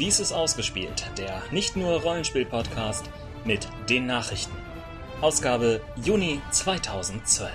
Dies 0.00 0.18
ist 0.18 0.32
ausgespielt, 0.32 1.04
der 1.18 1.42
nicht 1.50 1.76
nur 1.76 2.00
Rollenspiel-Podcast 2.00 3.10
mit 3.44 3.68
den 3.90 4.06
Nachrichten. 4.06 4.56
Ausgabe 5.20 5.82
Juni 6.02 6.40
2012. 6.52 7.52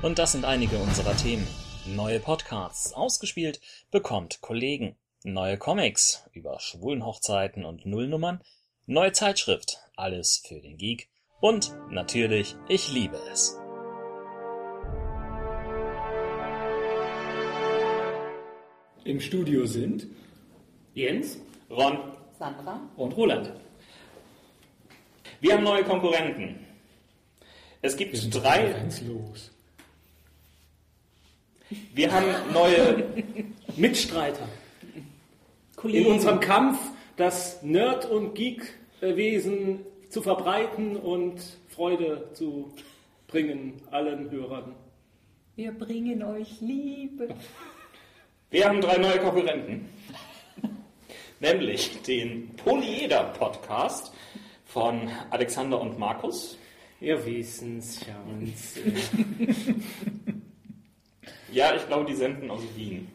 Und 0.00 0.18
das 0.18 0.32
sind 0.32 0.46
einige 0.46 0.78
unserer 0.78 1.14
Themen. 1.14 1.46
Neue 1.84 2.20
Podcasts, 2.20 2.94
ausgespielt, 2.94 3.60
bekommt 3.90 4.40
Kollegen. 4.40 4.96
Neue 5.24 5.58
Comics 5.58 6.24
über 6.32 6.58
Schwulenhochzeiten 6.58 7.66
und 7.66 7.84
Nullnummern. 7.84 8.42
Neue 8.86 9.12
Zeitschrift, 9.12 9.82
alles 9.98 10.42
für 10.46 10.60
den 10.60 10.76
Geek. 10.76 11.08
Und 11.40 11.74
natürlich, 11.90 12.56
ich 12.68 12.92
liebe 12.92 13.18
es. 13.30 13.56
Im 19.04 19.20
Studio 19.20 19.66
sind 19.66 20.06
Jens 20.94 21.38
Ron 21.70 21.98
Sandra? 22.38 22.80
und 22.96 23.16
Roland. 23.16 23.52
Wir 25.40 25.54
haben 25.54 25.64
neue 25.64 25.84
Konkurrenten. 25.84 26.66
Es 27.80 27.96
gibt 27.96 28.34
drei. 28.34 28.72
Ganz 28.72 29.00
los. 29.02 29.50
Wir 31.94 32.12
haben 32.12 32.52
neue. 32.52 33.06
Mitstreiter 33.76 34.48
in 34.94 35.06
Kollegen. 35.76 36.10
unserem 36.10 36.40
Kampf, 36.40 36.78
das 37.16 37.62
Nerd- 37.62 38.06
und 38.06 38.34
Geek-Wesen 39.00 39.80
zu 40.08 40.22
verbreiten 40.22 40.96
und 40.96 41.40
Freude 41.68 42.30
zu 42.32 42.72
bringen 43.26 43.80
allen 43.90 44.30
Hörern. 44.30 44.74
Wir 45.56 45.72
bringen 45.72 46.22
euch 46.22 46.60
Liebe. 46.60 47.28
Wir 48.50 48.68
haben 48.68 48.80
drei 48.80 48.96
neue 48.96 49.18
Konkurrenten. 49.18 49.88
Nämlich 51.40 52.02
den 52.02 52.54
Polyeder-Podcast 52.56 54.12
von 54.64 55.08
Alexander 55.30 55.80
und 55.80 55.98
Markus. 55.98 56.58
Ihr 57.00 57.24
wissen's, 57.24 58.04
schauen's. 58.04 58.74
Ja, 61.50 61.74
ich 61.74 61.86
glaube, 61.86 62.04
die 62.04 62.14
senden 62.14 62.50
aus 62.50 62.60
Wien. 62.76 63.08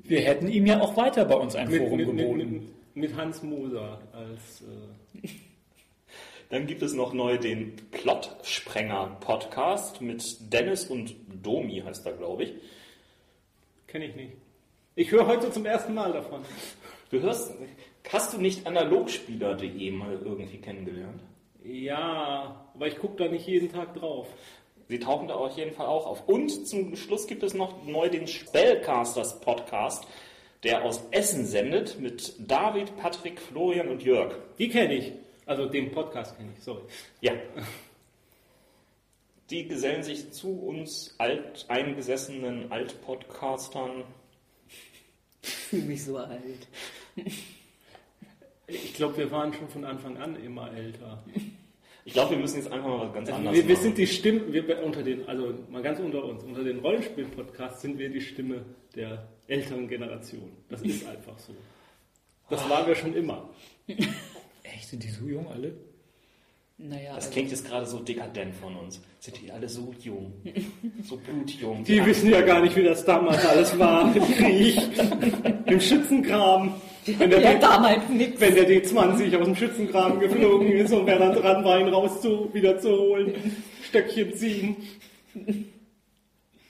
Wir 0.00 0.20
hätten 0.22 0.48
ihm 0.48 0.66
ja 0.66 0.80
auch 0.80 0.96
weiter 0.96 1.24
bei 1.24 1.36
uns 1.36 1.54
ein 1.54 1.70
mit, 1.70 1.78
Forum 1.78 1.96
mit, 1.98 2.06
mit, 2.08 2.16
geboten. 2.16 2.52
mit, 2.52 2.73
mit 2.94 3.16
Hans 3.16 3.42
Moser 3.42 4.00
als 4.12 4.62
äh, 4.62 5.28
Dann 6.50 6.66
gibt 6.66 6.82
es 6.82 6.92
noch 6.94 7.12
neu 7.12 7.38
den 7.38 7.76
Plot-Sprenger-Podcast 7.90 10.00
mit 10.00 10.52
Dennis 10.52 10.86
und 10.86 11.14
Domi, 11.42 11.82
heißt 11.84 12.06
er, 12.06 12.12
glaube 12.12 12.44
ich. 12.44 12.54
kenne 13.86 14.06
ich 14.06 14.14
nicht. 14.14 14.32
Ich 14.94 15.10
höre 15.10 15.26
heute 15.26 15.50
zum 15.50 15.66
ersten 15.66 15.94
Mal 15.94 16.12
davon. 16.12 16.42
Du 17.10 17.20
hörst, 17.20 17.52
hast 18.12 18.34
du 18.34 18.38
nicht 18.38 18.66
analogspieler.de 18.66 19.90
mal 19.90 20.20
irgendwie 20.24 20.58
kennengelernt? 20.58 21.20
Ja, 21.64 22.68
aber 22.74 22.86
ich 22.86 22.98
gucke 22.98 23.24
da 23.24 23.28
nicht 23.28 23.48
jeden 23.48 23.72
Tag 23.72 23.94
drauf. 23.94 24.28
Sie 24.88 24.98
tauchen 24.98 25.28
da 25.28 25.34
auf 25.34 25.56
jeden 25.56 25.72
Fall 25.72 25.86
auch 25.86 26.06
auf. 26.06 26.28
Und 26.28 26.68
zum 26.68 26.94
Schluss 26.94 27.26
gibt 27.26 27.42
es 27.42 27.54
noch 27.54 27.84
neu 27.84 28.10
den 28.10 28.26
Spellcasters 28.26 29.40
Podcast, 29.40 30.06
der 30.64 30.82
aus 30.82 31.02
Essen 31.10 31.46
sendet 31.46 32.00
mit 32.00 32.34
David, 32.38 32.96
Patrick, 32.96 33.40
Florian 33.40 33.88
und 33.88 34.02
Jörg. 34.02 34.34
Die 34.58 34.68
kenne 34.68 34.94
ich. 34.94 35.12
Also 35.46 35.66
den 35.66 35.92
Podcast 35.92 36.36
kenne 36.36 36.52
ich, 36.56 36.62
sorry. 36.62 36.82
Ja. 37.20 37.32
Die 39.50 39.68
gesellen 39.68 40.02
sich 40.02 40.32
zu 40.32 40.48
uns 40.58 41.14
alteingesessenen 41.18 42.72
Altpodcastern. 42.72 44.04
Ich 45.42 45.50
fühle 45.50 45.82
mich 45.82 46.02
so 46.04 46.16
alt. 46.16 46.66
Ich 48.66 48.94
glaube, 48.94 49.18
wir 49.18 49.30
waren 49.30 49.52
schon 49.52 49.68
von 49.68 49.84
Anfang 49.84 50.16
an 50.16 50.42
immer 50.42 50.72
älter. 50.74 51.22
Ich 52.06 52.14
glaube, 52.14 52.32
wir 52.32 52.38
müssen 52.38 52.56
jetzt 52.56 52.72
einfach 52.72 52.88
mal 52.88 53.06
was 53.06 53.12
ganz 53.14 53.28
Also 53.28 53.38
anderes 53.38 53.58
wir, 53.58 53.68
wir 53.68 53.74
machen. 53.74 53.82
sind 53.84 53.98
die 53.98 54.06
Stimme, 54.06 54.52
wir 54.52 54.82
unter 54.82 55.02
den, 55.02 55.28
also 55.28 55.54
mal 55.70 55.82
ganz 55.82 56.00
unter 56.00 56.24
uns, 56.24 56.42
unter 56.42 56.64
den 56.64 56.78
Rollenspiel-Podcasts 56.78 57.82
sind 57.82 57.98
wir 57.98 58.08
die 58.08 58.22
Stimme 58.22 58.64
der 58.94 59.28
älteren 59.48 59.88
Generation. 59.88 60.50
Das 60.68 60.82
ist 60.82 61.06
einfach 61.06 61.38
so. 61.38 61.54
Das 62.50 62.68
waren 62.68 62.86
wir 62.86 62.94
schon 62.94 63.14
immer. 63.14 63.50
Echt, 64.62 64.88
sind 64.88 65.02
die 65.02 65.08
so 65.10 65.26
jung 65.26 65.46
alle? 65.48 65.74
Naja, 66.76 67.14
das 67.14 67.26
also, 67.26 67.30
klingt 67.30 67.50
jetzt 67.52 67.64
gerade 67.64 67.86
so 67.86 68.00
dekadent 68.00 68.54
von 68.56 68.74
uns. 68.74 69.00
Sind 69.20 69.40
die 69.40 69.50
alle 69.52 69.68
so 69.68 69.94
jung? 70.00 70.32
So 71.04 71.16
blutjung? 71.18 71.84
Die 71.84 72.04
wissen 72.04 72.30
ja 72.30 72.40
gar 72.40 72.60
nicht, 72.62 72.74
wie 72.76 72.82
das 72.82 73.04
damals 73.04 73.44
alles 73.46 73.78
war. 73.78 74.14
Im 74.16 74.22
Krieg, 74.36 74.78
im 75.66 75.80
Schützenkram. 75.80 76.74
Wenn 77.06 77.30
der, 77.30 77.40
ja, 77.40 77.52
D- 77.54 77.58
damals 77.60 78.08
nix. 78.08 78.40
wenn 78.40 78.54
der 78.54 78.66
D20 78.68 79.36
aus 79.36 79.44
dem 79.44 79.54
Schützenkram 79.54 80.18
geflogen 80.18 80.72
ist 80.72 80.92
und 80.92 81.06
wer 81.06 81.18
dann 81.18 81.34
dran 81.34 81.62
war, 81.64 81.78
ihn 81.78 81.88
raus 81.88 82.20
zu, 82.22 82.52
wieder 82.54 82.78
zu 82.78 82.90
holen, 82.90 83.34
Stöckchen 83.86 84.34
ziehen. 84.34 84.76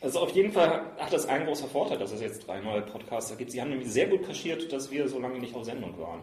Also 0.05 0.21
auf 0.21 0.31
jeden 0.33 0.53
Fall 0.53 0.93
hat 0.99 1.13
das 1.15 1.25
einen 1.25 1.47
großer 1.47 1.67
Vorteil, 1.67 1.97
dass 1.97 2.13
es 2.13 2.21
jetzt 2.21 2.47
drei 2.47 2.61
neue 2.61 2.83
Podcaster 2.83 3.37
gibt. 3.37 3.53
Sie 3.53 3.63
haben 3.63 3.71
nämlich 3.71 3.91
sehr 3.91 4.07
gut 4.07 4.27
kaschiert, 4.27 4.71
dass 4.71 4.91
wir 4.91 5.09
so 5.09 5.19
lange 5.19 5.39
nicht 5.39 5.55
auf 5.55 5.65
Sendung 5.65 5.99
waren. 5.99 6.21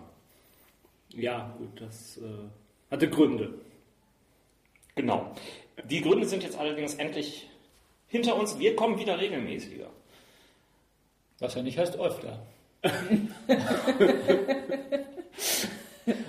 Ja, 1.09 1.55
gut, 1.57 1.81
das 1.81 2.17
äh, 2.17 2.21
hatte 2.91 3.09
Gründe. 3.09 3.55
Genau. 4.93 5.33
Die 5.89 5.99
Gründe 5.99 6.27
sind 6.27 6.43
jetzt 6.43 6.59
allerdings 6.59 6.93
endlich 6.93 7.49
hinter 8.07 8.35
uns. 8.35 8.59
Wir 8.59 8.75
kommen 8.75 8.99
wieder 8.99 9.19
regelmäßiger. 9.19 9.89
Was 11.39 11.55
ja 11.55 11.63
nicht 11.63 11.79
heißt 11.79 11.97
öfter. 11.97 12.45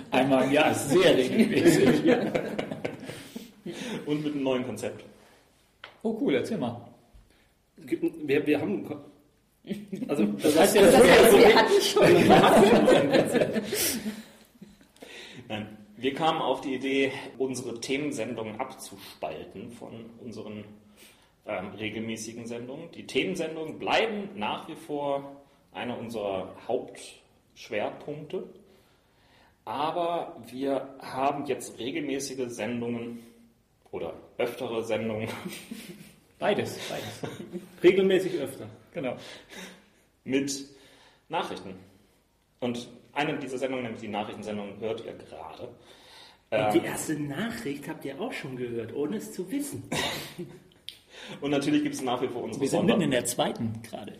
Einmal 0.09 0.45
im 0.45 0.51
Jahr 0.53 0.71
ist 0.71 0.89
sehr 0.89 1.15
regelmäßig. 1.15 2.15
Und 4.07 4.23
mit 4.23 4.33
einem 4.33 4.41
neuen 4.43 4.65
Konzept. 4.65 5.05
Oh 6.01 6.17
cool, 6.19 6.33
erzähl 6.33 6.57
mal. 6.57 6.92
Wir, 7.77 8.45
wir 8.45 8.61
haben. 8.61 8.87
Also, 10.07 10.25
Das 10.41 10.59
heißt 10.59 10.75
ja, 10.75 10.81
das 10.83 10.93
das 10.93 11.03
heißt, 11.03 11.31
so 11.31 11.37
wir 11.37 11.55
hatten 11.55 11.81
schon. 11.81 12.03
Nein, 15.47 15.77
wir 15.97 16.13
kamen 16.13 16.41
auf 16.41 16.61
die 16.61 16.75
Idee, 16.75 17.11
unsere 17.37 17.79
Themensendungen 17.79 18.59
abzuspalten 18.59 19.71
von 19.71 20.09
unseren 20.21 20.65
ähm, 21.45 21.69
regelmäßigen 21.77 22.45
Sendungen. 22.45 22.91
Die 22.91 23.05
Themensendungen 23.05 23.79
bleiben 23.79 24.29
nach 24.35 24.67
wie 24.67 24.75
vor 24.75 25.43
einer 25.71 25.97
unserer 25.97 26.55
Hauptschwerpunkte. 26.67 28.47
Aber 29.65 30.41
wir 30.47 30.95
haben 30.99 31.45
jetzt 31.45 31.79
regelmäßige 31.79 32.49
Sendungen 32.49 33.19
oder 33.91 34.13
öftere 34.37 34.83
Sendungen 34.83 35.29
beides, 36.43 36.77
beides. 36.89 37.63
regelmäßig 37.83 38.33
öfter. 38.39 38.67
Genau. 38.93 39.15
mit 40.25 40.65
Nachrichten. 41.29 41.75
Und 42.59 42.87
eine 43.13 43.37
dieser 43.37 43.57
Sendungen, 43.57 43.83
nämlich 43.83 44.01
die 44.01 44.09
Nachrichtensendung, 44.09 44.79
hört 44.79 45.03
ihr 45.05 45.13
gerade. 45.13 45.63
Und 45.63 46.73
die 46.73 46.79
Ähm, 46.79 46.85
erste 46.85 47.13
Nachricht 47.15 47.87
habt 47.87 48.05
ihr 48.05 48.19
auch 48.19 48.33
schon 48.33 48.55
gehört, 48.57 48.93
ohne 48.93 49.17
es 49.17 49.33
zu 49.33 49.49
wissen. 49.51 49.83
und 51.41 51.51
natürlich 51.51 51.83
gibt 51.83 51.95
es 51.95 52.01
nach 52.01 52.21
wie 52.21 52.27
vor 52.27 52.43
unsere 52.43 52.61
Wir 52.61 52.69
sind 52.69 52.79
Sonder 52.79 52.93
mitten 52.93 53.05
in 53.05 53.11
der 53.11 53.25
zweiten 53.25 53.81
gerade. 53.81 54.13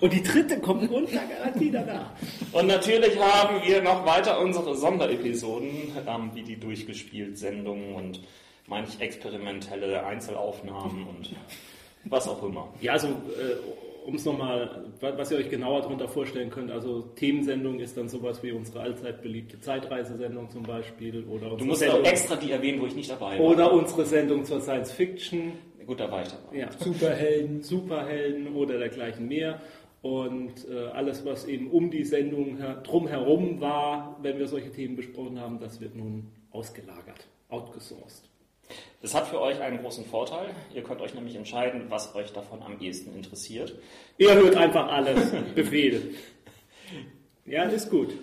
Und 0.00 0.12
die 0.12 0.22
dritte 0.22 0.60
kommt 0.60 0.90
unter 0.90 1.20
Garantie 1.26 1.70
danach. 1.70 2.10
Und 2.52 2.66
natürlich 2.66 3.18
haben 3.18 3.62
wir 3.66 3.82
noch 3.82 4.06
weiter 4.06 4.40
unsere 4.40 4.76
Sonderepisoden, 4.76 5.96
ähm, 6.06 6.30
wie 6.34 6.42
die 6.42 6.60
durchgespielt 6.60 7.38
Sendungen 7.38 7.94
und 7.94 8.20
manch 8.66 9.00
experimentelle 9.00 10.04
Einzelaufnahmen 10.04 11.06
und 11.06 11.30
was 12.04 12.28
auch 12.28 12.42
immer. 12.42 12.68
Ja, 12.80 12.92
also, 12.92 13.08
äh, 13.08 13.12
um 14.06 14.14
es 14.14 14.24
nochmal, 14.24 14.84
was 15.00 15.30
ihr 15.32 15.38
euch 15.38 15.50
genauer 15.50 15.82
darunter 15.82 16.06
vorstellen 16.08 16.50
könnt, 16.50 16.70
also 16.70 17.02
Themensendung 17.16 17.80
ist 17.80 17.96
dann 17.96 18.08
sowas 18.08 18.40
wie 18.44 18.52
unsere 18.52 18.80
allzeit 18.80 19.20
beliebte 19.22 19.60
Zeitreisesendung 19.60 20.48
zum 20.50 20.62
Beispiel 20.62 21.24
oder 21.24 21.56
Du 21.56 21.64
musst 21.64 21.82
auch 21.82 21.88
Sendung, 21.90 22.04
extra 22.04 22.36
die 22.36 22.52
erwähnen, 22.52 22.80
wo 22.80 22.86
ich 22.86 22.94
nicht 22.94 23.10
dabei 23.10 23.38
war. 23.38 23.44
oder 23.44 23.72
unsere 23.72 24.04
Sendung 24.04 24.44
zur 24.44 24.60
Science 24.60 24.92
Fiction, 24.92 25.52
Gut, 25.86 25.98
da 26.00 26.10
war 26.10 26.22
ich 26.22 26.28
dabei. 26.28 26.56
ja, 26.56 26.70
Superhelden. 26.78 27.62
Superhelden 27.62 28.54
oder 28.54 28.78
dergleichen 28.78 29.26
mehr. 29.28 29.60
Und 30.02 30.68
äh, 30.70 30.86
alles, 30.92 31.24
was 31.24 31.46
eben 31.46 31.68
um 31.70 31.90
die 31.90 32.04
Sendung 32.04 32.58
her 32.58 32.80
drumherum 32.84 33.60
war, 33.60 34.16
wenn 34.22 34.38
wir 34.38 34.46
solche 34.46 34.70
Themen 34.70 34.94
besprochen 34.94 35.40
haben, 35.40 35.58
das 35.58 35.80
wird 35.80 35.96
nun 35.96 36.28
ausgelagert, 36.52 37.26
outgesourced. 37.48 38.28
Das 39.02 39.14
hat 39.14 39.28
für 39.28 39.40
euch 39.40 39.60
einen 39.60 39.80
großen 39.80 40.04
Vorteil. 40.04 40.50
Ihr 40.74 40.82
könnt 40.82 41.00
euch 41.00 41.14
nämlich 41.14 41.36
entscheiden, 41.36 41.86
was 41.88 42.14
euch 42.14 42.32
davon 42.32 42.62
am 42.62 42.80
ehesten 42.80 43.14
interessiert. 43.14 43.74
Ihr 44.18 44.34
hört 44.34 44.56
einfach 44.56 44.88
alles, 44.88 45.32
Befehle. 45.54 46.02
Ja, 47.44 47.64
ist 47.64 47.90
gut. 47.90 48.14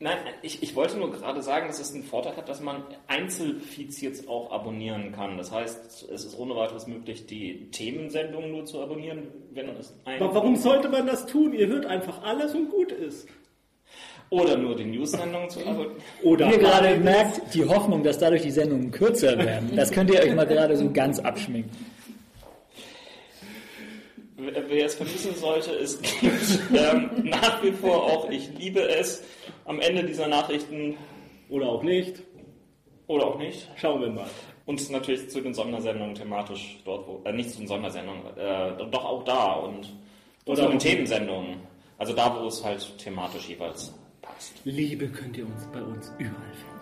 Nein, 0.00 0.18
ich, 0.42 0.62
ich 0.62 0.76
wollte 0.76 0.98
nur 0.98 1.10
gerade 1.12 1.40
sagen, 1.40 1.68
dass 1.68 1.80
es 1.80 1.94
einen 1.94 2.02
Vorteil 2.02 2.36
hat, 2.36 2.48
dass 2.48 2.60
man 2.60 2.82
Einzelfeeds 3.06 4.00
jetzt 4.00 4.28
auch 4.28 4.50
abonnieren 4.50 5.12
kann. 5.12 5.38
Das 5.38 5.50
heißt, 5.50 6.10
es 6.10 6.24
ist 6.24 6.38
ohne 6.38 6.54
weiteres 6.56 6.86
möglich, 6.86 7.26
die 7.26 7.70
Themensendungen 7.70 8.50
nur 8.50 8.66
zu 8.66 8.82
abonnieren, 8.82 9.28
wenn 9.52 9.68
es 9.70 9.94
ein... 10.04 10.20
Aber 10.20 10.34
warum 10.34 10.56
sollte 10.56 10.88
man 10.88 11.06
das 11.06 11.26
tun? 11.26 11.54
Ihr 11.54 11.68
hört 11.68 11.86
einfach 11.86 12.22
alles 12.22 12.54
und 12.54 12.70
gut 12.70 12.92
ist. 12.92 13.28
Oder 14.30 14.56
nur 14.56 14.74
die 14.74 14.84
News-Sendungen 14.84 15.48
zu 15.50 15.60
abonnieren. 15.60 15.92
Oder 16.22 16.48
Wie 16.48 16.52
ihr 16.52 16.58
gerade 16.58 16.96
merkt, 16.96 17.54
die 17.54 17.64
Hoffnung, 17.64 18.02
dass 18.02 18.18
dadurch 18.18 18.42
die 18.42 18.50
Sendungen 18.50 18.90
kürzer 18.90 19.38
werden, 19.38 19.76
das 19.76 19.90
könnt 19.90 20.10
ihr 20.10 20.20
euch 20.20 20.34
mal 20.34 20.46
gerade 20.46 20.76
so 20.76 20.90
ganz 20.90 21.18
abschminken. 21.20 21.70
Wer 24.36 24.86
es 24.86 24.94
vermissen 24.96 25.34
sollte, 25.36 25.70
es 25.72 26.00
gibt 26.02 26.60
ähm, 26.74 27.10
nach 27.24 27.62
wie 27.62 27.72
vor 27.72 28.02
auch 28.04 28.30
Ich 28.30 28.50
liebe 28.58 28.80
es 28.80 29.22
am 29.64 29.80
Ende 29.80 30.04
dieser 30.04 30.26
Nachrichten 30.26 30.96
Oder 31.48 31.68
auch 31.68 31.82
nicht. 31.82 32.22
oder 33.06 33.26
auch 33.26 33.38
nicht. 33.38 33.68
Schauen 33.76 34.00
wir 34.00 34.10
mal. 34.10 34.26
Und 34.66 34.90
natürlich 34.90 35.28
zu 35.30 35.40
den 35.40 35.54
Sondersendungen 35.54 36.14
thematisch 36.14 36.78
dort, 36.84 37.06
wo, 37.06 37.20
äh, 37.24 37.32
nicht 37.32 37.50
zu 37.50 37.58
den 37.58 37.68
Sondersendungen, 37.68 38.22
äh, 38.36 38.72
doch 38.90 39.04
auch 39.04 39.24
da 39.24 39.52
und 39.52 39.92
Oder 40.46 40.64
zu 40.64 40.68
den 40.68 40.78
Themensendungen. 40.78 41.56
Also 41.98 42.12
da, 42.12 42.36
wo 42.40 42.46
es 42.48 42.64
halt 42.64 42.98
thematisch 42.98 43.48
jeweils. 43.48 43.92
Liebe 44.64 45.08
könnt 45.08 45.36
ihr 45.36 45.46
uns 45.46 45.66
bei 45.72 45.82
uns 45.82 46.12
überall 46.18 46.52
finden. 46.52 46.74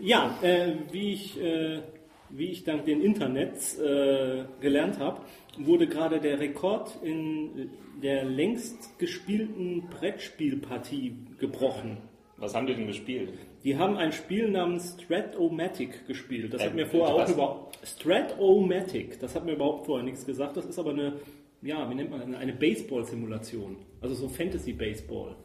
Ja, 0.00 0.38
äh, 0.42 0.74
wie, 0.92 1.12
ich, 1.12 1.40
äh, 1.40 1.82
wie 2.30 2.50
ich 2.50 2.64
dank 2.64 2.84
den 2.84 3.00
Internets 3.00 3.78
äh, 3.78 4.44
gelernt 4.60 5.00
habe, 5.00 5.22
wurde 5.58 5.88
gerade 5.88 6.20
der 6.20 6.38
Rekord 6.38 6.96
in 7.02 7.70
der 8.00 8.24
längst 8.24 8.98
gespielten 8.98 9.88
Brettspielpartie 9.88 11.16
gebrochen. 11.38 11.98
Was 12.36 12.54
haben 12.54 12.68
die 12.68 12.74
denn 12.74 12.86
gespielt? 12.86 13.32
Die 13.68 13.76
haben 13.76 13.98
ein 13.98 14.12
Spiel 14.12 14.48
namens 14.48 14.96
Strat-O-Matic 14.98 16.06
gespielt. 16.06 16.54
Das 16.54 16.62
hat 16.62 16.70
Äh, 16.72 16.74
mir 16.74 16.86
vorher 16.86 17.14
auch 17.14 17.28
überhaupt 17.28 17.78
Strat-O-Matic. 17.86 19.20
Das 19.20 19.34
hat 19.34 19.44
mir 19.44 19.52
überhaupt 19.52 19.84
vorher 19.84 20.02
nichts 20.02 20.24
gesagt. 20.24 20.56
Das 20.56 20.64
ist 20.64 20.78
aber 20.78 20.92
eine, 20.92 21.20
ja, 21.60 21.90
wie 21.90 21.94
nennt 21.94 22.10
man 22.10 22.20
das? 22.32 22.40
Eine 22.40 22.54
Baseball-Simulation. 22.54 23.76
Also 24.00 24.14
so 24.14 24.26
Fantasy-Baseball. 24.30 25.36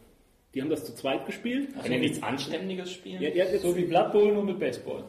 Die 0.54 0.62
haben 0.62 0.70
das 0.70 0.86
zu 0.86 0.96
zweit 0.96 1.26
gespielt. 1.26 1.68
Die 1.86 1.98
nichts 2.00 2.24
Anständiges 2.24 2.94
spielen? 2.94 3.22
Ja, 3.22 3.28
ja, 3.28 3.44
jetzt, 3.44 3.62
So 3.62 3.76
wie 3.76 3.84
Blood 3.84 4.14
Bowl 4.14 4.32
nur 4.34 4.46
mit 4.46 4.58
Baseball. 4.58 5.04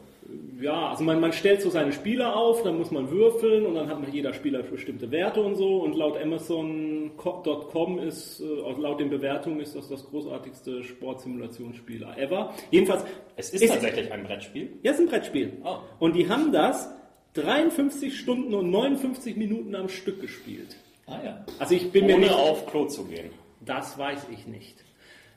Ja, 0.61 0.89
also 0.91 1.05
man, 1.05 1.21
man 1.21 1.33
stellt 1.33 1.61
so 1.61 1.69
seine 1.71 1.93
Spieler 1.93 2.35
auf, 2.37 2.63
dann 2.63 2.79
muss 2.79 2.91
man 2.91 3.11
würfeln 3.11 3.67
und 3.67 3.75
dann 3.75 3.89
hat 3.89 4.01
man 4.01 4.11
jeder 4.13 4.33
Spieler 4.33 4.63
bestimmte 4.63 5.11
Werte 5.11 5.41
und 5.43 5.57
so. 5.57 5.79
Und 5.83 5.95
laut 5.95 6.17
Amazon.com 6.21 7.99
ist, 7.99 8.41
äh, 8.41 8.45
laut 8.81 9.01
den 9.01 9.11
Bewertungen 9.11 9.61
ist 9.61 9.75
das 9.75 9.89
das 9.89 10.05
großartigste 10.07 10.83
Sportsimulationsspiel 10.85 12.05
ever. 12.17 12.53
Jedenfalls, 12.71 13.05
Es 13.37 13.51
ist, 13.51 13.63
Ist- 13.63 13.73
tatsächlich 13.73 14.13
ein 14.13 14.25
Brettspiel. 14.25 14.73
ja, 14.83 14.93
es 14.93 14.99
ist 14.99 15.07
ein 15.07 15.09
Brettspiel. 15.11 15.53
Oh. 15.65 15.77
Und 15.99 16.15
die 16.17 16.29
haben 16.29 16.53
das 16.53 16.89
53 17.35 18.17
Stunden 18.19 18.55
und 18.55 18.71
59 18.71 19.37
Minuten 19.37 19.75
am 19.75 19.89
Stück 19.89 20.21
gespielt. 20.21 20.77
Ah 21.07 21.19
ja. 21.25 21.45
Also 21.59 21.75
ich 21.75 21.91
bin 21.91 22.07
mir 22.07 22.15
Ohne 22.15 22.27
nicht, 22.27 22.35
auf 22.35 22.67
Klo 22.67 22.87
zu 22.87 23.05
gehen. 23.05 23.31
das 23.61 23.99
weiß 23.99 24.29
ich 24.33 24.47
nicht. 24.47 24.84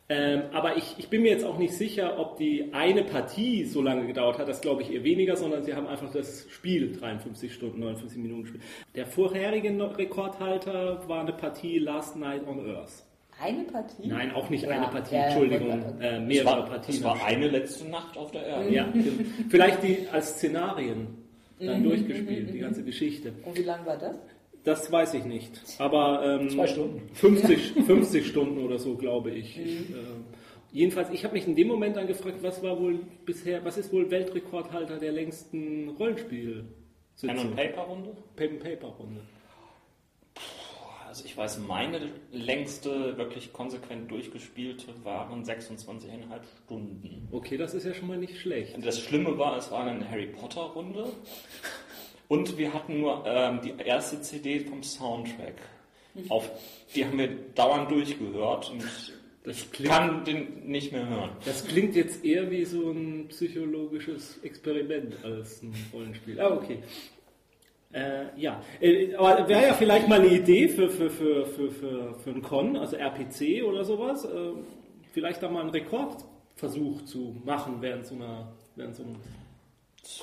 Ähm, 0.10 0.44
aber 0.54 0.78
ich, 0.78 0.96
ich 0.98 1.10
bin 1.10 1.22
mir 1.22 1.32
jetzt 1.32 1.44
auch 1.44 1.58
nicht 1.58 1.74
sicher, 1.74 2.18
ob 2.18 2.38
die 2.38 2.70
eine 2.74 3.04
Partie 3.04 3.66
so 3.66 3.82
lange 3.82 4.08
gedauert 4.08 4.40
hat. 4.40 4.48
Das 4.48 4.62
glaube 4.62 4.82
ich 4.82 4.94
eher 4.94 5.04
weniger, 5.04 5.36
sondern 5.36 5.64
sie 5.64 5.74
haben 5.76 5.86
einfach 5.86 6.12
das 6.14 6.46
Spiel 6.50 6.96
53 6.98 7.54
Stunden, 7.54 7.80
59 7.82 8.18
Minuten 8.18 8.44
gespielt. 8.44 8.64
Der 8.96 9.06
vorherige 9.06 9.70
Rekordhalter 9.98 11.08
war 11.10 11.22
eine 11.22 11.34
Partie 11.34 11.80
Last 11.80 12.16
Night 12.16 12.48
on 12.48 12.70
Earth. 12.74 13.04
Eine 13.40 13.64
Partie? 13.66 14.08
Nein, 14.08 14.32
auch 14.34 14.50
nicht 14.50 14.64
Ja, 14.64 14.70
eine 14.70 14.88
Partie, 14.88 15.14
ja, 15.16 15.26
Entschuldigung, 15.26 15.68
ja, 15.70 15.76
ja. 15.78 16.12
äh, 16.12 16.16
Es 16.22 16.24
mehrere 16.28 16.46
war, 16.46 16.66
Partien. 16.66 16.96
es 16.96 17.04
war 17.04 17.26
eine 17.26 17.48
letzte 17.50 17.88
Nacht 17.90 18.18
auf 18.18 18.32
der 18.32 18.46
Erde. 18.48 18.74
ja, 18.74 18.88
vielleicht 19.50 19.84
die 19.84 20.08
als 20.12 20.30
Szenarien 20.38 21.08
dann 21.60 21.84
durchgespielt, 21.84 22.54
die 22.54 22.60
ganze 22.60 22.84
Geschichte. 22.84 23.34
Und 23.44 23.58
wie 23.58 23.64
lang 23.64 23.86
war 23.86 23.98
das? 23.98 24.16
Das 24.68 24.92
weiß 24.92 25.14
ich 25.14 25.24
nicht. 25.24 25.62
Aber 25.78 26.22
ähm, 26.26 26.50
Zwei 26.50 26.68
Stunden. 26.68 27.10
50, 27.14 27.86
50 27.86 28.28
Stunden 28.32 28.58
oder 28.66 28.78
so, 28.78 28.96
glaube 28.96 29.32
ich. 29.32 29.58
Ähm, 29.58 30.26
jedenfalls, 30.74 31.10
ich 31.12 31.24
habe 31.24 31.36
mich 31.36 31.48
in 31.48 31.56
dem 31.56 31.70
Moment 31.70 31.96
dann 31.96 32.06
gefragt, 32.06 32.40
was 32.42 32.62
war 32.62 32.78
wohl 32.78 33.00
bisher, 33.26 33.64
was 33.64 33.78
ist 33.78 33.94
wohl 33.94 34.12
Weltrekordhalter 34.12 34.98
der 34.98 35.14
längsten 35.14 35.88
Rollenspiel? 35.98 36.66
Pen 37.22 37.40
and 37.40 37.56
Paper 37.56 37.84
Runde? 37.84 38.18
Pen 38.36 38.50
and 38.52 38.60
Paper 38.60 38.88
Runde. 38.88 39.22
Also 41.08 41.24
ich 41.24 41.38
weiß, 41.38 41.60
meine 41.60 42.12
längste 42.34 43.18
wirklich 43.18 43.54
konsequent 43.54 44.12
durchgespielte 44.12 44.88
waren 45.06 45.46
26,5 45.46 45.96
Stunden. 46.66 47.30
Okay, 47.32 47.56
das 47.56 47.74
ist 47.74 47.86
ja 47.86 47.94
schon 47.94 48.10
mal 48.10 48.18
nicht 48.18 48.38
schlecht. 48.38 48.76
Das 48.86 49.00
Schlimme 49.00 49.38
war, 49.38 49.56
es 49.56 49.72
war 49.72 49.86
eine 49.86 50.12
Harry 50.12 50.28
Potter 50.28 50.62
Runde 50.62 51.06
und 52.28 52.58
wir 52.58 52.74
hatten 52.74 53.00
nur 53.00 53.24
ähm, 53.26 53.60
die 53.64 53.74
erste 53.84 54.22
CD 54.22 54.60
vom 54.62 54.84
Soundtrack. 54.84 55.56
Auf, 56.30 56.50
die 56.96 57.06
haben 57.06 57.18
wir 57.20 57.30
dauernd 57.54 57.92
durchgehört 57.92 58.72
und 58.72 58.84
Das 59.44 59.58
ich 59.58 59.72
klingt, 59.72 59.92
kann 59.92 60.26
den 60.26 60.68
nicht 60.68 60.92
mehr 60.92 61.08
hören. 61.08 61.30
das 61.46 61.66
klingt 61.68 61.96
jetzt 61.96 62.26
eher 62.26 62.50
wie 62.50 62.66
so 62.66 62.90
ein 62.92 63.28
psychologisches 63.30 64.40
Experiment 64.44 65.24
als 65.24 65.62
ein 65.62 65.76
Rollenspiel. 65.94 66.40
Ah, 66.42 66.56
okay. 66.56 66.80
Äh, 67.94 68.26
ja, 68.36 68.62
äh, 68.82 69.16
aber 69.16 69.48
wäre 69.48 69.68
ja 69.68 69.74
vielleicht 69.74 70.10
mal 70.10 70.20
eine 70.20 70.28
Idee 70.34 70.68
für, 70.68 70.90
für, 70.90 71.10
für, 71.10 71.46
für, 71.46 71.72
für, 71.72 72.14
für 72.16 72.30
einen 72.32 72.42
Con, 72.42 72.76
also 72.76 72.98
RPC 72.98 73.64
oder 73.64 73.86
sowas, 73.86 74.26
äh, 74.26 74.52
vielleicht 75.14 75.42
da 75.42 75.50
mal 75.50 75.62
einen 75.62 75.70
Rekordversuch 75.70 77.04
zu 77.04 77.36
machen 77.46 77.78
während 77.80 78.06
so 78.06 78.16
einer, 78.16 78.52
während 78.76 78.96
so 78.96 79.04
einem 79.04 79.16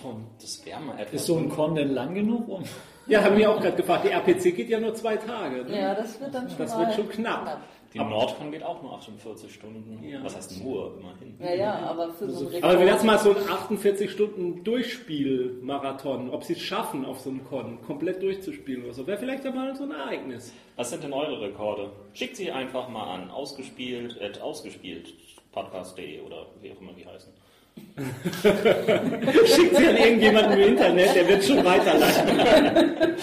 Con. 0.00 0.26
Das 0.40 0.64
wäre 0.64 0.80
mal 0.80 0.98
etwas. 0.98 1.14
Ist 1.20 1.26
so 1.26 1.36
ein 1.36 1.48
Con 1.48 1.74
denn 1.74 1.90
lang 1.94 2.14
genug? 2.14 2.48
Um 2.48 2.62
Ja, 3.06 3.22
haben 3.22 3.36
wir 3.36 3.50
auch 3.50 3.60
gerade 3.60 3.76
gefragt, 3.76 4.06
die 4.06 4.08
RPC 4.08 4.56
geht 4.56 4.70
ja 4.70 4.80
nur 4.80 4.94
zwei 4.94 5.16
Tage. 5.18 5.64
Ne? 5.64 5.78
Ja, 5.78 5.94
das 5.94 6.18
wird 6.20 6.34
dann 6.34 6.48
schon 6.48 6.56
Das 6.56 6.74
mal 6.74 6.86
wird 6.86 6.94
schon 6.94 7.08
knapp. 7.10 7.60
die 7.92 7.98
Nordcon 7.98 8.50
geht 8.50 8.62
auch 8.62 8.82
nur 8.82 8.94
48 8.94 9.52
Stunden. 9.52 10.02
Ja. 10.02 10.24
Was 10.24 10.34
heißt 10.36 10.64
nur, 10.64 10.98
immerhin. 10.98 11.36
Ja, 11.38 11.54
ja, 11.54 11.74
aber 11.80 12.14
für 12.14 12.30
so 12.30 12.38
einen 12.38 12.46
Rekord. 12.48 12.64
Aber 12.64 12.80
wenn 12.80 12.88
jetzt 12.88 13.04
mal 13.04 13.18
so 13.18 13.36
ein 13.36 13.46
48 13.46 14.10
Stunden 14.10 14.64
Durchspiel-Marathon, 14.64 16.30
ob 16.30 16.44
sie 16.44 16.54
es 16.54 16.60
schaffen, 16.62 17.04
auf 17.04 17.20
so 17.20 17.28
einem 17.28 17.44
Con 17.44 17.82
komplett 17.82 18.22
durchzuspielen 18.22 18.84
oder 18.84 18.94
so, 18.94 19.06
wäre 19.06 19.18
vielleicht 19.18 19.44
ja 19.44 19.52
mal 19.52 19.76
so 19.76 19.84
ein 19.84 19.90
Ereignis. 19.90 20.54
Was 20.76 20.88
sind 20.88 21.04
denn 21.04 21.12
eure 21.12 21.40
Rekorde? 21.42 21.90
Schickt 22.14 22.36
sie 22.36 22.50
einfach 22.50 22.88
mal 22.88 23.04
an. 23.14 23.30
Ausgespielt, 23.30 24.18
at 24.22 24.40
ausgespielt, 24.40 25.12
podcast.de 25.52 26.20
oder 26.22 26.46
wie 26.62 26.72
auch 26.72 26.80
immer 26.80 26.92
die 26.94 27.06
heißen. 27.06 27.32
Schickt 29.46 29.76
sie 29.76 29.86
an 29.86 29.96
irgendjemanden 29.96 30.52
im 30.52 30.68
Internet, 30.70 31.14
der 31.14 31.28
wird 31.28 31.44
schon 31.44 31.64
weiterleiten. 31.64 33.16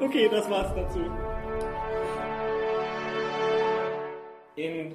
Okay, 0.00 0.28
das 0.30 0.50
war's 0.50 0.74
dazu. 0.74 1.00
In 4.56 4.92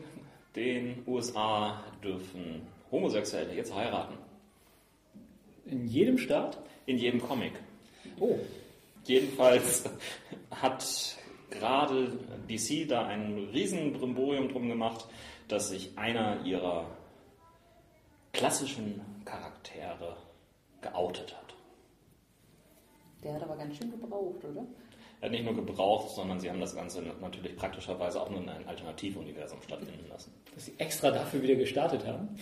den 0.56 1.04
USA 1.08 1.84
dürfen 2.04 2.62
Homosexuelle 2.92 3.54
jetzt 3.54 3.74
heiraten. 3.74 4.14
in 5.66 5.88
jedem 5.88 6.18
Staat? 6.18 6.58
In 6.86 6.98
jedem 6.98 7.22
Comic. 7.22 7.54
Oh. 8.20 8.38
Jedenfalls 9.06 9.86
hat 10.52 11.18
gerade 11.50 12.12
DC 12.50 12.88
da 12.88 13.06
ein 13.06 13.50
riesen 13.54 13.94
Brimborium 13.94 14.50
drum 14.50 14.68
gemacht, 14.68 15.08
dass 15.48 15.70
sich 15.70 15.98
einer 15.98 16.44
ihrer 16.46 16.86
klassischen 18.34 19.02
Charaktere 19.26 20.18
geoutet 20.82 21.36
hat. 21.36 21.56
Der 23.24 23.34
hat 23.34 23.44
aber 23.44 23.58
ganz 23.58 23.78
schön 23.78 23.92
gebraucht, 23.92 24.44
oder? 24.44 24.66
Er 25.20 25.26
hat 25.26 25.32
nicht 25.32 25.46
nur 25.46 25.56
gebraucht, 25.56 26.12
sondern 26.12 26.40
sie 26.40 26.50
haben 26.50 26.60
das 26.60 26.76
Ganze 26.76 27.02
natürlich 27.02 27.56
praktischerweise 27.56 28.22
auch 28.22 28.30
nur 28.30 28.42
in 28.42 28.50
einem 28.50 28.68
Alternativuniversum 28.68 29.60
stattfinden 29.64 30.08
lassen. 30.08 30.32
Dass 30.54 30.66
sie 30.66 30.74
extra 30.78 31.10
dafür 31.10 31.42
wieder 31.42 31.56
gestartet 31.56 32.06
haben. 32.06 32.38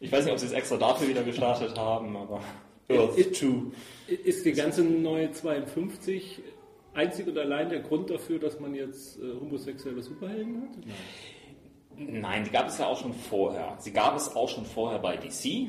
Ich 0.00 0.12
weiß 0.12 0.24
nicht, 0.24 0.32
ob 0.32 0.38
sie 0.38 0.46
es 0.46 0.52
extra 0.52 0.76
dafür 0.76 1.08
wieder 1.08 1.22
gestartet 1.22 1.78
haben, 1.78 2.14
aber 2.16 2.42
Earth 2.90 3.14
2. 3.34 3.72
Ist 4.08 4.44
die 4.44 4.52
ganze 4.52 4.82
neue 4.84 5.30
52 5.30 6.42
einzig 6.94 7.26
und 7.26 7.38
allein 7.38 7.68
der 7.68 7.80
Grund 7.80 8.10
dafür, 8.10 8.38
dass 8.38 8.60
man 8.60 8.74
jetzt 8.74 9.18
äh, 9.18 9.34
homosexuelle 9.40 10.02
Superhelden 10.02 10.62
hat? 10.62 10.70
Nein, 11.96 12.44
die 12.44 12.50
gab 12.50 12.68
es 12.68 12.78
ja 12.78 12.86
auch 12.86 12.98
schon 12.98 13.12
vorher. 13.12 13.76
Sie 13.78 13.92
gab 13.92 14.16
es 14.16 14.34
auch 14.34 14.48
schon 14.48 14.64
vorher 14.64 14.98
bei 14.98 15.16
DC. 15.16 15.68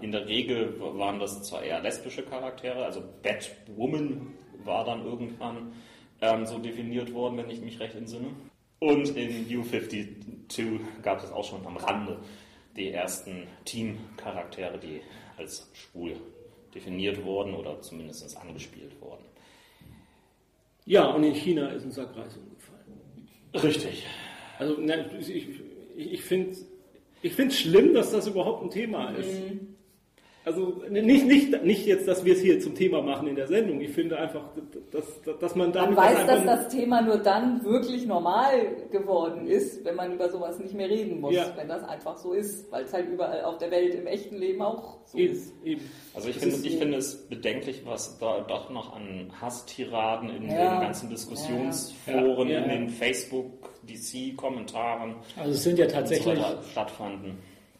In 0.00 0.12
der 0.12 0.26
Regel 0.26 0.80
waren 0.80 1.18
das 1.18 1.42
zwar 1.42 1.62
eher 1.62 1.80
lesbische 1.80 2.22
Charaktere, 2.22 2.84
also 2.84 3.02
Batwoman 3.22 4.34
war 4.64 4.84
dann 4.84 5.04
irgendwann 5.04 5.72
ähm, 6.20 6.46
so 6.46 6.58
definiert 6.58 7.12
worden, 7.12 7.36
wenn 7.38 7.50
ich 7.50 7.60
mich 7.60 7.78
recht 7.80 7.94
entsinne. 7.94 8.28
Und 8.80 9.16
in 9.16 9.46
U52 9.48 10.80
gab 11.02 11.22
es 11.22 11.30
auch 11.30 11.44
schon 11.44 11.64
am 11.66 11.76
Rande 11.76 12.18
die 12.76 12.90
ersten 12.90 13.46
Team-Charaktere, 13.64 14.78
die 14.78 15.00
als 15.36 15.70
schwul 15.72 16.16
definiert 16.74 17.22
wurden 17.24 17.54
oder 17.54 17.80
zumindest 17.80 18.36
angespielt 18.36 19.00
wurden. 19.00 19.24
Ja, 20.84 21.10
und 21.10 21.24
in 21.24 21.34
China 21.34 21.68
ist 21.68 21.84
ein 21.84 21.92
Sack 21.92 22.16
Reis 22.16 22.36
umgefallen. 22.36 22.82
Richtig. 23.54 24.06
Also 24.58 24.78
ich, 24.78 25.30
ich, 25.30 25.48
ich 25.96 26.22
finde 26.22 26.56
ich 27.22 27.38
es 27.38 27.58
schlimm, 27.58 27.94
dass 27.94 28.10
das 28.10 28.26
überhaupt 28.26 28.64
ein 28.64 28.70
Thema 28.70 29.10
ist. 29.10 29.42
Also 30.44 30.82
nicht, 30.90 31.24
nicht, 31.26 31.62
nicht 31.64 31.86
jetzt, 31.86 32.08
dass 32.08 32.24
wir 32.24 32.32
es 32.34 32.40
hier 32.40 32.58
zum 32.58 32.74
Thema 32.74 33.00
machen 33.00 33.28
in 33.28 33.36
der 33.36 33.46
Sendung. 33.46 33.80
Ich 33.80 33.90
finde 33.90 34.18
einfach, 34.18 34.42
dass, 34.90 35.04
dass 35.38 35.54
man 35.54 35.70
dann... 35.72 35.94
Man 35.94 36.04
weiß, 36.04 36.26
dass 36.26 36.44
das 36.44 36.66
Thema 36.68 37.00
nur 37.00 37.18
dann 37.18 37.64
wirklich 37.64 38.06
normal 38.06 38.74
geworden 38.90 39.46
ist, 39.46 39.84
wenn 39.84 39.94
man 39.94 40.12
über 40.12 40.28
sowas 40.30 40.58
nicht 40.58 40.74
mehr 40.74 40.90
reden 40.90 41.20
muss. 41.20 41.32
Ja. 41.34 41.52
Wenn 41.56 41.68
das 41.68 41.84
einfach 41.84 42.16
so 42.18 42.32
ist, 42.32 42.72
weil 42.72 42.82
es 42.84 42.92
halt 42.92 43.08
überall 43.08 43.44
auf 43.44 43.58
der 43.58 43.70
Welt 43.70 43.94
im 43.94 44.08
echten 44.08 44.36
Leben 44.36 44.62
auch 44.62 44.98
so 45.04 45.16
eben, 45.16 45.32
ist. 45.32 45.52
eben. 45.64 45.88
Also 46.12 46.28
ich 46.28 46.34
Das 46.34 46.42
finde, 46.42 46.56
ist 46.58 46.66
ich 46.66 46.72
so- 46.72 46.78
finde 46.80 46.98
es 46.98 47.28
bedenklich, 47.28 47.82
was 47.84 48.18
da 48.18 48.40
doch 48.40 48.68
noch 48.70 48.96
an 48.96 49.30
Hasstiraden 49.40 50.28
in 50.28 50.50
Ja. 50.50 50.72
den 50.74 50.80
ganzen 50.80 51.08
Diskussionsforen, 51.08 52.48
Ja, 52.48 52.58
ja. 52.58 52.64
in 52.64 52.68
den 52.68 52.88
Facebook-DC-Kommentaren 52.88 55.14
Also 55.36 55.52
es 55.52 55.62
sind 55.62 55.78
ja 55.78 55.88
so 55.88 55.94
weiter 56.26 56.60
stattfanden. 56.70 57.38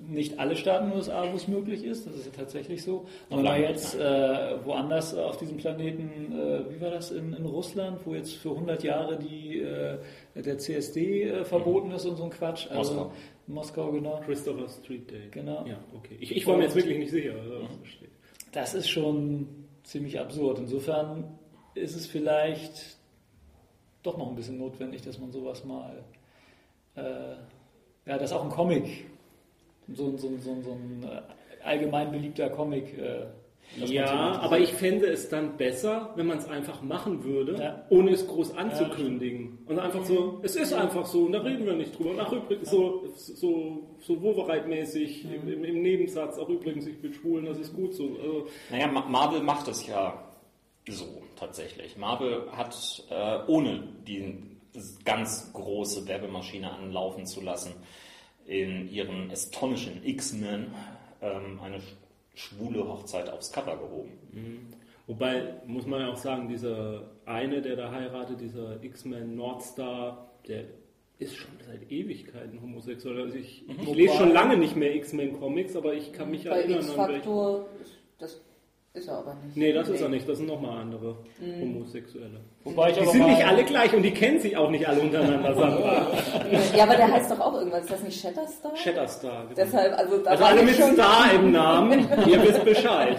Nicht 0.09 0.39
alle 0.39 0.57
Staaten 0.57 0.87
in 0.87 0.91
den 0.91 0.99
USA, 0.99 1.31
wo 1.31 1.37
es 1.37 1.49
möglich 1.49 1.85
ist, 1.85 2.07
das 2.07 2.17
ist 2.17 2.27
ja 2.27 2.33
tatsächlich 2.33 2.83
so. 2.83 3.07
Aber 3.31 3.43
lange 3.43 3.69
jetzt 3.69 3.95
äh, 3.95 4.65
woanders 4.65 5.15
auf 5.15 5.37
diesem 5.37 5.57
Planeten, 5.57 6.33
äh, 6.33 6.71
wie 6.71 6.81
war 6.81 6.91
das 6.91 7.11
in, 7.11 7.33
in 7.33 7.47
Russland, 7.47 8.01
wo 8.05 8.15
jetzt 8.15 8.35
für 8.35 8.51
100 8.51 8.83
Jahre 8.83 9.19
die, 9.19 9.61
äh, 9.61 9.99
der 10.35 10.59
CSD 10.59 11.25
äh, 11.25 11.45
verboten 11.45 11.93
ist 11.93 12.05
und 12.05 12.17
so 12.17 12.25
ein 12.25 12.31
Quatsch. 12.31 12.71
Also, 12.71 12.95
Moskau. 12.95 13.13
Moskau, 13.47 13.93
genau. 13.93 14.21
Christopher 14.25 14.69
Street 14.69 15.11
Day. 15.11 15.29
Genau. 15.31 15.65
Ja, 15.67 15.79
okay. 15.95 16.17
Ich, 16.21 16.35
ich 16.35 16.47
war 16.47 16.57
mir 16.57 16.65
jetzt 16.65 16.77
wirklich 16.77 16.99
nicht 16.99 17.11
sicher. 17.11 17.35
Also, 17.35 17.63
was 17.63 17.79
da 17.79 17.87
steht. 17.87 18.11
Das 18.53 18.75
ist 18.75 18.89
schon 18.89 19.47
ziemlich 19.83 20.19
absurd. 20.19 20.59
Insofern 20.59 21.39
ist 21.75 21.97
es 21.97 22.07
vielleicht 22.07 22.99
doch 24.03 24.19
noch 24.19 24.29
ein 24.29 24.37
bisschen 24.37 24.59
notwendig, 24.59 25.03
dass 25.03 25.19
man 25.19 25.33
sowas 25.33 25.65
mal, 25.65 26.05
äh, 26.97 27.35
ja, 28.07 28.19
dass 28.19 28.33
auch 28.33 28.45
ein 28.45 28.51
Comic, 28.51 29.07
so, 29.95 30.07
ein- 30.07 30.19
so, 30.19 30.29
ein- 30.29 30.41
so, 30.41 30.51
ein- 30.51 30.63
so 30.63 30.71
ein 30.73 31.03
äh, 31.05 31.65
allgemein 31.65 32.11
beliebter 32.11 32.51
Comic, 32.51 32.97
äh, 32.99 33.27
Ja, 33.87 34.39
aber 34.41 34.59
ich 34.59 34.71
fände 34.75 35.07
es 35.07 35.31
dann 35.31 35.57
besser, 35.57 36.13
wenn 36.17 36.27
man 36.27 36.37
es 36.39 36.47
einfach 36.47 36.83
machen 36.83 37.25
würde, 37.25 37.57
Ja. 37.59 37.85
ohne 37.89 38.11
es 38.11 38.27
groß 38.27 38.55
anzukündigen. 38.57 39.59
und 39.67 39.79
einfach 39.79 40.05
so, 40.05 40.41
es 40.43 40.57
ist 40.57 40.75
einfach 40.75 41.07
so, 41.07 41.25
und 41.25 41.33
da 41.33 41.41
reden 41.41 41.65
wir 41.65 41.73
nicht 41.75 41.97
drüber. 41.99 42.11
Und 42.11 42.21
ach, 42.21 42.33
übrigens, 42.33 42.71
so, 42.71 43.05
so, 43.17 43.89
so 44.01 44.21
Wovereit-mäßig 44.21 45.25
im, 45.25 45.49
im, 45.51 45.65
im 45.65 45.81
Nebensatz, 45.83 46.37
auch 46.39 46.49
übrigens, 46.51 46.87
ich 46.87 47.01
bin 47.01 47.15
schwul, 47.15 47.39
und 47.41 47.47
das 47.47 47.59
ist 47.59 47.75
gut 47.75 47.95
so. 47.95 48.05
Also, 48.21 48.47
Naja, 48.71 48.89
Ma- 48.89 49.07
Marvel 49.09 49.41
macht 49.43 49.69
es 49.69 49.87
ja 49.87 50.23
so 50.89 51.07
tatsächlich. 51.37 51.97
Marvel 51.97 52.51
hat, 52.53 52.77
äh, 53.09 53.39
ohne 53.47 53.85
die 54.07 54.35
ganz 55.05 55.51
große 55.55 56.07
Werbemaschine 56.09 56.71
anlaufen 56.71 57.25
zu 57.25 57.41
lassen, 57.41 57.73
in 58.47 58.89
ihren 58.91 59.31
astonishing 59.31 60.01
X-Men 60.05 60.67
ähm, 61.21 61.61
eine 61.63 61.77
sch- 61.79 61.95
schwule 62.35 62.87
Hochzeit 62.89 63.31
aufs 63.31 63.53
Cover 63.53 63.77
gehoben. 63.77 64.11
wobei, 65.07 65.55
muss 65.67 65.87
man 65.87 66.01
ja 66.01 66.09
auch 66.13 66.17
sagen, 66.17 66.49
dieser 66.49 67.11
eine, 67.27 67.61
der 67.63 67.77
da 67.77 67.91
heiratet, 67.93 68.41
dieser 68.41 68.83
X-Men 68.83 69.37
Nordstar, 69.37 70.31
der 70.49 70.65
ist 71.19 71.37
schon 71.37 71.53
seit 71.67 71.91
Ewigkeiten 71.91 72.61
homosexuell. 72.61 73.21
Also 73.23 73.37
ich, 73.37 73.69
ich 73.69 73.79
Wobei- 73.87 73.95
lese 73.97 74.15
schon 74.17 74.33
lange 74.33 74.57
nicht 74.57 74.75
mehr 74.77 74.95
X-Men-Comics, 74.97 75.77
aber 75.77 75.95
ich 75.95 76.13
kann 76.13 76.31
mich 76.31 76.45
Bei 76.45 76.61
erinnern 76.63 76.79
an 76.81 76.87
welche. 76.97 77.13
X-Faktor, 77.19 77.67
das 78.19 78.41
ist 78.95 79.07
er 79.09 79.19
aber 79.19 79.35
nicht. 79.45 79.57
Nee, 79.57 79.73
das 79.73 79.89
ist 79.89 80.01
er 80.01 80.09
nicht. 80.09 80.29
Das 80.29 80.39
sind 80.39 80.49
nochmal 80.49 80.79
andere 80.81 81.17
Mhm. 81.41 81.61
Homosexuelle. 81.61 82.41
Wobei 82.65 82.91
ich 82.91 82.95
Die 82.95 83.01
aber 83.03 83.11
sind 83.11 83.27
nicht 83.27 83.45
alle 83.45 83.65
gleich 83.65 83.93
und 83.93 84.03
die 84.03 84.13
kennen 84.13 84.39
sich 84.39 84.57
auch 84.57 84.71
nicht 84.71 84.87
alle 84.87 85.01
untereinander, 85.01 85.53
Sandra. 85.53 86.07
Ja, 86.77 86.85
aber 86.85 86.95
der 86.95 87.11
heißt 87.13 87.29
doch 87.33 87.41
auch 87.41 87.55
irgendwas. 87.55 87.83
Ist 87.83 87.91
das 87.91 88.03
nicht 88.05 88.21
Shatterstar? 88.21 88.77
Shatterstar. 88.77 89.43
Genau. 89.49 89.55
Deshalb, 89.57 89.99
also 89.99 90.19
da 90.19 90.31
Also 90.31 90.43
war 90.45 90.51
alle 90.51 90.63
mit 90.63 90.77
schon- 90.77 90.93
Star 90.95 91.33
im 91.35 91.51
Namen, 91.51 92.09
ihr 92.29 92.41
wisst 92.41 92.65
Bescheid. 92.65 93.17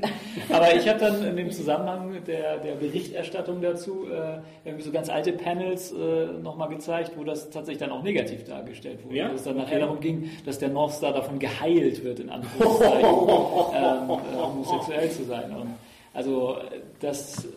aber 0.52 0.74
ich 0.74 0.86
habe 0.86 0.98
dann 1.00 1.24
in 1.26 1.36
dem 1.36 1.50
Zusammenhang 1.50 2.22
der, 2.26 2.58
der 2.58 2.74
Berichterstattung 2.74 3.62
dazu 3.62 4.06
äh, 4.10 4.40
irgendwie 4.68 4.84
so 4.84 4.92
ganz 4.92 5.08
alte 5.08 5.32
Panels 5.32 5.92
äh, 5.92 6.26
nochmal 6.42 6.68
gezeigt, 6.68 7.12
wo 7.16 7.24
das 7.24 7.48
tatsächlich 7.48 7.78
dann 7.78 7.92
auch 7.92 8.02
negativ 8.02 8.44
dargestellt 8.44 9.04
wurde. 9.06 9.16
Ja? 9.16 9.30
Wo 9.30 9.36
es 9.36 9.44
dann 9.44 9.56
nachher 9.56 9.72
Okay. 9.76 9.80
darum 9.80 10.00
ging, 10.00 10.30
dass 10.44 10.58
der 10.58 10.68
North 10.68 10.92
Star 10.92 11.14
davon 11.14 11.38
geheilt 11.38 12.04
wird, 12.04 12.20
in 12.20 12.28
Anführungszeichen, 12.28 12.98
ähm, 13.74 14.10
äh, 14.10 14.42
homosexuell 14.42 15.10
zu 15.10 15.24
sein. 15.24 15.50
Und 15.56 15.74
also, 16.12 16.56
äh, 16.70 16.80
dass 17.00 17.48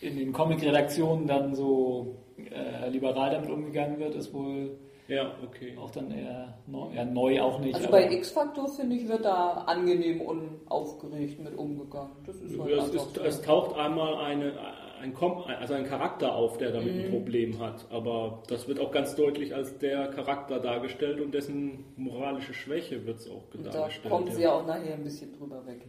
in 0.00 0.16
den 0.16 0.32
Comic-Redaktionen 0.32 1.26
dann 1.26 1.54
so 1.54 2.16
äh, 2.36 2.88
liberal 2.88 3.30
damit 3.30 3.50
umgegangen 3.50 3.98
wird, 3.98 4.14
ist 4.14 4.32
wohl 4.32 4.78
Ja, 5.08 5.32
okay. 5.44 5.76
auch 5.76 5.90
dann 5.90 6.10
eher 6.10 6.58
neu, 6.66 6.92
ja, 6.94 7.04
neu 7.04 7.40
auch 7.40 7.58
nicht. 7.60 7.74
Also 7.74 7.88
aber- 7.88 7.98
bei 7.98 8.12
X-Faktor, 8.12 8.68
finde 8.68 8.96
ich, 8.96 9.08
wird 9.08 9.24
da 9.24 9.64
angenehm 9.66 10.20
unaufgeregt 10.20 11.40
mit 11.42 11.56
umgegangen. 11.56 12.12
Das 12.26 12.36
ist 12.36 12.58
halt 12.58 12.70
Es, 12.72 12.88
ist, 12.94 13.14
so. 13.14 13.22
es 13.22 13.42
taucht 13.42 13.76
einmal 13.76 14.16
eine, 14.16 14.52
ein, 15.00 15.14
Kom- 15.14 15.44
also 15.46 15.74
ein 15.74 15.84
Charakter 15.84 16.34
auf, 16.34 16.58
der 16.58 16.70
damit 16.72 16.94
Mhm. 16.94 17.00
ein 17.04 17.10
Problem 17.10 17.58
hat. 17.58 17.86
Aber 17.90 18.42
das 18.48 18.68
wird 18.68 18.78
auch 18.80 18.92
ganz 18.92 19.16
deutlich 19.16 19.54
als 19.54 19.78
der 19.78 20.08
Charakter 20.08 20.60
dargestellt 20.60 21.20
und 21.20 21.32
dessen 21.32 21.84
moralische 21.96 22.52
Schwäche 22.54 23.04
wird 23.06 23.18
es 23.18 23.28
auch 23.30 23.42
Und 23.54 23.64
da 23.66 23.70
dargestellt. 23.70 24.12
kommen 24.12 24.30
sie 24.30 24.42
ja 24.42 24.52
auch 24.52 24.66
nachher 24.66 24.94
ein 24.94 25.02
bisschen 25.04 25.32
drüber 25.36 25.66
weg. 25.66 25.80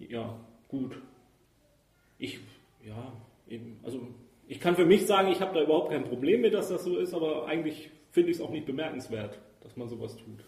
Ja, 0.00 0.36
gut. 0.68 1.00
Ich, 2.18 2.38
ja, 2.86 3.12
eben, 3.48 3.78
also 3.82 4.00
ich 4.46 4.60
kann 4.60 4.76
für 4.76 4.84
mich 4.86 5.06
sagen, 5.06 5.28
ich 5.28 5.40
habe 5.40 5.54
da 5.54 5.62
überhaupt 5.62 5.90
kein 5.90 6.04
Problem 6.04 6.40
mit, 6.42 6.54
dass 6.54 6.68
das 6.68 6.84
so 6.84 6.98
ist, 6.98 7.14
aber 7.14 7.46
eigentlich 7.46 7.90
finde 8.10 8.30
ich 8.30 8.36
es 8.36 8.42
auch 8.42 8.50
nicht 8.50 8.66
bemerkenswert, 8.66 9.38
dass 9.62 9.76
man 9.76 9.88
sowas 9.88 10.16
tut. 10.16 10.44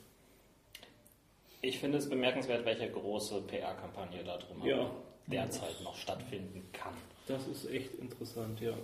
Ich 1.63 1.79
finde 1.79 1.99
es 1.99 2.09
bemerkenswert, 2.09 2.65
welche 2.65 2.89
große 2.91 3.43
PR-Kampagne 3.43 4.23
da 4.25 4.37
drum 4.37 4.65
Ja. 4.65 4.91
derzeit 5.27 5.81
noch 5.83 5.97
stattfinden 5.97 6.63
kann. 6.73 6.93
Das 7.27 7.47
ist 7.49 7.69
echt 7.71 7.95
interessant, 7.95 8.61
ja. 8.61 8.75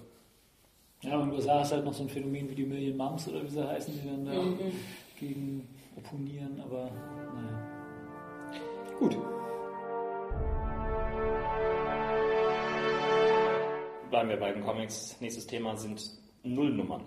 Ja, 1.03 1.17
und 1.17 1.25
in 1.25 1.29
den 1.31 1.35
USA 1.39 1.63
ist 1.63 1.73
halt 1.73 1.85
noch 1.85 1.93
so 1.95 2.05
ein 2.05 2.09
Phänomen 2.09 2.49
wie 2.51 2.55
die 2.55 2.65
Million 2.65 2.97
Mums 2.97 3.29
oder 3.29 3.43
wie 3.43 3.49
sie 3.49 3.67
heißen, 3.69 3.93
die 4.01 4.09
dann 4.09 4.25
da 4.25 4.33
Mhm. 4.43 4.59
gegen 5.19 5.69
opponieren, 5.97 6.61
aber 6.61 6.91
naja. 7.35 8.59
Gut. 8.99 9.17
Bleiben 14.13 14.29
wir 14.29 14.37
bei 14.37 14.53
den 14.53 14.63
Comics. 14.63 15.17
Nächstes 15.23 15.47
Thema 15.47 15.75
sind 15.75 16.03
Nullnummern. 16.43 17.03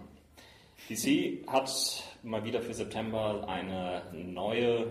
DC 0.89 1.45
hat 1.45 1.69
mal 2.23 2.43
wieder 2.43 2.63
für 2.63 2.73
September 2.73 3.47
eine 3.47 4.01
neue 4.11 4.87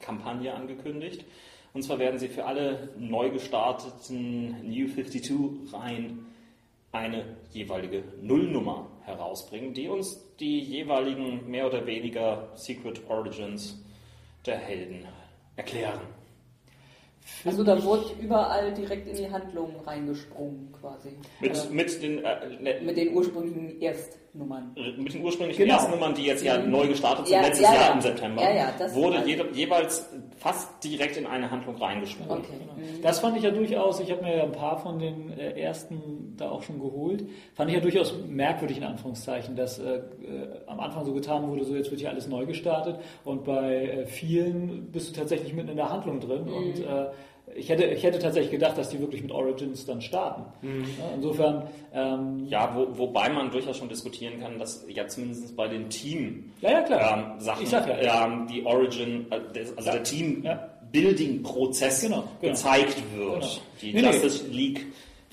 Kampagne 0.00 0.54
angekündigt. 0.54 1.26
Und 1.74 1.82
zwar 1.82 1.98
werden 1.98 2.18
sie 2.18 2.28
für 2.28 2.46
alle 2.46 2.88
neu 2.96 3.28
gestarteten 3.28 4.66
New 4.66 4.86
52-Reihen 4.86 6.24
eine 6.92 7.36
jeweilige 7.52 8.04
Nullnummer 8.22 8.86
herausbringen, 9.04 9.74
die 9.74 9.88
uns 9.88 10.18
die 10.40 10.60
jeweiligen 10.60 11.50
mehr 11.50 11.66
oder 11.66 11.84
weniger 11.84 12.48
Secret 12.54 13.02
Origins 13.10 13.84
der 14.46 14.56
Helden 14.56 15.06
erklären. 15.54 16.00
Also 17.44 17.64
da 17.64 17.82
wurde 17.82 18.04
überall 18.20 18.72
direkt 18.74 19.08
in 19.08 19.16
die 19.16 19.30
Handlung 19.30 19.80
reingesprungen 19.84 20.72
quasi. 20.80 21.10
Mit, 21.40 21.56
Äh, 21.56 21.70
mit 21.74 22.02
den 22.02 22.24
äh, 22.24 22.48
ne- 22.60 22.80
mit 22.82 22.96
den 22.96 23.14
ursprünglichen 23.14 23.80
Erstnummern. 24.40 24.74
mit 24.98 25.14
den 25.14 25.24
ursprünglichen 25.24 25.62
Genau. 25.62 25.74
ersten 25.74 25.90
Nummern, 25.92 26.14
die 26.14 26.24
jetzt 26.24 26.44
ja 26.44 26.58
Mhm. 26.58 26.70
neu 26.70 26.86
gestartet 26.88 27.26
sind, 27.26 27.36
Ja, 27.36 27.42
letztes 27.42 27.64
ja, 27.66 27.74
Jahr 27.74 27.86
ja. 27.88 27.92
im 27.94 28.00
September, 28.00 28.42
Ja, 28.42 28.54
ja, 28.54 28.72
das 28.78 28.94
wurde 28.94 29.22
jede, 29.24 29.48
jeweils 29.52 30.08
fast 30.36 30.82
direkt 30.84 31.16
in 31.16 31.26
eine 31.26 31.50
Handlung 31.50 31.76
reingesprungen. 31.76 32.30
Okay. 32.44 32.52
Mhm. 32.76 33.02
Das 33.02 33.20
fand 33.20 33.36
ich 33.36 33.42
ja 33.42 33.50
durchaus, 33.50 34.00
ich 34.00 34.10
habe 34.10 34.22
mir 34.22 34.36
ja 34.36 34.42
ein 34.44 34.52
paar 34.52 34.78
von 34.78 34.98
den 34.98 35.30
äh, 35.38 35.58
ersten 35.60 36.34
da 36.36 36.50
auch 36.50 36.62
schon 36.62 36.78
geholt, 36.80 37.24
fand 37.54 37.70
ich 37.70 37.76
ja 37.76 37.80
durchaus 37.82 38.14
merkwürdig 38.28 38.76
in 38.78 38.84
Anführungszeichen, 38.84 39.56
dass 39.56 39.78
äh, 39.78 39.96
äh, 39.96 40.00
am 40.66 40.80
Anfang 40.80 41.04
so 41.04 41.14
getan 41.14 41.48
wurde, 41.48 41.64
so 41.64 41.74
jetzt 41.74 41.90
wird 41.90 42.00
hier 42.00 42.10
alles 42.10 42.28
neu 42.28 42.44
gestartet 42.46 42.98
und 43.24 43.44
bei 43.44 43.86
äh, 43.86 44.06
vielen 44.06 44.90
bist 44.92 45.10
du 45.14 45.18
tatsächlich 45.18 45.54
mitten 45.54 45.70
in 45.70 45.76
der 45.76 45.90
Handlung 45.90 46.20
drin 46.20 46.44
Mhm. 46.44 46.52
und 46.52 46.78
äh, 46.80 47.06
ich 47.54 47.68
hätte, 47.68 47.84
ich 47.84 48.02
hätte 48.02 48.18
tatsächlich 48.18 48.50
gedacht, 48.50 48.76
dass 48.76 48.88
die 48.90 48.98
wirklich 49.00 49.22
mit 49.22 49.30
Origins 49.32 49.86
dann 49.86 50.00
starten. 50.02 50.42
Ja, 50.62 51.14
insofern, 51.14 51.62
ähm, 51.94 52.46
Ja, 52.48 52.74
wo, 52.74 52.98
wobei 52.98 53.28
man 53.30 53.50
durchaus 53.50 53.76
schon 53.78 53.88
diskutieren 53.88 54.40
kann, 54.40 54.58
dass 54.58 54.84
ja 54.88 55.06
zumindest 55.06 55.56
bei 55.56 55.68
den 55.68 55.88
Team 55.88 56.52
ja, 56.60 56.70
ja, 56.72 56.82
klar. 56.82 57.34
ähm, 57.34 57.40
Sachen, 57.40 57.62
Ich 57.62 57.68
sag 57.70 57.86
ja. 58.02 58.26
ähm, 58.26 58.46
die 58.48 58.64
Origin, 58.66 59.26
äh, 59.30 59.36
also 59.76 59.86
Ja. 59.86 59.92
der 59.92 60.02
Team 60.02 60.42
Ja. 60.44 60.70
Building-Prozess 60.92 62.02
Genau, 62.02 62.24
genau. 62.40 62.52
gezeigt 62.52 62.96
wird. 63.16 63.40
Genau. 63.40 63.46
Die 63.82 63.92
Nee, 63.92 64.02
nee. 64.02 64.06
Justice 64.08 64.44
League 64.50 64.86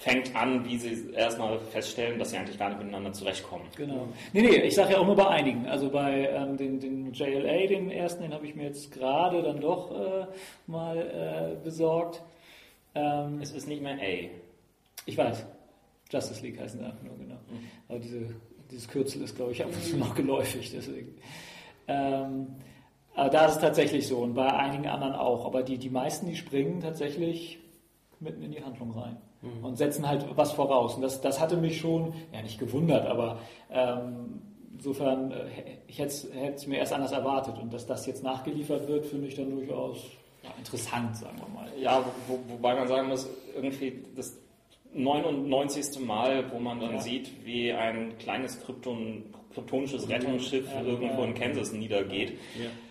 fängt 0.03 0.35
an, 0.35 0.65
wie 0.65 0.77
sie 0.77 1.11
erstmal 1.13 1.57
feststellen, 1.59 2.19
dass 2.19 2.31
sie 2.31 2.37
eigentlich 2.37 2.59
gar 2.59 2.67
nicht 2.67 2.79
miteinander 2.79 3.13
zurechtkommen. 3.13 3.65
Genau. 3.77 4.09
Nee, 4.33 4.41
nee, 4.41 4.61
ich 4.63 4.75
sage 4.75 4.93
ja 4.93 4.99
auch 4.99 5.05
nur 5.05 5.15
bei 5.15 5.27
einigen. 5.27 5.65
Also 5.65 5.89
bei 5.89 6.27
ähm, 6.27 6.57
den, 6.57 6.81
den 6.81 7.13
JLA, 7.13 7.67
den 7.67 7.89
ersten, 7.89 8.23
den 8.23 8.33
habe 8.33 8.45
ich 8.45 8.53
mir 8.53 8.65
jetzt 8.65 8.91
gerade 8.91 9.41
dann 9.41 9.61
doch 9.61 9.91
äh, 9.91 10.25
mal 10.67 10.97
äh, 10.97 11.63
besorgt. 11.63 12.21
Ähm, 12.95 13.39
Es 13.41 13.53
ist 13.53 13.65
nicht 13.65 13.81
mehr 13.81 13.93
A. 13.93 14.29
ich 15.05 15.17
weiß. 15.17 15.45
Justice 16.11 16.41
League 16.41 16.59
heißen 16.59 16.79
sie 16.81 16.85
einfach 16.85 17.01
nur, 17.01 17.17
genau. 17.17 17.39
Aber 17.87 17.99
diese, 17.99 18.25
dieses 18.69 18.89
Kürzel 18.89 19.21
ist, 19.21 19.37
glaube 19.37 19.53
ich, 19.53 19.63
ab 19.63 19.69
und 19.73 19.83
zu 19.83 19.95
noch 19.95 20.15
geläufig, 20.15 20.69
deswegen. 20.75 21.15
Ähm, 21.87 22.47
aber 23.15 23.29
da 23.29 23.45
ist 23.45 23.55
es 23.55 23.61
tatsächlich 23.61 24.05
so 24.05 24.17
und 24.17 24.33
bei 24.33 24.51
einigen 24.51 24.87
anderen 24.87 25.13
auch. 25.13 25.45
Aber 25.45 25.63
die, 25.63 25.77
die 25.77 25.89
meisten, 25.89 26.25
die 26.25 26.35
springen 26.35 26.81
tatsächlich 26.81 27.59
mitten 28.19 28.43
in 28.43 28.51
die 28.51 28.63
Handlung 28.63 28.91
rein 28.91 29.17
und 29.61 29.77
setzen 29.77 30.07
halt 30.07 30.25
was 30.35 30.51
voraus. 30.53 30.95
Und 30.95 31.01
das, 31.01 31.21
das 31.21 31.39
hatte 31.39 31.57
mich 31.57 31.79
schon, 31.79 32.13
ja 32.33 32.41
nicht 32.41 32.59
gewundert, 32.59 33.05
aber 33.07 33.39
ähm, 33.71 34.41
insofern, 34.73 35.31
äh, 35.31 35.45
ich 35.87 35.99
hätte 35.99 36.13
es 36.55 36.67
mir 36.67 36.77
erst 36.77 36.93
anders 36.93 37.11
erwartet. 37.11 37.55
Und 37.61 37.73
dass 37.73 37.85
das 37.85 38.05
jetzt 38.05 38.23
nachgeliefert 38.23 38.87
wird, 38.87 39.05
finde 39.05 39.27
ich 39.27 39.35
dann 39.35 39.49
durchaus 39.51 39.97
ja, 40.43 40.49
interessant, 40.57 41.15
sagen 41.17 41.37
wir 41.37 41.47
mal. 41.53 41.69
Ja, 41.79 42.03
wo, 42.27 42.39
wobei 42.47 42.75
man 42.75 42.87
sagen 42.87 43.07
muss, 43.07 43.29
irgendwie 43.55 44.03
das 44.15 44.37
99. 44.93 45.99
Mal, 46.05 46.51
wo 46.51 46.59
man 46.59 46.79
dann 46.79 46.93
Ja. 46.95 47.01
sieht, 47.01 47.45
wie 47.45 47.71
ein 47.71 48.17
kleines 48.19 48.59
Krypton, 48.61 49.23
kryptonisches 49.53 50.09
Rettungsschiff 50.09 50.65
Ja, 50.71 50.81
irgendwo 50.81 51.21
ja. 51.21 51.27
in 51.27 51.33
Kansas 51.33 51.71
niedergeht. 51.71 52.33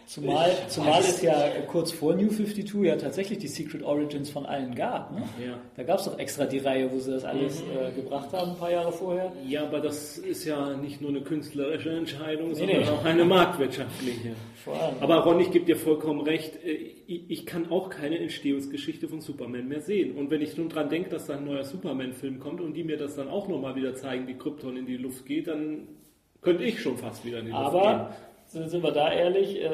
Zumal, 0.06 0.50
Ich 0.50 0.68
zumal 0.68 1.00
es 1.00 1.22
ja 1.22 1.48
kurz 1.68 1.92
vor 1.92 2.14
New 2.14 2.28
52 2.28 2.74
ja 2.82 2.96
tatsächlich 2.96 3.38
die 3.38 3.48
Secret 3.48 3.82
Origins 3.82 4.30
von 4.30 4.44
allen 4.44 4.74
gab. 4.74 5.12
Ne? 5.12 5.22
Ja. 5.42 5.58
Da 5.76 5.84
gab 5.84 6.00
es 6.00 6.04
doch 6.04 6.18
extra 6.18 6.44
die 6.44 6.58
Reihe, 6.58 6.90
wo 6.92 6.98
sie 6.98 7.12
das 7.12 7.24
alles 7.24 7.62
äh, 7.62 7.92
gebracht 7.92 8.32
haben, 8.32 8.50
ein 8.50 8.56
paar 8.58 8.70
Jahre 8.70 8.92
vorher. 8.92 9.32
Ja, 9.46 9.62
aber 9.62 9.80
das 9.80 10.18
ist 10.18 10.44
ja 10.44 10.76
nicht 10.76 11.00
nur 11.00 11.10
eine 11.10 11.22
künstlerische 11.22 11.90
Entscheidung, 11.90 12.54
sondern 12.54 12.80
nee. 12.80 12.88
auch 12.88 13.04
eine 13.04 13.24
marktwirtschaftliche. 13.24 14.34
Vor 14.62 14.74
allem. 14.74 14.96
Aber 15.00 15.18
Ron, 15.18 15.40
ich 15.40 15.50
gebe 15.50 15.64
dir 15.64 15.76
vollkommen 15.76 16.20
recht, 16.20 16.62
äh, 16.64 16.72
ich 17.06 17.30
ich 17.30 17.46
kann 17.46 17.70
auch 17.70 17.88
keine 17.88 18.18
Entstehungsgeschichte 18.18 19.08
von 19.08 19.20
Superman 19.20 19.68
mehr 19.68 19.80
sehen. 19.80 20.16
Und 20.16 20.30
wenn 20.30 20.42
ich 20.42 20.56
nun 20.56 20.68
dran 20.68 20.90
denke, 20.90 21.10
dass 21.10 21.26
da 21.26 21.36
ein 21.36 21.44
neuer 21.44 21.64
Superman-Film 21.64 22.38
kommt 22.38 22.60
und 22.60 22.74
die 22.74 22.84
mir 22.84 22.96
das 22.96 23.14
dann 23.14 23.28
auch 23.28 23.48
nochmal 23.48 23.76
wieder 23.76 23.94
zeigen, 23.94 24.26
wie 24.26 24.34
Krypton 24.34 24.76
in 24.76 24.86
die 24.86 24.96
Luft 24.96 25.24
geht, 25.24 25.46
dann 25.46 25.88
könnte 26.42 26.64
ich 26.64 26.80
schon 26.80 26.98
fast 26.98 27.24
wieder 27.24 27.38
in 27.38 27.46
die 27.46 27.52
Luft 27.52 27.64
Aber 27.64 28.10
sind 28.46 28.68
sind 28.68 28.82
wir 28.82 28.92
da 28.92 29.10
ehrlich, 29.10 29.62
äh, 29.62 29.70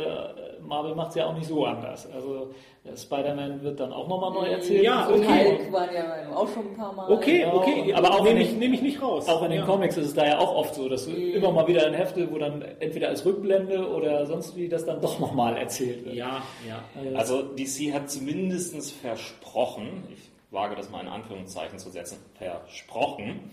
Marvel 0.61 0.95
macht 0.95 1.11
es 1.11 1.15
ja 1.17 1.27
auch 1.27 1.35
nicht 1.35 1.49
so 1.49 1.65
anders. 1.65 2.09
Also 2.13 2.51
äh, 2.85 2.97
Spider-Man 2.97 3.63
wird 3.63 3.81
dann 3.81 3.93
auch 3.93 4.07
nochmal 4.07 4.33
neu 4.33 4.47
erzählt. 4.47 4.85
Ja, 4.85 5.09
okay. 5.09 5.59
Hulk 5.59 5.73
waren 5.73 5.95
ja 5.95 6.35
auch 6.35 6.49
schon 6.49 6.69
ein 6.69 6.77
paar 6.77 6.93
Mal. 6.93 7.07
gehen. 7.07 7.17
Okay, 7.19 7.41
Ja, 7.41 7.53
okay, 7.53 7.95
aber 7.95 8.13
auch 8.13 8.23
nehme 8.23 8.37
wenn 8.37 8.47
ich, 8.47 8.53
nehme 8.53 8.75
ich 8.75 8.83
nicht 8.83 9.03
raus. 9.03 9.29
Auch 9.29 9.43
in 9.43 9.51
den 9.51 9.61
ja. 9.61 9.67
Comics 9.67 9.97
ist 9.97 10.07
es 10.07 10.15
da 10.15 10.27
ja 10.27 10.39
auch 10.39 10.55
oft 10.55 10.75
so, 10.75 10.89
dass 10.89 11.07
du 11.07 11.13
immer 11.13 11.51
mal 11.51 11.67
wieder 11.67 11.87
ein 11.87 11.95
Hefte, 11.95 12.31
wo 12.31 12.39
dann 12.39 12.63
entweder 12.79 13.09
als 13.09 13.25
Rückblende 13.25 13.89
oder 13.89 14.27
sonst 14.27 14.57
wie 14.57 14.69
das 14.69 14.85
dann 14.85 15.01
doch 15.01 15.19
nochmal 15.19 15.57
erzählt 15.57 16.05
wird. 16.05 16.15
Ja, 16.15 16.43
ja. 16.67 16.83
Also 17.17 17.43
DC 17.43 17.93
hat 17.93 18.11
zumindest 18.11 18.93
versprochen, 18.93 20.05
ich 20.13 20.31
wage 20.51 20.77
das 20.77 20.91
mal 20.91 21.01
in 21.01 21.09
Anführungszeichen 21.09 21.79
zu 21.79 21.91
setzen, 21.91 22.19
versprochen, 22.39 23.51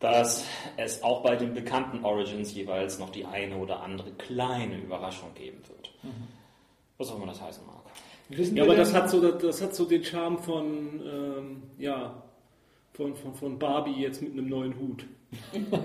dass 0.00 0.44
es 0.76 1.02
auch 1.02 1.22
bei 1.22 1.36
den 1.36 1.54
bekannten 1.54 2.04
Origins 2.04 2.54
jeweils 2.54 2.98
noch 2.98 3.10
die 3.10 3.24
eine 3.24 3.56
oder 3.56 3.82
andere 3.82 4.12
kleine 4.12 4.76
Überraschung 4.78 5.32
geben 5.34 5.58
wird. 5.68 5.92
Was 6.98 7.10
auch 7.10 7.16
immer 7.16 7.26
das 7.26 7.40
heißen 7.40 7.64
mag. 7.66 7.82
Wissen 8.28 8.56
Ja, 8.56 8.64
aber 8.64 8.74
das 8.74 8.92
hat 8.94 9.10
so, 9.10 9.20
das, 9.20 9.42
das 9.42 9.62
hat 9.62 9.74
so 9.74 9.84
den 9.84 10.02
Charme 10.04 10.38
von, 10.38 11.02
ähm, 11.04 11.62
ja, 11.78 12.22
von, 12.92 13.14
von, 13.16 13.34
von 13.34 13.58
Barbie 13.58 14.00
jetzt 14.00 14.22
mit 14.22 14.32
einem 14.32 14.48
neuen 14.48 14.78
Hut. 14.78 15.04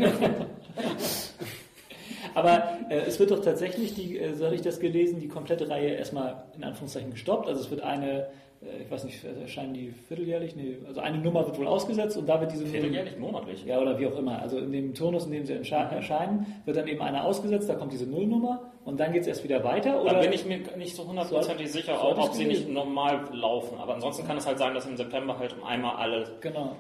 Aber 2.34 2.80
äh, 2.89 3.00
es 3.00 3.20
wird 3.20 3.32
doch 3.32 3.42
tatsächlich, 3.42 3.96
die, 3.96 4.18
äh, 4.18 4.34
so 4.36 4.46
habe 4.46 4.56
ich 4.56 4.62
das 4.62 4.80
gelesen, 4.80 5.20
die 5.20 5.28
komplette 5.28 5.70
Reihe 5.70 5.96
erstmal 5.96 6.44
in 6.56 6.63
Anführungszeichen 6.63 7.12
gestoppt. 7.12 7.48
Also 7.48 7.62
es 7.62 7.70
wird 7.70 7.82
eine, 7.82 8.28
ich 8.62 8.92
weiß 8.92 9.06
nicht, 9.06 9.24
erscheinen 9.24 9.74
die 9.74 9.92
vierteljährlich? 10.07 10.55
Nee, 10.55 10.77
also 10.86 11.00
eine 11.00 11.18
Nummer 11.18 11.46
wird 11.46 11.57
wohl 11.57 11.68
ausgesetzt 11.68 12.18
und 12.18 12.27
da 12.27 12.42
wird 12.42 12.51
diese 12.51 12.66
Vierteljährlich, 12.66 13.18
monatlich. 13.18 13.64
Ja, 13.66 13.79
oder 13.79 13.98
wie 13.98 14.07
auch 14.07 14.18
immer. 14.18 14.42
Also 14.42 14.57
in 14.57 14.72
dem 14.74 14.94
Turnus, 14.94 15.25
in 15.27 15.31
dem 15.31 15.46
sie 15.46 15.53
entsche- 15.53 15.75
erscheinen, 15.94 16.46
wird 16.66 16.75
dann 16.75 16.88
eben 16.88 17.01
einer 17.01 17.24
ausgesetzt, 17.24 17.70
da 17.70 17.75
kommt 17.75 17.94
diese 17.94 18.05
Nullnummer 18.05 18.72
und 18.83 19.00
dann 19.00 19.14
geht 19.14 19.22
es 19.22 19.27
erst 19.27 19.44
wieder 19.46 19.64
weiter. 19.64 20.01
Oder? 20.01 20.14
Da 20.16 20.20
bin 20.20 20.33
ich 20.33 20.46
mir 20.46 20.60
nicht 20.77 20.94
so 20.96 21.07
hundertprozentig 21.07 21.72
sicher, 21.72 21.94
ich's 21.94 22.27
ob 22.27 22.33
sie 22.33 22.46
nicht 22.46 22.68
normal 22.70 23.22
laufen. 23.31 23.77
Aber 23.79 23.94
ansonsten 23.94 24.27
kann 24.27 24.36
es 24.38 24.46
halt 24.46 24.57
sein, 24.57 24.74
dass 24.74 24.86
im 24.86 24.98
September 24.98 25.40
halt 25.40 25.53
um 25.57 25.64
einmal 25.64 25.96
alle 25.96 26.25
Genau. 26.42 26.75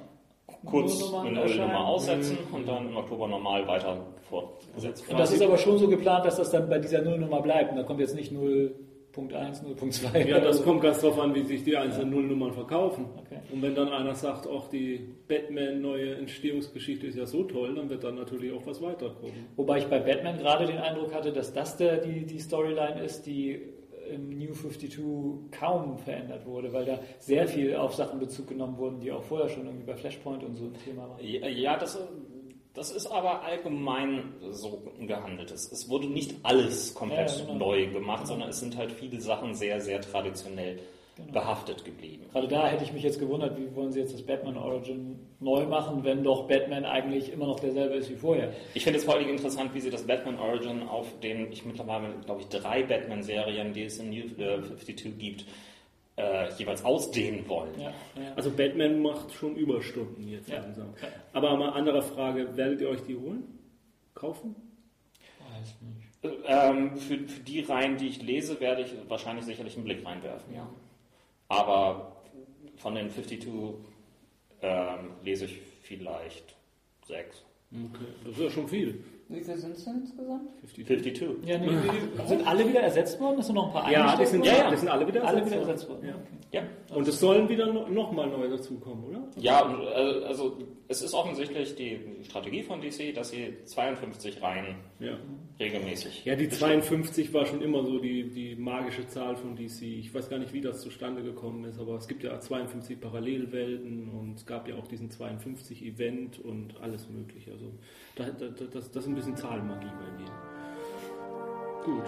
kurz 0.65 0.99
Nullnummern 0.99 1.27
eine. 1.27 1.39
Nullnummer 1.45 1.87
aussetzen 1.87 2.37
und 2.51 2.67
dann 2.67 2.89
im 2.89 2.97
Oktober 2.97 3.27
normal 3.29 3.65
weiter 3.67 3.95
fortgesetzt 4.29 5.09
Und 5.09 5.17
das 5.17 5.31
ist 5.31 5.41
aber 5.41 5.57
schon 5.57 5.77
so 5.77 5.87
geplant, 5.87 6.25
dass 6.25 6.35
das 6.35 6.51
dann 6.51 6.67
bei 6.67 6.79
dieser 6.79 7.01
Nullnummer 7.01 7.41
bleibt. 7.41 7.71
Und 7.71 7.77
da 7.77 7.83
kommt 7.83 8.01
jetzt 8.01 8.15
nicht 8.15 8.33
0.1, 9.27 9.63
0.2. 9.63 10.27
Ja, 10.27 10.39
das 10.39 10.63
kommt 10.63 10.81
ganz 10.81 11.01
drauf 11.01 11.19
an, 11.19 11.35
wie 11.35 11.43
sich 11.43 11.63
die 11.63 11.75
einzelnen 11.75 12.11
Nullnummern 12.11 12.53
verkaufen. 12.53 13.05
Okay. 13.17 13.39
Und 13.51 13.61
wenn 13.61 13.75
dann 13.75 13.89
einer 13.89 14.15
sagt, 14.15 14.47
auch 14.47 14.69
die 14.69 14.99
Batman-neue 15.27 16.15
Entstehungsgeschichte 16.15 17.07
ist 17.07 17.17
ja 17.17 17.25
so 17.25 17.43
toll, 17.43 17.75
dann 17.75 17.89
wird 17.89 18.03
dann 18.03 18.15
natürlich 18.15 18.53
auch 18.53 18.65
was 18.65 18.81
weiterkommen. 18.81 19.47
Wobei 19.55 19.79
ich 19.79 19.87
bei 19.87 19.99
Batman 19.99 20.37
gerade 20.37 20.65
den 20.65 20.77
Eindruck 20.77 21.13
hatte, 21.13 21.31
dass 21.31 21.53
das 21.53 21.77
der, 21.77 21.97
die, 21.97 22.25
die 22.25 22.39
Storyline 22.39 23.01
ist, 23.01 23.25
die 23.25 23.59
im 24.09 24.29
New 24.29 24.53
52 24.53 24.97
kaum 25.51 25.97
verändert 25.99 26.45
wurde, 26.45 26.73
weil 26.73 26.85
da 26.85 26.99
sehr 27.19 27.47
viel 27.47 27.75
auf 27.75 27.93
Sachen 27.95 28.19
Bezug 28.19 28.47
genommen 28.47 28.77
wurden, 28.77 28.99
die 28.99 29.11
auch 29.11 29.23
vorher 29.23 29.49
schon 29.49 29.65
irgendwie 29.65 29.85
bei 29.85 29.95
Flashpoint 29.95 30.43
und 30.43 30.55
so 30.55 30.65
ein 30.65 30.73
Thema 30.83 31.09
waren. 31.09 31.19
Ja, 31.21 31.47
ja, 31.47 31.77
das, 31.77 31.99
das 32.73 32.91
ist 32.91 33.07
aber 33.07 33.43
allgemein 33.43 34.33
so 34.51 34.83
gehandelt. 35.01 35.51
Es, 35.51 35.89
wurde 35.89 36.07
nicht 36.07 36.35
alles 36.43 36.93
komplett 36.93 37.29
Ja, 37.31 37.45
genau. 37.45 37.65
neu 37.65 37.87
gemacht, 37.87 38.27
sondern 38.27 38.49
es 38.49 38.59
sind 38.59 38.77
halt 38.77 38.91
viele 38.91 39.19
Sachen 39.19 39.55
sehr, 39.55 39.81
sehr 39.81 40.01
traditionell 40.01 40.79
behaftet 41.33 41.83
geblieben. 41.83 42.25
Gerade 42.31 42.47
da 42.47 42.67
hätte 42.67 42.83
ich 42.83 42.93
mich 42.93 43.03
jetzt 43.03 43.19
gewundert, 43.19 43.57
wie 43.57 43.75
wollen 43.75 43.91
sie 43.91 43.99
jetzt 43.99 44.13
das 44.13 44.21
Batman 44.21 44.57
Origin 44.57 45.19
neu 45.39 45.65
machen, 45.65 46.03
wenn 46.03 46.23
doch 46.23 46.47
Batman 46.47 46.85
eigentlich 46.85 47.31
immer 47.33 47.45
noch 47.47 47.59
derselbe 47.59 47.95
ist 47.95 48.09
wie 48.09 48.15
vorher. 48.15 48.53
Ich 48.73 48.83
finde 48.83 48.99
es 48.99 49.05
vor 49.05 49.15
allem 49.15 49.27
interessant, 49.27 49.73
wie 49.73 49.81
sie 49.81 49.89
das 49.89 50.07
Batman 50.07 50.39
Origin 50.39 50.83
auf 50.83 51.07
den, 51.21 51.51
ich 51.51 51.65
mittlerweile, 51.65 52.13
glaube 52.25 52.41
ich, 52.41 52.47
drei 52.47 52.83
Batman-Serien, 52.83 53.73
die 53.73 53.83
es 53.83 53.99
in 53.99 54.09
New 54.09 54.23
äh, 54.41 54.61
52 54.61 55.17
gibt, 55.17 55.45
äh, 56.19 56.51
jeweils 56.57 56.83
ausdehnen 56.83 57.47
wollen. 57.47 57.79
Ja, 57.79 57.93
ja. 58.15 58.33
Also 58.35 58.51
Batman 58.51 59.01
macht 59.01 59.31
schon 59.33 59.55
Überstunden 59.55 60.27
jetzt 60.27 60.49
Ja. 60.49 60.59
langsam. 60.59 60.93
Aber 61.33 61.55
mal 61.55 61.69
andere 61.69 62.01
Frage, 62.01 62.55
werdet 62.57 62.81
ihr 62.81 62.89
euch 62.89 63.01
die 63.03 63.15
holen? 63.15 63.43
Kaufen? 64.13 64.53
Weiß 65.39 65.75
nicht. 65.81 66.43
Ähm, 66.45 66.97
für, 66.97 67.17
für 67.27 67.39
die 67.41 67.61
Reihen, 67.61 67.95
die 67.97 68.07
ich 68.07 68.21
lese, 68.21 68.59
werde 68.59 68.81
ich 68.81 68.91
wahrscheinlich 69.07 69.45
sicherlich 69.45 69.75
einen 69.75 69.85
Blick 69.85 70.05
reinwerfen, 70.05 70.53
ja. 70.53 70.69
Aber 71.47 72.17
von 72.75 72.95
den 72.95 73.09
52 73.09 73.47
ähm, 74.61 75.11
lese 75.23 75.45
ich 75.45 75.59
vielleicht 75.81 76.55
sechs. 77.05 77.43
Okay, 77.71 78.05
das 78.25 78.33
ist 78.33 78.41
ja 78.43 78.49
schon 78.49 78.67
viel. 78.67 79.03
Wie 79.31 79.41
viele 79.41 79.57
sind 79.57 79.77
es 79.77 79.85
denn 79.85 80.01
insgesamt? 80.01 80.49
52. 80.73 81.21
Ja, 81.45 81.57
nee, 81.59 81.69
sind 82.25 82.47
alle 82.47 82.67
wieder 82.67 82.79
ersetzt 82.79 83.19
worden? 83.19 83.39
Ist 83.39 83.47
nur 83.49 83.55
noch 83.63 83.67
ein 83.67 83.73
paar 83.83 83.91
Ja, 83.91 84.15
die 84.17 84.25
sind? 84.25 84.43
Ja, 84.43 84.57
ja. 84.57 84.69
die 84.71 84.77
sind 84.77 84.89
alle 84.89 85.07
wieder 85.07 85.23
alle 85.23 85.41
ersetzt 85.41 85.51
wieder 85.51 85.59
worden. 85.61 85.69
ersetzt 85.69 85.89
worden. 85.89 86.07
Ja. 86.07 86.15
Ja. 86.51 86.95
Und 86.95 87.07
es 87.07 87.19
sollen 87.19 87.47
wieder 87.47 87.71
no, 87.71 87.87
nochmal 87.89 88.27
neue 88.27 88.49
dazukommen, 88.49 89.03
oder? 89.05 89.21
Ja, 89.37 89.63
also 90.25 90.57
es 90.87 91.03
ist 91.03 91.13
offensichtlich 91.13 91.75
die 91.75 91.99
Strategie 92.23 92.63
von 92.63 92.81
DC, 92.81 93.13
dass 93.13 93.29
sie 93.29 93.53
52 93.65 94.41
Reihen 94.41 94.77
Ja. 94.99 95.15
regelmäßig. 95.59 96.25
Ja, 96.25 96.35
die 96.35 96.49
52 96.49 97.31
war 97.31 97.45
schon 97.45 97.61
immer 97.61 97.83
so 97.83 97.99
die, 97.99 98.23
die 98.31 98.55
magische 98.55 99.07
Zahl 99.07 99.35
von 99.35 99.55
DC. 99.55 99.83
Ich 99.83 100.11
weiß 100.11 100.27
gar 100.27 100.39
nicht, 100.39 100.51
wie 100.53 100.61
das 100.61 100.81
zustande 100.81 101.21
gekommen 101.21 101.65
ist, 101.65 101.79
aber 101.79 101.97
es 101.97 102.07
gibt 102.07 102.23
ja 102.23 102.39
52 102.39 102.99
Parallelwelten 102.99 104.09
und 104.09 104.37
es 104.39 104.45
gab 104.47 104.67
ja 104.67 104.73
auch 104.75 104.87
diesen 104.87 105.11
52-Event 105.11 106.39
und 106.39 106.81
alles 106.81 107.07
mögliche. 107.09 107.51
Also 107.51 107.71
da, 108.19 108.25
da, 108.31 108.47
da- 108.49 108.65
das, 108.65 108.91
das 108.91 109.03
ist 109.03 109.07
ein 109.07 109.15
bisschen 109.15 109.35
Zahlenmagie 109.37 109.87
bei 109.99 110.11
mir. 110.19 110.31
Gut. 111.85 112.05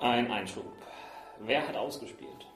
Ein 0.00 0.30
Einschub. 0.30 0.64
Wer 1.40 1.66
hat 1.66 1.76
ausgespielt? 1.76 2.46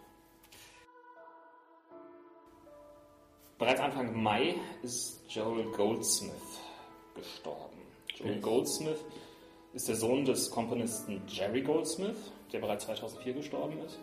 Bereits 3.59 3.81
Anfang 3.81 4.21
Mai 4.23 4.55
ist 4.83 5.21
Joel 5.29 5.65
Goldsmith 5.73 6.61
gestorben. 7.15 7.81
Joel. 8.17 8.41
Goldsmith 8.41 9.03
ist 9.73 9.89
der 9.89 9.97
Sohn 9.97 10.25
des 10.25 10.51
Komponisten 10.51 11.23
Jerry 11.29 11.63
Goldsmith, 11.63 12.33
der 12.53 12.61
bereits 12.61 12.85
2004 12.85 13.35
gestorben 13.35 13.79
ist. 13.85 13.99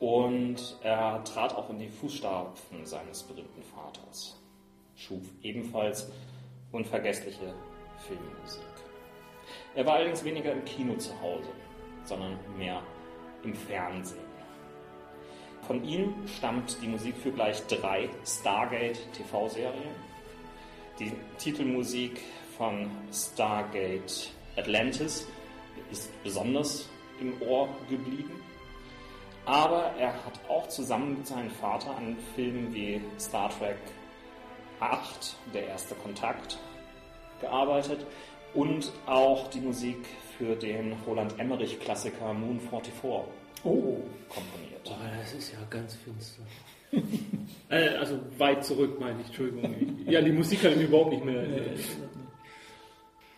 Und 0.00 0.78
er 0.82 1.22
trat 1.24 1.54
auch 1.54 1.68
in 1.68 1.78
die 1.78 1.88
Fußstapfen 1.88 2.86
seines 2.86 3.22
berühmten 3.22 3.62
Vaters. 3.62 4.40
Schuf 4.96 5.22
ebenfalls 5.42 6.10
unvergessliche 6.72 7.54
Filmmusik. 8.08 8.62
Er 9.74 9.84
war 9.84 9.96
allerdings 9.96 10.24
weniger 10.24 10.52
im 10.52 10.64
Kino 10.64 10.94
zu 10.96 11.20
Hause, 11.20 11.50
sondern 12.04 12.38
mehr 12.56 12.82
im 13.44 13.54
Fernsehen. 13.54 14.24
Von 15.66 15.84
ihm 15.84 16.14
stammt 16.26 16.80
die 16.82 16.88
Musik 16.88 17.16
für 17.16 17.30
gleich 17.30 17.64
drei 17.66 18.08
Stargate 18.24 18.98
TV-Serien. 19.12 19.94
Die 20.98 21.12
Titelmusik 21.38 22.22
von 22.56 22.90
Stargate 23.12 24.30
Atlantis 24.56 25.26
ist 25.90 26.10
besonders 26.22 26.88
im 27.20 27.40
Ohr 27.42 27.68
geblieben. 27.88 28.40
Aber 29.46 29.92
er 29.98 30.12
hat 30.12 30.40
auch 30.48 30.68
zusammen 30.68 31.18
mit 31.18 31.26
seinem 31.26 31.50
Vater 31.50 31.96
an 31.96 32.16
Filmen 32.34 32.72
wie 32.74 33.00
Star 33.18 33.50
Trek 33.50 33.78
8, 34.80 35.36
Der 35.54 35.66
erste 35.68 35.94
Kontakt, 35.96 36.58
gearbeitet 37.40 38.06
und 38.54 38.92
auch 39.06 39.48
die 39.48 39.60
Musik 39.60 39.98
für 40.36 40.56
den 40.56 40.94
Roland 41.06 41.38
Emmerich-Klassiker 41.38 42.32
Moon 42.32 42.60
44 42.60 42.92
Oh. 43.62 43.98
komponiert. 44.28 44.84
Boah, 44.84 44.96
das 45.20 45.34
ist 45.34 45.52
ja 45.52 45.58
ganz 45.68 45.94
finster. 45.96 46.42
äh, 47.68 47.96
also 47.96 48.18
weit 48.38 48.64
zurück, 48.64 48.98
meine 48.98 49.20
ich, 49.20 49.26
Entschuldigung. 49.26 49.98
Ja, 50.06 50.22
die 50.22 50.32
Musik 50.32 50.62
kann 50.62 50.72
ich 50.72 50.78
mir 50.78 50.84
überhaupt 50.84 51.10
nicht 51.10 51.24
mehr. 51.24 51.44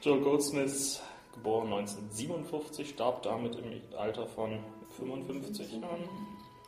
Joel 0.00 0.20
Goldsmith, 0.20 1.02
geboren 1.34 1.72
1957, 1.72 2.90
starb 2.90 3.22
damit 3.22 3.56
im 3.56 3.82
Alter 3.98 4.26
von 4.26 4.60
55 4.92 5.72
Jahren. 5.81 6.09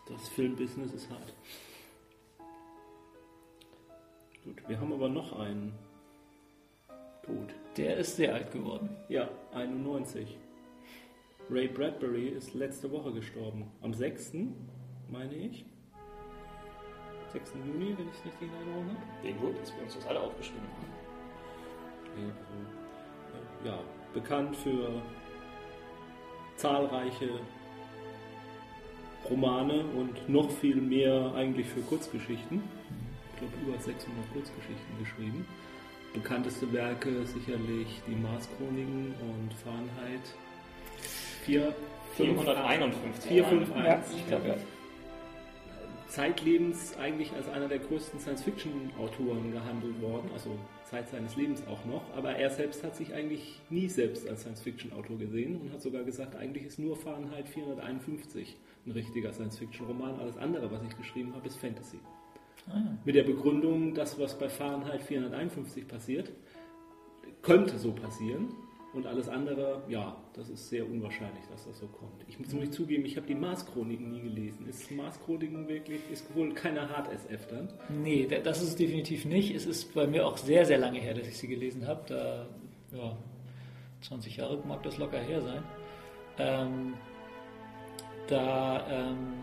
Das 0.09 0.29
Filmbusiness 0.29 0.93
ist 0.93 1.11
hart. 1.11 1.33
Gut, 4.45 4.69
wir 4.69 4.79
haben 4.79 4.93
aber 4.93 5.09
noch 5.09 5.39
einen 5.39 5.73
Tod. 7.25 7.55
Der 7.77 7.97
ist 7.97 8.17
sehr 8.17 8.35
alt 8.35 8.53
geworden. 8.53 8.91
Ja, 9.09 9.29
91. 9.55 10.37
Ray 11.51 11.69
Bradbury 11.69 12.29
ist 12.29 12.55
letzte 12.55 12.91
Woche 12.91 13.13
gestorben. 13.13 13.71
Am 13.83 13.95
6. 13.95 14.35
meine 15.11 15.35
ich. 15.35 15.65
6. 17.33 17.53
Juni, 17.67 17.97
wenn 17.99 18.09
ich 18.09 18.15
es 18.15 18.25
richtig 18.27 18.49
in 18.49 18.55
Erinnerung 18.55 18.89
habe. 18.91 18.99
Wie 19.23 19.33
gut, 19.33 19.61
dass 19.61 19.75
wir 19.75 19.83
uns 19.83 19.95
das 19.95 20.07
alle 20.07 20.21
aufgeschrieben 20.21 20.63
haben. 20.63 20.95
Also, 23.35 23.69
ja, 23.69 23.79
bekannt 24.13 24.57
für 24.57 25.03
zahlreiche 26.57 27.41
Romane 29.31 29.85
und 29.97 30.29
noch 30.29 30.51
viel 30.51 30.77
mehr 30.77 31.33
eigentlich 31.35 31.67
für 31.67 31.81
Kurzgeschichten. 31.81 32.63
Ich 33.33 33.39
glaube, 33.39 33.55
über 33.67 33.79
600 33.79 34.33
Kurzgeschichten 34.33 34.99
geschrieben. 34.99 35.47
Bekannteste 36.13 36.73
Werke 36.73 37.27
sicherlich 37.27 38.01
die 38.07 38.15
Mars-Chroniken 38.15 39.15
und 39.21 39.53
Fahrenheit 39.55 40.23
4, 41.45 41.75
451. 42.17 43.31
4, 43.31 43.45
5, 43.45 43.73
1. 43.73 43.85
Ja, 43.85 44.03
ich 44.17 44.27
glaube, 44.29 44.49
ja. 44.49 44.57
zeitlebens 46.07 46.97
eigentlich 46.97 47.33
als 47.33 47.49
einer 47.49 47.67
der 47.67 47.81
größten 47.81 48.21
Science-Fiction-Autoren 48.21 49.53
gehandelt 49.53 50.01
worden, 50.01 50.31
also 50.33 50.57
Zeit 50.89 51.09
seines 51.09 51.35
Lebens 51.35 51.63
auch 51.67 51.85
noch, 51.85 52.03
aber 52.17 52.37
er 52.37 52.51
selbst 52.51 52.85
hat 52.85 52.95
sich 52.95 53.13
eigentlich 53.13 53.61
nie 53.69 53.89
selbst 53.89 54.29
als 54.29 54.43
Science-Fiction-Autor 54.43 55.19
gesehen 55.19 55.61
und 55.61 55.73
hat 55.73 55.83
sogar 55.83 56.05
gesagt, 56.05 56.37
eigentlich 56.37 56.65
ist 56.65 56.79
nur 56.79 56.97
Fahrenheit 56.97 57.49
451 57.49 58.57
ein 58.87 58.91
richtiger 58.93 59.33
Science-Fiction-Roman, 59.33 60.19
alles 60.21 60.37
andere, 60.37 60.71
was 60.71 60.83
ich 60.83 60.97
geschrieben 60.97 61.35
habe, 61.35 61.47
ist 61.47 61.57
Fantasy. 61.57 61.99
Ah, 62.69 62.81
Mit 63.05 63.15
der 63.15 63.25
Begründung, 63.25 63.95
das, 63.95 64.19
was 64.19 64.39
bei 64.39 64.49
Fahrenheit 64.49 65.03
451 65.03 65.87
passiert, 65.89 66.33
könnte 67.43 67.79
so 67.79 67.93
passieren. 67.93 68.49
Und 68.95 69.07
alles 69.09 69.29
andere, 69.29 69.83
ja, 69.89 70.17
das 70.35 70.49
ist 70.49 70.69
sehr 70.69 70.89
unwahrscheinlich, 70.89 71.43
dass 71.51 71.65
das 71.67 71.81
so 71.81 71.89
kommt. 71.89 72.13
Ich 72.29 72.39
muss 72.39 72.53
nämlich 72.53 72.71
zugeben, 72.71 73.05
ich 73.05 73.17
habe 73.17 73.27
die 73.27 73.35
Mars-Chroniken 73.35 74.09
nie 74.13 74.21
gelesen. 74.23 74.69
Ist 74.69 74.89
Mars-Chroniken 74.93 75.67
wirklich, 75.67 75.99
ist 76.13 76.33
wohl 76.37 76.55
keine 76.55 76.89
Hard-SF 76.89 77.49
dann? 77.49 77.69
Nee, 77.89 78.27
da- 78.31 78.39
das 78.39 78.63
ist 78.63 78.69
es 78.69 78.77
definitiv 78.77 79.25
nicht. 79.25 79.53
Es 79.53 79.67
ist 79.67 79.93
bei 79.95 80.07
mir 80.07 80.25
auch 80.25 80.37
sehr, 80.37 80.65
sehr 80.65 80.79
lange 80.79 81.01
her, 81.01 81.13
dass 81.15 81.27
ich 81.27 81.37
sie 81.37 81.49
gelesen 81.49 81.89
habe. 81.89 82.05
Da, 82.07 82.47
ja, 82.97 83.17
20 84.03 84.37
Jahre 84.37 84.63
mag 84.65 84.81
das 84.85 84.97
locker 84.97 85.19
her 85.19 85.41
sein. 85.43 85.63
Ähm, 86.39 86.95
da, 88.29 88.87
ähm, 88.91 89.35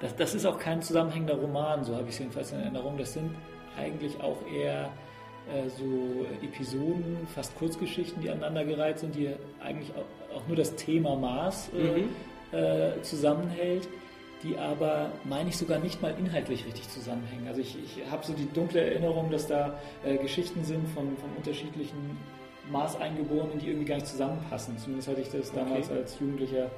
das, 0.00 0.16
das 0.16 0.34
ist 0.34 0.46
auch 0.46 0.58
kein 0.58 0.82
zusammenhängender 0.82 1.34
Roman, 1.34 1.84
so 1.84 1.94
habe 1.94 2.04
ich 2.04 2.10
es 2.10 2.18
jedenfalls 2.18 2.52
in 2.52 2.60
Erinnerung. 2.60 2.96
Das 2.98 3.12
sind 3.12 3.34
eigentlich 3.76 4.20
auch 4.20 4.38
eher 4.52 4.90
äh, 5.52 5.68
so 5.70 6.26
Episoden, 6.42 7.26
fast 7.34 7.56
Kurzgeschichten, 7.58 8.22
die 8.22 8.30
aneinandergereiht 8.30 8.98
sind, 8.98 9.14
die 9.14 9.30
eigentlich 9.60 9.90
auch, 9.92 10.36
auch 10.36 10.46
nur 10.46 10.56
das 10.56 10.74
Thema 10.76 11.16
Mars 11.16 11.70
äh, 11.72 12.56
äh, 12.56 13.00
zusammenhält, 13.02 13.88
die 14.42 14.56
aber, 14.56 15.10
meine 15.24 15.48
ich, 15.48 15.56
sogar 15.56 15.78
nicht 15.78 16.00
mal 16.00 16.14
inhaltlich 16.18 16.64
richtig 16.66 16.88
zusammenhängen. 16.88 17.48
Also 17.48 17.60
ich, 17.60 17.76
ich 17.82 18.10
habe 18.10 18.24
so 18.24 18.32
die 18.32 18.50
dunkle 18.52 18.80
Erinnerung, 18.80 19.30
dass 19.30 19.46
da 19.46 19.78
äh, 20.04 20.16
Geschichten 20.16 20.64
sind 20.64 20.86
von, 20.88 21.16
von 21.16 21.30
unterschiedlichen 21.36 22.18
Mars-Eingeborenen, 22.70 23.58
die 23.58 23.68
irgendwie 23.68 23.86
gar 23.86 23.96
nicht 23.96 24.06
zusammenpassen. 24.06 24.78
Zumindest 24.78 25.08
hatte 25.08 25.20
ich 25.20 25.30
das 25.30 25.52
damals 25.52 25.90
als 25.90 26.20
Jugendlicher 26.20 26.70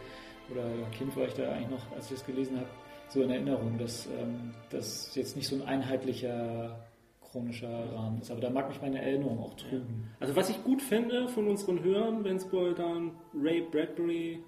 oder 0.50 0.64
Kind 0.92 1.16
war 1.16 1.26
ich 1.26 1.34
da 1.34 1.50
eigentlich 1.50 1.70
noch, 1.70 1.92
als 1.94 2.10
ich 2.10 2.18
das 2.18 2.26
gelesen 2.26 2.56
habe, 2.56 2.68
so 3.08 3.22
in 3.22 3.30
Erinnerung, 3.30 3.78
dass 3.78 4.06
ähm, 4.06 4.54
das 4.70 5.14
jetzt 5.14 5.36
nicht 5.36 5.48
so 5.48 5.56
ein 5.56 5.62
einheitlicher 5.62 6.78
chronischer 7.30 7.92
Rahmen 7.94 8.20
ist. 8.20 8.30
Aber 8.30 8.40
da 8.40 8.50
mag 8.50 8.68
mich 8.68 8.80
meine 8.80 9.00
Erinnerung 9.00 9.40
auch 9.40 9.54
trüben. 9.54 10.08
Also 10.18 10.34
was 10.34 10.50
ich 10.50 10.62
gut 10.64 10.82
fände 10.82 11.28
von 11.28 11.48
unseren 11.48 11.82
Hörern, 11.82 12.24
wenn 12.24 12.36
es 12.36 12.52
wohl 12.52 12.74
dann 12.74 13.12
Ray 13.34 13.62
Bradbury 13.62 14.42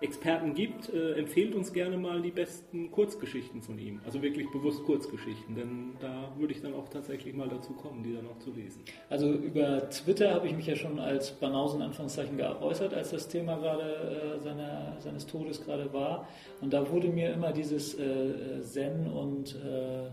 Experten 0.00 0.54
gibt, 0.54 0.92
äh, 0.92 1.12
empfehlt 1.12 1.54
uns 1.54 1.72
gerne 1.72 1.98
mal 1.98 2.22
die 2.22 2.30
besten 2.30 2.90
Kurzgeschichten 2.90 3.60
von 3.60 3.78
ihm. 3.78 4.00
Also 4.04 4.22
wirklich 4.22 4.50
bewusst 4.50 4.82
Kurzgeschichten, 4.84 5.54
denn 5.54 5.92
da 6.00 6.32
würde 6.38 6.54
ich 6.54 6.62
dann 6.62 6.74
auch 6.74 6.88
tatsächlich 6.88 7.34
mal 7.34 7.48
dazu 7.48 7.74
kommen, 7.74 8.02
die 8.02 8.14
dann 8.14 8.26
auch 8.26 8.38
zu 8.38 8.50
lesen. 8.50 8.82
Also 9.10 9.30
über 9.30 9.90
Twitter 9.90 10.32
habe 10.32 10.46
ich 10.48 10.56
mich 10.56 10.66
ja 10.66 10.76
schon 10.76 10.98
als 10.98 11.32
Banausen 11.32 11.82
Anführungszeichen 11.82 12.38
geäußert, 12.38 12.94
als 12.94 13.10
das 13.10 13.28
Thema 13.28 13.56
gerade 13.56 14.38
äh, 14.38 14.40
seiner, 14.40 14.96
seines 15.00 15.26
Todes 15.26 15.62
gerade 15.62 15.92
war. 15.92 16.26
Und 16.62 16.72
da 16.72 16.90
wurde 16.90 17.08
mir 17.08 17.32
immer 17.32 17.52
dieses 17.52 17.94
äh, 17.94 18.04
äh, 18.04 18.62
Zen 18.62 19.06
und 19.06 19.54
äh, 19.56 20.06
ähm, 20.06 20.10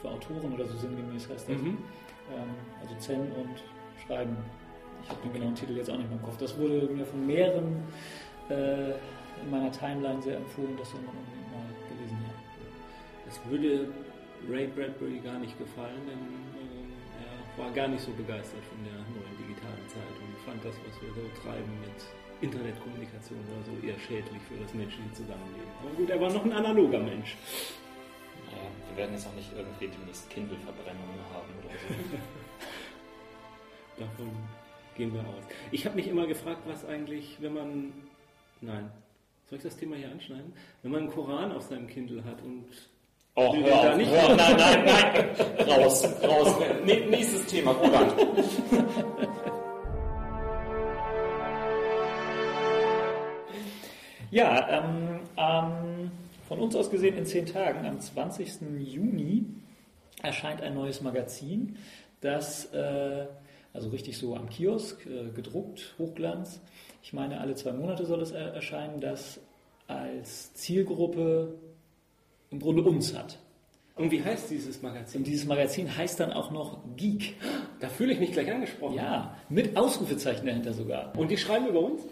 für 0.00 0.08
Autoren 0.08 0.52
oder 0.54 0.66
so 0.66 0.76
sinngemäß 0.78 1.28
heißt 1.28 1.48
das. 1.48 1.56
Mhm. 1.56 1.78
Ähm, 2.32 2.50
also 2.80 2.94
Zen 2.98 3.20
und 3.20 3.64
Schreiben. 4.06 4.36
Ich 5.02 5.08
habe 5.08 5.20
den 5.22 5.32
genauen 5.32 5.54
Titel 5.54 5.76
jetzt 5.76 5.90
auch 5.90 5.96
nicht 5.96 6.08
mehr 6.08 6.18
im 6.18 6.24
Kopf. 6.24 6.36
Das 6.36 6.56
wurde 6.58 6.88
mir 6.92 7.04
von 7.04 7.26
mehreren 7.26 7.82
äh, 8.50 8.90
in 9.42 9.50
meiner 9.50 9.72
Timeline 9.72 10.20
sehr 10.22 10.36
empfohlen, 10.36 10.76
das 10.76 10.90
soll 10.90 11.00
man 11.02 11.16
unbedingt 11.16 11.50
mal 11.52 11.70
gelesen 11.88 12.18
haben. 12.26 12.42
Das 13.26 13.40
würde 13.48 13.88
Ray 14.48 14.66
Bradbury 14.66 15.20
gar 15.20 15.38
nicht 15.38 15.56
gefallen, 15.58 16.00
denn 16.06 16.22
ähm, 16.58 16.92
er 17.20 17.64
war 17.64 17.70
gar 17.72 17.88
nicht 17.88 18.02
so 18.02 18.12
begeistert 18.12 18.64
von 18.68 18.78
der 18.84 18.98
neuen 19.14 19.36
digitalen 19.38 19.86
Zeit 19.88 20.16
und 20.20 20.32
fand 20.44 20.64
das, 20.64 20.74
was 20.86 20.94
wir 21.02 21.12
so 21.14 21.24
treiben 21.42 21.72
mit 21.80 21.98
Internetkommunikation 22.40 23.38
oder 23.52 23.62
so, 23.68 23.86
eher 23.86 23.98
schädlich 24.00 24.40
für 24.48 24.56
das 24.56 24.72
menschliche 24.72 25.12
Zusammenleben. 25.12 25.70
Aber 25.82 25.92
gut, 25.92 26.08
er 26.08 26.20
war 26.20 26.32
noch 26.32 26.44
ein 26.44 26.52
analoger 26.52 26.98
Mensch. 26.98 27.36
Naja, 28.46 28.68
wir 28.88 28.96
werden 28.96 29.12
jetzt 29.12 29.26
auch 29.26 29.34
nicht 29.34 29.52
irgendwie 29.54 29.88
demnächst 29.88 30.28
Kindle-Verbrennungen 30.30 31.20
haben 31.32 31.52
oder 31.60 31.74
so. 31.76 31.94
Davon 34.00 34.30
gehen 34.96 35.12
wir 35.12 35.20
aus. 35.20 35.44
Ich 35.70 35.84
habe 35.84 35.96
mich 35.96 36.08
immer 36.08 36.26
gefragt, 36.26 36.62
was 36.66 36.84
eigentlich, 36.84 37.36
wenn 37.40 37.54
man. 37.54 37.92
Nein. 38.60 38.90
Soll 39.48 39.56
ich 39.58 39.64
das 39.64 39.76
Thema 39.76 39.96
hier 39.96 40.10
anschneiden? 40.10 40.52
Wenn 40.82 40.92
man 40.92 41.00
einen 41.02 41.10
Koran 41.10 41.52
auf 41.52 41.62
seinem 41.62 41.86
Kindle 41.86 42.22
hat 42.24 42.40
und. 42.42 42.66
Oh, 43.34 43.54
hör 43.54 43.74
auf, 43.74 43.82
da 43.84 43.96
nicht- 43.96 44.10
hör, 44.10 44.36
nein, 44.36 44.56
nein, 44.56 44.84
nein, 44.84 45.68
raus, 45.68 46.04
raus. 46.22 46.54
Nee, 46.84 47.06
nächstes 47.08 47.46
Thema, 47.46 47.72
Roland. 47.72 48.14
Ja, 54.30 54.68
ähm, 54.68 55.20
ähm, 55.36 56.10
von 56.46 56.60
uns 56.60 56.76
aus 56.76 56.90
gesehen 56.90 57.16
in 57.16 57.26
zehn 57.26 57.46
Tagen, 57.46 57.84
am 57.86 58.00
20. 58.00 58.60
Juni, 58.78 59.44
erscheint 60.22 60.60
ein 60.62 60.74
neues 60.74 61.00
Magazin, 61.00 61.76
das, 62.20 62.66
äh, 62.72 63.26
also 63.72 63.88
richtig 63.90 64.18
so 64.18 64.34
am 64.36 64.48
Kiosk, 64.48 65.06
äh, 65.06 65.30
gedruckt, 65.34 65.94
Hochglanz. 65.98 66.60
Ich 67.02 67.12
meine, 67.12 67.40
alle 67.40 67.54
zwei 67.54 67.72
Monate 67.72 68.04
soll 68.06 68.20
es 68.22 68.30
er 68.32 68.52
erscheinen, 68.54 69.00
das 69.00 69.40
als 69.86 70.52
Zielgruppe 70.54 71.54
im 72.50 72.60
Grunde 72.60 72.82
uns 72.82 73.16
hat. 73.16 73.38
Und 73.96 74.10
wie 74.10 74.22
heißt 74.24 74.50
dieses 74.50 74.80
Magazin? 74.82 75.20
Und 75.20 75.26
dieses 75.26 75.46
Magazin 75.46 75.94
heißt 75.94 76.20
dann 76.20 76.32
auch 76.32 76.50
noch 76.50 76.78
Geek. 76.96 77.34
Da 77.80 77.88
fühle 77.88 78.12
ich 78.14 78.20
mich 78.20 78.32
gleich 78.32 78.50
angesprochen. 78.50 78.94
Ja, 78.96 79.36
mit 79.48 79.76
Ausrufezeichen 79.76 80.46
dahinter 80.46 80.72
sogar. 80.72 81.12
Und 81.18 81.30
die 81.30 81.36
schreiben 81.36 81.66
über 81.68 81.80
uns? 81.80 82.02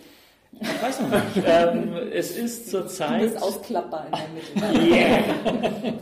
Ich 0.60 0.82
weiß 0.82 1.00
noch 1.02 1.10
nicht. 1.10 1.24
ähm, 1.46 1.92
es 2.12 2.36
ist 2.36 2.66
Du 2.66 2.70
zurzeit. 2.82 3.20
bist 3.22 3.42
ausklappbar 3.42 4.06
in 4.06 4.60
der 4.60 4.68
Mitte. 4.72 4.88
Yeah. 4.94 5.22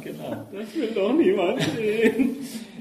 genau. 0.02 0.46
Das 0.52 0.74
will 0.74 0.90
doch 0.94 1.12
niemand 1.12 1.60
sehen. 1.62 2.36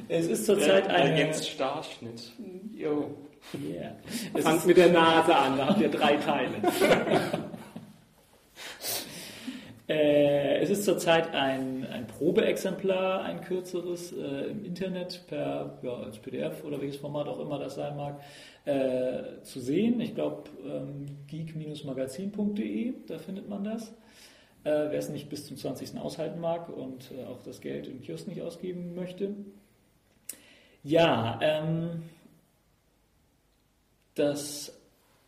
Es 0.07 0.27
ist 0.27 0.45
zurzeit 0.45 0.87
eine. 0.87 1.17
Jens 1.17 1.47
Starschnitt. 1.47 2.31
Jo. 2.73 3.15
Yeah. 3.53 3.95
Es 4.33 4.43
Fangt 4.43 4.65
mit 4.65 4.77
der 4.77 4.89
Nase 4.89 5.35
an, 5.35 5.57
da 5.57 5.67
habt 5.67 5.81
ihr 5.81 5.89
drei 5.89 6.15
Teile. 6.17 6.55
Äh, 9.87 10.61
es 10.61 10.71
ist 10.71 10.83
zurzeit 10.83 11.35
ein, 11.35 11.85
ein 11.85 12.07
Probeexemplar, 12.07 13.23
ein 13.23 13.41
kürzeres, 13.41 14.11
äh, 14.13 14.49
im 14.49 14.65
Internet 14.65 15.27
per 15.27 15.77
ja, 15.83 15.93
als 15.93 16.17
PDF 16.17 16.63
oder 16.63 16.81
welches 16.81 16.97
Format 16.97 17.27
auch 17.27 17.39
immer 17.39 17.59
das 17.59 17.75
sein 17.75 17.95
mag, 17.95 18.19
äh, 18.65 19.43
zu 19.43 19.59
sehen. 19.59 19.99
Ich 20.01 20.15
glaube, 20.15 20.49
ähm, 20.65 21.05
geek-magazin.de, 21.27 22.93
da 23.05 23.19
findet 23.19 23.47
man 23.47 23.63
das. 23.63 23.89
Äh, 24.63 24.89
Wer 24.89 24.97
es 24.97 25.09
nicht 25.09 25.29
bis 25.29 25.45
zum 25.45 25.55
20. 25.55 25.99
aushalten 25.99 26.39
mag 26.39 26.69
und 26.75 27.11
äh, 27.11 27.23
auch 27.25 27.43
das 27.43 27.61
Geld 27.61 27.85
im 27.87 28.01
Kiosk 28.01 28.27
nicht 28.27 28.41
ausgeben 28.41 28.95
möchte. 28.95 29.35
Ja, 30.85 31.39
ähm, 31.41 32.03
das 34.13 34.71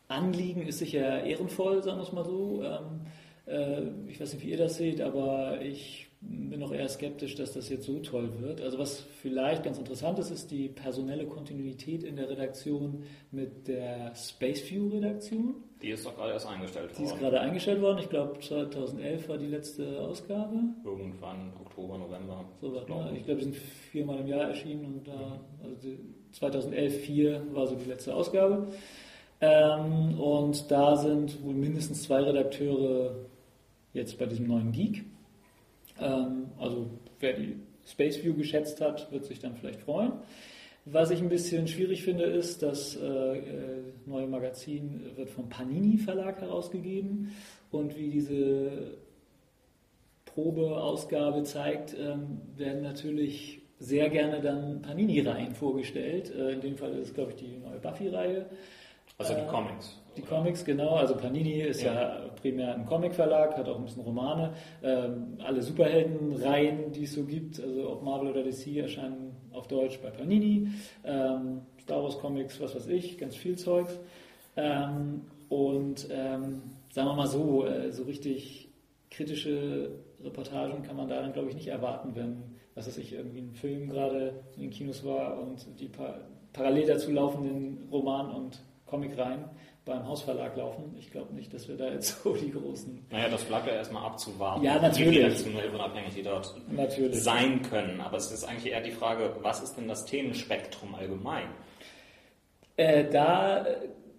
Anliegen 0.08 0.68
ist 0.68 0.78
sicher 0.78 1.24
ehrenvoll, 1.24 1.82
sagen 1.82 1.98
wir 1.98 2.04
es 2.04 2.12
mal 2.12 2.24
so. 2.26 2.64
Ähm, 2.64 3.02
äh, 3.48 4.12
ich 4.12 4.20
weiß 4.20 4.34
nicht, 4.34 4.46
wie 4.46 4.52
ihr 4.52 4.58
das 4.58 4.78
seht, 4.78 5.02
aber 5.02 5.60
ich 5.60 6.10
bin 6.22 6.60
noch 6.60 6.72
eher 6.72 6.90
skeptisch, 6.90 7.36
dass 7.36 7.54
das 7.54 7.70
jetzt 7.70 7.86
so 7.86 8.00
toll 8.00 8.30
wird. 8.40 8.62
Also 8.62 8.80
was 8.80 9.02
vielleicht 9.22 9.64
ganz 9.64 9.78
interessant 9.78 10.18
ist, 10.18 10.32
ist 10.32 10.50
die 10.50 10.68
personelle 10.68 11.28
Kontinuität 11.28 12.04
in 12.04 12.16
der 12.16 12.30
Redaktion 12.30 13.04
mit 13.32 13.68
der 13.68 14.14
Spaceview-Redaktion. 14.16 15.56
Die 15.82 15.90
ist 15.90 16.06
doch 16.06 16.16
gerade 16.16 16.34
erst 16.34 16.48
eingestellt 16.48 16.90
Die 16.98 17.04
ist 17.04 17.12
worden. 17.12 17.20
gerade 17.20 17.40
eingestellt 17.40 17.82
worden. 17.82 18.00
Ich 18.00 18.10
glaube, 18.10 18.40
2011 18.40 19.30
war 19.30 19.38
die 19.38 19.46
letzte 19.46 20.02
Ausgabe. 20.02 20.56
Irgendwann 20.84 21.54
Oktober, 21.64 22.00
November. 22.00 22.46
So 22.62 22.74
was, 22.74 22.88
ne? 22.88 23.16
ich. 23.16 23.26
Glaube, 23.26 23.40
die 23.40 23.46
sind 23.46 23.56
viermal 23.56 24.20
im 24.20 24.28
Jahr 24.28 24.50
erschienen 24.50 24.86
und 24.86 25.08
da, 25.08 25.40
also 25.64 25.76
die 25.84 26.00
2011 26.32 27.02
4 27.02 27.42
war 27.54 27.68
so 27.68 27.76
die 27.76 27.86
letzte 27.86 28.16
Ausgabe. 28.16 28.68
Ähm, 29.40 30.20
und 30.20 30.72
da 30.72 30.96
sind 30.96 31.44
wohl 31.44 31.54
mindestens 31.54 32.04
zwei 32.04 32.22
Redakteure 32.22 33.16
jetzt 33.94 34.18
bei 34.18 34.26
diesem 34.26 34.48
neuen 34.48 34.72
Geek. 34.72 35.04
Ähm, 36.00 36.48
also 36.58 36.90
wer 37.20 37.34
die 37.34 37.58
Space 37.86 38.24
View 38.24 38.34
geschätzt 38.34 38.82
hat, 38.82 39.12
wird 39.12 39.26
sich 39.26 39.40
dann 39.40 39.56
vielleicht 39.56 39.82
freuen. 39.82 40.14
Was 40.86 41.12
ich 41.12 41.20
ein 41.20 41.30
bisschen 41.30 41.68
schwierig 41.68 42.04
finde, 42.04 42.24
ist, 42.24 42.64
das 42.64 42.96
äh, 42.96 43.06
äh, 43.06 43.82
neue 44.06 44.28
Magazin 44.28 45.02
wird 45.18 45.30
vom 45.30 45.50
Panini 45.50 45.98
Verlag 45.98 46.40
herausgegeben 46.40 47.32
und 47.72 47.98
wie 47.98 48.10
diese 48.10 48.98
Probeausgabe 50.26 51.44
zeigt, 51.44 51.94
ähm, 52.00 52.40
werden 52.56 52.84
natürlich 52.84 53.62
sehr 53.80 54.10
gerne 54.10 54.40
dann 54.40 54.82
Panini-Reihen 54.82 55.56
vorgestellt. 55.56 56.34
Äh, 56.34 56.54
in 56.54 56.62
dem 56.62 56.78
Fall 56.78 56.94
ist 56.94 57.10
es, 57.10 57.14
glaube 57.14 57.32
ich, 57.32 57.38
die 57.38 57.58
neue 57.58 57.80
Buffy-Reihe. 57.80 58.46
Also 59.18 59.34
die 59.34 59.42
Äh, 59.42 59.46
Comics. 59.48 60.02
Die 60.16 60.22
oder? 60.22 60.30
Comics, 60.30 60.64
genau. 60.66 60.90
Also 60.96 61.16
Panini 61.16 61.62
ist 61.62 61.82
ja, 61.82 61.94
Ja. 61.94 62.28
primär 62.42 62.76
ein 62.76 62.86
Comicverlag, 62.86 63.58
hat 63.58 63.68
auch 63.68 63.78
ein 63.78 63.86
bisschen 63.86 64.04
Romane. 64.04 64.54
Ähm, 64.84 65.38
alle 65.44 65.62
Superheldenreihen, 65.62 66.92
die 66.92 67.04
es 67.04 67.14
so 67.14 67.24
gibt, 67.24 67.60
also 67.60 67.90
ob 67.92 68.04
Marvel 68.04 68.30
oder 68.30 68.44
DC, 68.44 68.78
erscheinen 68.78 69.36
auf 69.52 69.68
Deutsch 69.68 70.00
bei 70.02 70.10
Panini. 70.12 70.68
Ähm, 71.04 71.62
Star 71.82 72.04
Wars 72.04 72.20
Comics, 72.20 72.60
was 72.62 72.76
weiß 72.76 72.88
ich, 72.88 73.18
ganz 73.18 73.36
viel 73.36 73.58
Zeugs. 73.58 74.00
Ähm, 74.56 75.22
und 75.50 76.08
ähm, 76.12 76.62
sagen 76.92 77.08
wir 77.08 77.14
mal 77.16 77.28
so, 77.28 77.66
äh, 77.66 77.92
so 77.92 78.04
richtig 78.04 78.70
kritische 79.10 79.92
Reportagen 80.24 80.84
kann 80.84 80.96
man 80.98 81.08
da 81.08 81.22
dann, 81.22 81.34
glaube 81.34 81.50
ich, 81.50 81.56
nicht 81.56 81.68
erwarten, 81.70 82.12
wenn, 82.16 82.44
was 82.76 82.88
weiß 82.88 82.98
ich, 82.98 83.14
irgendwie 83.14 83.40
ein 83.40 83.54
Film 83.54 83.90
gerade 83.90 84.34
in 84.56 84.64
den 84.64 84.70
Kinos 84.72 85.04
war 85.06 85.40
und 85.40 85.66
die 85.80 85.88
pa 85.88 86.20
parallel 86.54 86.88
dazu 86.88 87.12
laufenden 87.12 87.88
Roman- 87.92 88.32
und 88.32 88.60
Comicreihen 88.88 89.46
beim 89.86 90.06
Hausverlag 90.08 90.56
laufen. 90.58 90.96
Ich 91.00 91.12
glaube 91.12 91.34
nicht, 91.34 91.54
dass 91.54 91.68
wir 91.68 91.78
da 91.78 91.90
jetzt 91.90 92.22
so 92.24 92.34
die 92.36 92.52
großen. 92.52 93.06
Naja, 93.10 93.30
das 93.30 93.44
bleibt 93.44 93.68
ja 93.68 93.74
erstmal 93.74 94.06
abzuwarten. 94.06 94.64
Ja, 94.64 94.80
natürlich. 94.80 95.20
Redaktionell 95.20 95.70
unabhängig 95.70 96.14
die 96.16 96.24
dort 96.24 96.54
Natürlich. 96.70 97.24
sein 97.24 97.62
können. 97.62 98.02
Aber 98.02 98.18
es 98.18 98.32
ist 98.32 98.44
eigentlich 98.44 98.72
eher 98.72 98.82
die 98.82 98.92
Frage, 98.92 99.36
was 99.42 99.62
ist 99.62 99.76
denn 99.76 99.88
das 99.88 100.06
Themenspektrum 100.06 100.96
allgemein? 100.96 101.48
Äh, 102.76 103.06
da 103.10 103.66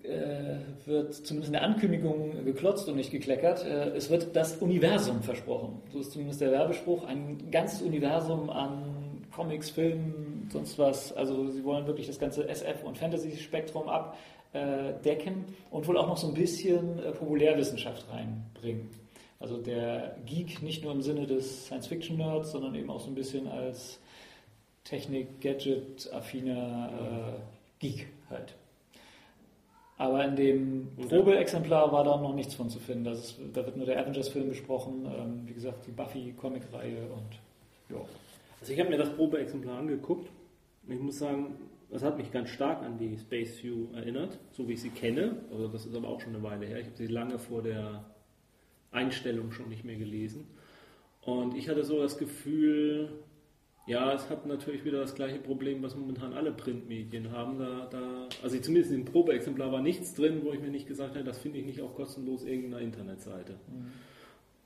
äh, 0.03 0.57
wird 0.87 1.15
zumindest 1.15 1.49
in 1.49 1.53
der 1.53 1.63
Ankündigung 1.63 2.45
geklotzt 2.45 2.89
und 2.89 2.97
nicht 2.97 3.11
gekleckert. 3.11 3.65
Äh, 3.65 3.91
es 3.91 4.11
wird 4.11 4.35
das 4.35 4.57
Universum 4.57 5.23
versprochen. 5.23 5.83
So 5.93 6.01
ist 6.01 6.13
zumindest 6.13 6.41
der 6.41 6.51
Werbespruch. 6.51 7.05
Ein 7.05 7.51
ganzes 7.51 7.83
Universum 7.83 8.49
an 8.49 9.27
Comics, 9.31 9.71
Filmen, 9.71 10.49
sonst 10.51 10.79
was. 10.79 11.13
Also 11.13 11.49
sie 11.51 11.63
wollen 11.63 11.87
wirklich 11.87 12.07
das 12.07 12.19
ganze 12.19 12.49
SF- 12.49 12.83
und 12.85 12.99
Fantasy-Spektrum 12.99 13.89
abdecken 14.53 15.45
und 15.71 15.87
wohl 15.87 15.97
auch 15.99 16.09
noch 16.09 16.17
so 16.17 16.27
ein 16.29 16.35
bisschen 16.35 16.99
äh, 16.99 17.13
Populärwissenschaft 17.13 18.07
reinbringen. 18.11 18.89
Also 19.41 19.57
der 19.59 20.17
Geek 20.27 20.63
nicht 20.63 20.83
nur 20.83 20.91
im 20.93 21.03
Sinne 21.03 21.25
des 21.27 21.67
Science-Fiction-Nerds, 21.67 22.51
sondern 22.51 22.75
eben 22.75 22.91
auch 22.91 22.99
so 23.01 23.07
ein 23.09 23.15
bisschen 23.15 23.47
als 23.47 24.01
Technik-Gadget-affiner 24.85 26.91
äh, 26.93 27.35
Geek 27.79 28.09
halt. 28.31 28.55
Aber 29.97 30.25
in 30.25 30.35
dem 30.37 30.89
Probeexemplar 31.09 31.93
war 31.93 32.03
da 32.05 32.17
noch 32.17 32.35
nichts 32.35 32.55
von 32.55 32.71
zu 32.71 32.79
finden. 32.79 33.07
Ist, 33.07 33.37
da 33.53 33.67
wird 33.67 33.77
nur 33.77 33.87
der 33.87 34.01
Avengers-Film 34.01 34.49
besprochen, 34.49 35.07
ähm, 35.07 35.43
wie 35.47 35.55
gesagt, 35.55 35.87
die 35.87 35.93
Buffy-Comic-Reihe 35.93 37.09
und 37.13 37.39
ja. 37.95 38.01
Also 38.61 38.73
ich 38.73 38.81
habe 38.81 38.91
mir 38.91 38.99
das 38.99 39.15
Probeexemplar 39.15 39.79
angeguckt 39.79 40.29
und 40.87 40.93
ich 40.93 41.01
muss 41.01 41.19
sagen, 41.19 41.57
das 41.91 42.03
hat 42.03 42.19
mich 42.19 42.31
ganz 42.31 42.51
stark 42.51 42.83
an 42.83 42.99
die 42.99 43.17
Space 43.17 43.63
View 43.63 43.89
erinnert, 43.95 44.39
so 44.53 44.69
wie 44.69 44.75
ich 44.75 44.83
sie 44.83 44.91
kenne. 44.91 45.43
Also 45.51 45.69
das 45.69 45.87
ist 45.87 45.95
aber 45.95 46.09
auch 46.09 46.21
schon 46.21 46.35
eine 46.35 46.43
Weile 46.43 46.67
her. 46.67 46.81
Ich 46.81 46.87
habe 46.87 46.97
sie 46.97 47.07
lange 47.07 47.39
vor 47.39 47.63
der 47.63 48.05
Einstellung 48.91 49.53
schon 49.53 49.69
nicht 49.69 49.85
mehr 49.85 49.97
gelesen. 49.97 50.47
Und 51.23 51.57
ich 51.57 51.69
hatte 51.69 51.85
so 51.85 52.01
das 52.01 52.19
Gefühl, 52.19 53.11
ja, 53.87 54.13
es 54.13 54.29
hat 54.29 54.45
natürlich 54.45 54.85
wieder 54.85 55.01
das 55.01 55.15
gleiche 55.15 55.39
Problem, 55.39 55.83
was 55.83 55.97
momentan 55.97 56.35
alle 56.35 56.53
Printmedien 56.53 57.33
haben. 57.33 57.59
Da, 57.59 57.87
da, 57.91 58.29
also 58.43 58.59
zumindest 58.59 58.93
im 58.93 59.07
Probeexemplar 59.07 59.73
war 59.73 59.81
nichts 59.81 60.15
drin, 60.15 60.43
wo 60.45 60.53
ich 60.53 60.61
mir 60.61 60.71
nicht 60.71 60.87
gesagt 60.87 61.15
habe, 61.15 61.25
das 61.25 61.39
finde 61.39 61.59
ich 61.59 61.65
nicht 61.65 61.81
auf 61.81 61.95
kostenlos 61.95 62.45
irgendeiner 62.45 62.83
Internetseite. 62.83 63.59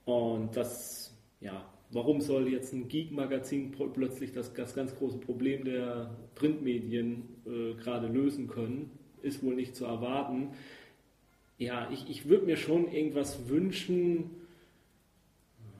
Und 0.03 0.55
das, 0.57 1.15
ja, 1.39 1.72
warum 1.93 2.21
soll 2.21 2.47
jetzt 2.47 2.73
ein 2.73 2.87
Geek-Magazin 2.87 3.73
pl- 3.73 3.91
plötzlich 3.93 4.31
das, 4.31 4.53
das 4.53 4.75
ganz 4.75 4.95
große 4.95 5.17
Problem 5.17 5.63
der 5.63 6.15
Printmedien 6.35 7.23
äh, 7.45 7.73
gerade 7.81 8.07
lösen 8.07 8.47
können, 8.47 8.91
ist 9.21 9.43
wohl 9.43 9.55
nicht 9.55 9.75
zu 9.75 9.85
erwarten. 9.85 10.49
Ja, 11.57 11.89
ich, 11.91 12.09
ich 12.09 12.27
würde 12.27 12.45
mir 12.45 12.57
schon 12.57 12.91
irgendwas 12.91 13.47
wünschen. 13.47 14.31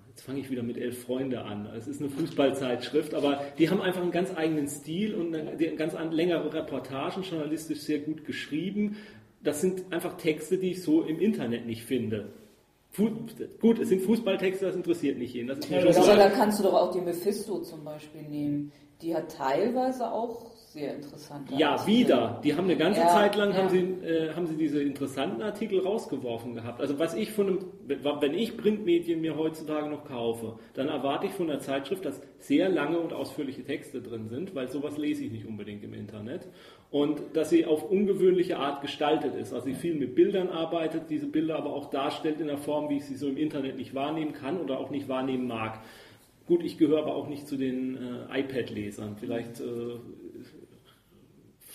Jetzt 0.10 0.21
fange 0.21 0.39
ich 0.39 0.52
wieder 0.52 0.63
mit 0.63 0.78
Elf 0.78 1.02
Freunde 1.02 1.41
an. 1.41 1.65
Es 1.76 1.88
ist 1.88 1.99
eine 1.99 2.10
Fußballzeitschrift, 2.12 3.15
aber 3.15 3.43
die 3.58 3.69
haben 3.69 3.82
einfach 3.82 4.02
einen 4.02 4.12
ganz 4.12 4.36
eigenen 4.36 4.67
Stil 4.67 5.15
und 5.15 5.36
eine, 5.36 5.58
ganz 5.76 5.95
an, 5.95 6.12
längere 6.12 6.54
Reportagen, 6.54 7.23
journalistisch 7.23 7.80
sehr 7.80 7.99
gut 7.99 8.23
geschrieben. 8.23 8.97
Das 9.41 9.60
sind 9.60 9.91
einfach 9.91 10.15
Texte, 10.15 10.58
die 10.58 10.71
ich 10.71 10.84
so 10.84 11.02
im 11.02 11.19
Internet 11.19 11.65
nicht 11.65 11.84
finde. 11.84 12.30
Fu 12.93 13.10
gut, 13.60 13.79
es 13.79 13.89
sind 13.89 14.03
Fußballtexte, 14.03 14.65
das 14.67 14.75
interessiert 14.75 15.17
nicht 15.17 15.34
jeden. 15.34 15.47
Das 15.47 15.58
ist 15.60 15.69
Ja, 15.69 15.79
schon 15.79 15.88
das 15.88 15.97
Ja, 15.97 16.03
klar. 16.03 16.15
aber 16.15 16.29
da 16.29 16.36
kannst 16.36 16.60
du 16.60 16.63
doch 16.63 16.73
auch 16.75 16.91
die 16.91 17.01
Mephisto 17.01 17.60
zum 17.62 17.84
Beispiel 17.84 18.21
nehmen. 18.21 18.71
Die 19.01 19.15
hat 19.15 19.36
teilweise 19.36 20.12
auch 20.12 20.53
sehr 20.74 20.96
interessante 20.96 21.54
Ja, 21.56 21.86
wieder. 21.86 22.42
Die 22.44 22.56
haben 22.56 22.64
eine 22.64 22.76
ganze 22.76 23.02
Ja, 23.02 23.08
Zeit 23.10 23.36
lang 23.36 23.52
ja. 23.52 23.58
haben, 23.58 23.70
sie, 23.70 23.80
äh, 24.06 24.34
haben 24.34 24.48
sie 24.48 24.58
diese 24.58 24.82
interessanten 24.82 25.44
Artikel 25.44 25.80
rausgeworfen 25.80 26.56
gehabt. 26.56 26.82
Also 26.82 26.98
was 26.98 27.14
ich 27.14 27.32
von 27.32 27.48
einem, 27.48 27.60
wenn 27.88 28.34
ich 28.34 28.58
Printmedien 28.58 29.22
mir 29.22 29.38
heutzutage 29.38 29.88
noch 29.88 30.06
kaufe, 30.06 30.58
dann 30.74 30.88
erwarte 30.88 31.28
ich 31.28 31.34
von 31.34 31.48
der 31.48 31.60
Zeitschrift, 31.60 32.06
dass 32.06 32.22
sehr 32.40 32.70
lange 32.70 32.98
und 32.98 33.14
ausführliche 33.14 33.64
Texte 33.64 34.02
drin 34.02 34.30
sind, 34.30 34.56
weil 34.56 34.68
sowas 34.68 34.98
lese 34.98 35.24
ich 35.24 35.32
nicht 35.32 35.46
unbedingt 35.46 35.84
im 35.84 35.94
Internet. 35.94 36.48
Und 36.90 37.22
dass 37.34 37.52
sie 37.52 37.66
auf 37.66 37.90
ungewöhnliche 37.90 38.58
Art 38.58 38.82
gestaltet 38.82 39.36
ist. 39.36 39.54
Also 39.54 39.66
sie 39.68 39.76
viel 39.76 39.94
mit 39.94 40.16
Bildern 40.16 40.50
arbeitet, 40.50 41.04
diese 41.10 41.28
Bilder 41.28 41.56
aber 41.58 41.72
auch 41.74 41.92
darstellt 41.92 42.42
in 42.42 42.50
einer 42.50 42.58
Form, 42.58 42.90
wie 42.90 42.98
ich 42.98 43.06
sie 43.06 43.16
so 43.16 43.28
im 43.28 43.38
Internet 43.38 43.78
nicht 43.78 43.94
wahrnehmen 43.94 44.34
kann 44.34 44.60
oder 44.60 44.80
auch 44.80 44.90
nicht 44.90 45.08
wahrnehmen 45.08 45.46
mag. 45.48 45.82
Gut, 46.46 46.64
ich 46.64 46.78
gehöre 46.78 47.00
aber 47.00 47.16
auch 47.16 47.28
nicht 47.30 47.48
zu 47.48 47.58
den 47.58 47.96
äh, 48.30 48.40
iPad-Lesern. 48.40 49.16
Vielleicht 49.18 49.62
äh, 49.62 49.96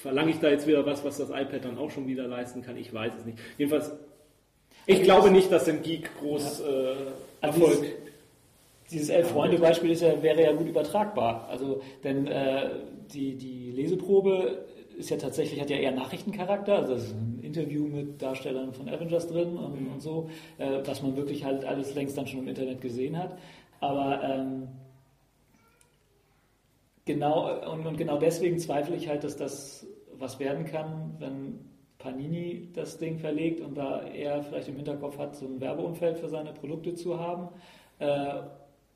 verlange 0.01 0.31
ich 0.31 0.39
da 0.39 0.49
jetzt 0.49 0.67
wieder 0.67 0.87
was, 0.87 1.05
was 1.05 1.19
das 1.19 1.31
iPad 1.31 1.65
dann 1.65 1.79
auch 1.79 1.91
schon 1.91 2.07
wieder 2.07 2.27
leisten 2.27 2.63
kann. 2.63 2.77
Ich 2.77 2.93
weiß 2.93 3.13
es 3.19 3.27
nicht. 3.27 3.39
Jedenfalls, 3.59 3.93
ich 4.87 5.03
glaube 5.03 5.31
nicht, 5.31 5.51
dass 5.51 5.69
ein 5.69 5.83
Geek 5.83 6.11
groß 6.21 6.61
äh, 6.61 6.65
Also 7.41 7.61
Erfolg. 7.61 7.81
dieses, 7.81 7.95
dieses 8.91 9.09
Elf-Freunde-Beispiel 9.11 9.91
ist 9.91 10.03
ja, 10.03 10.23
wäre 10.23 10.43
ja 10.43 10.53
gut 10.53 10.69
übertragbar. 10.69 11.49
Also, 11.51 11.83
denn 12.05 12.27
äh, 12.27 12.71
die, 13.13 13.35
die 13.35 13.73
Leseprobe 13.73 14.65
ist 14.97 15.11
ja 15.11 15.17
tatsächlich, 15.17 15.61
hat 15.61 15.71
ja 15.71 15.77
eher 15.77 15.93
Nachrichtencharakter, 15.93 16.77
also 16.77 16.95
es 16.95 17.05
ist 17.05 17.13
ein 17.15 17.41
Interview 17.43 17.87
mit 17.87 18.21
Darstellern 18.21 18.73
von 18.73 18.89
Avengers 18.89 19.29
drin 19.29 19.57
und, 19.57 19.89
und 19.93 20.01
so, 20.01 20.29
äh, 20.59 20.81
was 20.85 21.03
man 21.03 21.17
wirklich 21.17 21.45
halt 21.45 21.65
alles 21.65 21.95
längst 21.95 22.17
dann 22.17 22.27
schon 22.27 22.41
im 22.41 22.49
Internet 22.49 22.81
gesehen 22.81 23.19
hat. 23.19 23.37
Aber 23.81 24.23
ähm, 24.25 24.69
genau, 27.09 27.73
und, 27.73 27.87
und 27.87 27.97
genau 27.97 28.18
deswegen 28.18 28.59
zweifle 28.59 28.94
ich 28.94 29.09
halt, 29.09 29.25
dass 29.25 29.37
das 29.37 29.87
was 30.12 30.38
werden 30.38 30.64
kann, 30.64 31.16
wenn 31.18 31.59
Panini 31.99 32.68
das 32.75 32.99
Ding 32.99 33.18
verlegt 33.18 33.61
und 33.61 33.77
da 33.77 34.03
er 34.03 34.42
vielleicht 34.42 34.68
im 34.68 34.77
Hinterkopf 34.77 35.18
hat, 35.18 35.35
so 35.35 35.47
ein 35.47 35.61
Werbeumfeld 35.61 36.18
für 36.18 36.29
seine 36.29 36.53
Produkte 36.53 36.94
zu 36.94 37.18
haben. 37.18 37.49
äh, 37.99 38.42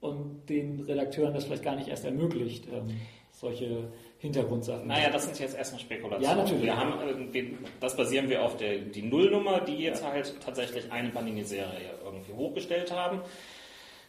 und 0.00 0.48
den 0.48 0.80
Redakteuren 0.80 1.32
das 1.32 1.44
vielleicht 1.44 1.62
gar 1.62 1.76
nicht 1.76 1.86
erst 1.86 2.04
ermöglicht, 2.04 2.66
ähm, 2.66 3.00
solche 3.30 3.84
Hintergrundsachen. 4.18 4.88
Naja, 4.88 5.10
das 5.10 5.24
sind 5.24 5.38
jetzt 5.38 5.56
erstmal 5.56 5.80
Spekulationen. 5.80 6.38
Ja, 6.38 6.42
natürlich. 6.42 6.64
Wir 6.64 6.76
haben, 6.76 7.30
äh, 7.32 7.44
das 7.78 7.96
basieren 7.96 8.28
wir 8.28 8.44
auf 8.44 8.56
der 8.56 8.78
die 8.78 9.02
Nullnummer, 9.02 9.60
die 9.60 9.76
jetzt 9.76 10.04
halt 10.04 10.34
tatsächlich 10.44 10.90
eine 10.90 11.10
Panini-Serie 11.10 12.00
irgendwie 12.04 12.32
hochgestellt 12.32 12.92
haben. 12.92 13.20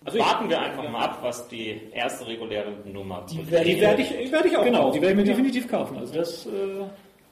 Also 0.06 0.18
ich- 0.18 0.24
Warten 0.24 0.50
wir 0.50 0.60
einfach 0.62 0.90
mal 0.90 1.06
ab, 1.06 1.20
was 1.22 1.48
die 1.48 1.80
erste 1.94 2.28
reguläre 2.28 2.72
Nummer 2.86 3.26
Die 3.30 3.36
bringt. 3.38 3.52
werde 3.52 3.66
Die 3.70 3.80
werde 3.82 4.02
ich, 4.02 4.32
werde 4.32 4.48
ich 4.50 4.58
auch 4.58 4.64
Genau, 4.66 4.80
kaufen. 4.84 4.96
die 4.96 5.02
werde 5.02 5.14
ich 5.14 5.18
mir 5.28 5.32
definitiv 5.32 5.68
kaufen. 5.70 5.98
Also 5.98 6.14
das, 6.14 6.46
äh, 6.46 6.50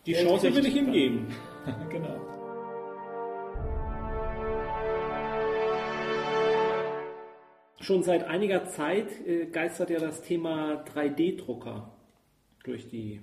Die 0.05 0.13
Ja, 0.13 0.23
Chance 0.23 0.55
will 0.55 0.65
ich 0.65 0.75
ihm 0.75 0.91
geben. 0.91 1.27
genau. 1.91 2.15
Schon 7.79 8.03
seit 8.03 8.25
einiger 8.25 8.65
Zeit 8.65 9.07
äh, 9.25 9.47
geistert 9.47 9.89
ja 9.89 9.99
das 9.99 10.21
Thema 10.21 10.83
3D-Drucker 10.93 11.91
durch 12.63 12.87
die 12.87 13.21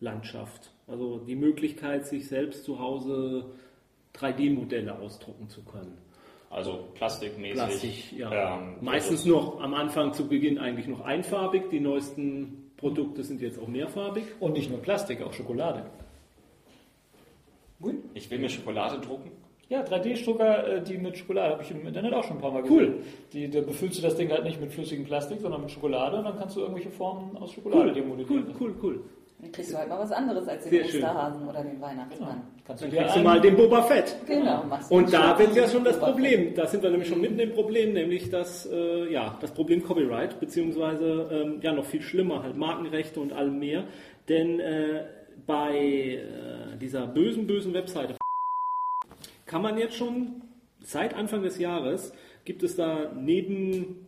Landschaft. 0.00 0.72
Also 0.86 1.18
die 1.18 1.36
Möglichkeit, 1.36 2.06
sich 2.06 2.26
selbst 2.28 2.64
zu 2.64 2.78
Hause 2.78 3.50
3D-Modelle 4.14 4.98
ausdrucken 4.98 5.48
zu 5.50 5.62
können. 5.62 5.98
Also 6.50 6.88
plastikmäßig. 6.94 7.54
Plastik, 7.54 8.12
ja. 8.18 8.56
ähm, 8.58 8.74
Meistens 8.80 9.24
noch 9.24 9.60
am 9.60 9.72
Anfang 9.72 10.12
zu 10.12 10.26
Beginn 10.28 10.58
eigentlich 10.58 10.88
noch 10.88 11.00
einfarbig. 11.00 11.70
Die 11.70 11.78
neuesten 11.80 12.72
Produkte 12.76 13.22
sind 13.22 13.40
jetzt 13.40 13.58
auch 13.60 13.68
mehrfarbig. 13.68 14.24
Und 14.40 14.54
nicht 14.54 14.68
nur 14.68 14.80
Plastik, 14.80 15.22
auch 15.22 15.32
Schokolade. 15.32 15.84
Ich 18.14 18.30
will 18.30 18.38
mir 18.40 18.48
Schokolade 18.50 18.98
drucken. 19.00 19.30
Ja, 19.68 19.82
3D-Drucker, 19.84 20.66
äh, 20.66 20.82
die 20.82 20.98
mit 20.98 21.16
Schokolade 21.16 21.52
habe 21.52 21.62
ich 21.62 21.70
im 21.70 21.86
Internet 21.86 22.12
auch 22.12 22.24
schon 22.24 22.38
ein 22.38 22.40
paar 22.42 22.50
Mal 22.50 22.64
Cool. 22.68 22.86
gesehen. 22.88 23.04
Die, 23.32 23.48
da 23.48 23.60
befüllst 23.60 23.98
du 23.98 24.02
das 24.02 24.16
Ding 24.16 24.28
halt 24.30 24.42
nicht 24.42 24.60
mit 24.60 24.72
flüssigem 24.72 25.04
Plastik, 25.04 25.40
sondern 25.40 25.60
mit 25.60 25.70
Schokolade 25.70 26.16
und 26.18 26.24
dann 26.24 26.36
kannst 26.36 26.56
du 26.56 26.60
irgendwelche 26.60 26.90
Formen 26.90 27.36
aus 27.36 27.52
Schokolade 27.52 27.92
dir 27.92 28.02
Cool, 28.02 28.08
modellieren. 28.08 28.54
cool, 28.58 28.74
cool. 28.82 29.04
Dann 29.42 29.52
kriegst 29.52 29.72
du 29.72 29.78
halt 29.78 29.88
mal 29.88 29.98
was 29.98 30.12
anderes 30.12 30.46
als 30.48 30.64
den 30.64 30.70
Sehr 30.70 30.84
schön. 30.84 31.02
Osterhasen 31.02 31.48
oder 31.48 31.62
den 31.62 31.70
Genau. 31.72 31.86
Weihnachtsmann. 31.86 32.42
Kannst 32.66 32.82
Dann 32.82 32.90
du 32.90 32.96
dir 32.96 33.02
kriegst 33.02 33.16
du 33.16 33.20
mal 33.22 33.40
den 33.40 33.56
Boba 33.56 33.82
Fett. 33.82 34.16
Genau. 34.26 34.64
machst 34.64 34.90
du 34.90 34.94
Und 34.94 35.12
da 35.12 35.38
wird 35.38 35.56
ja 35.56 35.66
schon 35.68 35.82
das 35.84 35.96
Oberfett. 35.96 36.14
Problem. 36.14 36.54
Da 36.54 36.66
sind 36.66 36.82
wir 36.82 36.90
nämlich 36.90 37.08
schon 37.08 37.20
mitten 37.20 37.38
im 37.38 37.52
Problem, 37.52 37.92
nämlich 37.94 38.28
das, 38.30 38.66
äh, 38.70 39.10
ja, 39.12 39.38
das 39.40 39.50
Problem 39.52 39.82
Copyright, 39.82 40.38
beziehungsweise 40.40 41.28
ähm, 41.32 41.60
ja 41.62 41.72
noch 41.72 41.84
viel 41.86 42.02
schlimmer, 42.02 42.42
halt 42.42 42.56
Markenrechte 42.56 43.18
und 43.20 43.32
allem 43.32 43.58
mehr. 43.58 43.84
Denn 44.28 44.60
äh, 44.60 45.04
bei 45.46 45.74
äh, 45.78 46.76
dieser 46.78 47.06
bösen, 47.06 47.46
bösen 47.46 47.72
Webseite 47.72 48.14
kann 49.46 49.62
man 49.62 49.78
jetzt 49.78 49.94
schon 49.96 50.42
seit 50.82 51.14
Anfang 51.14 51.42
des 51.42 51.58
Jahres 51.58 52.12
gibt 52.44 52.62
es 52.62 52.76
da 52.76 53.10
neben 53.14 54.06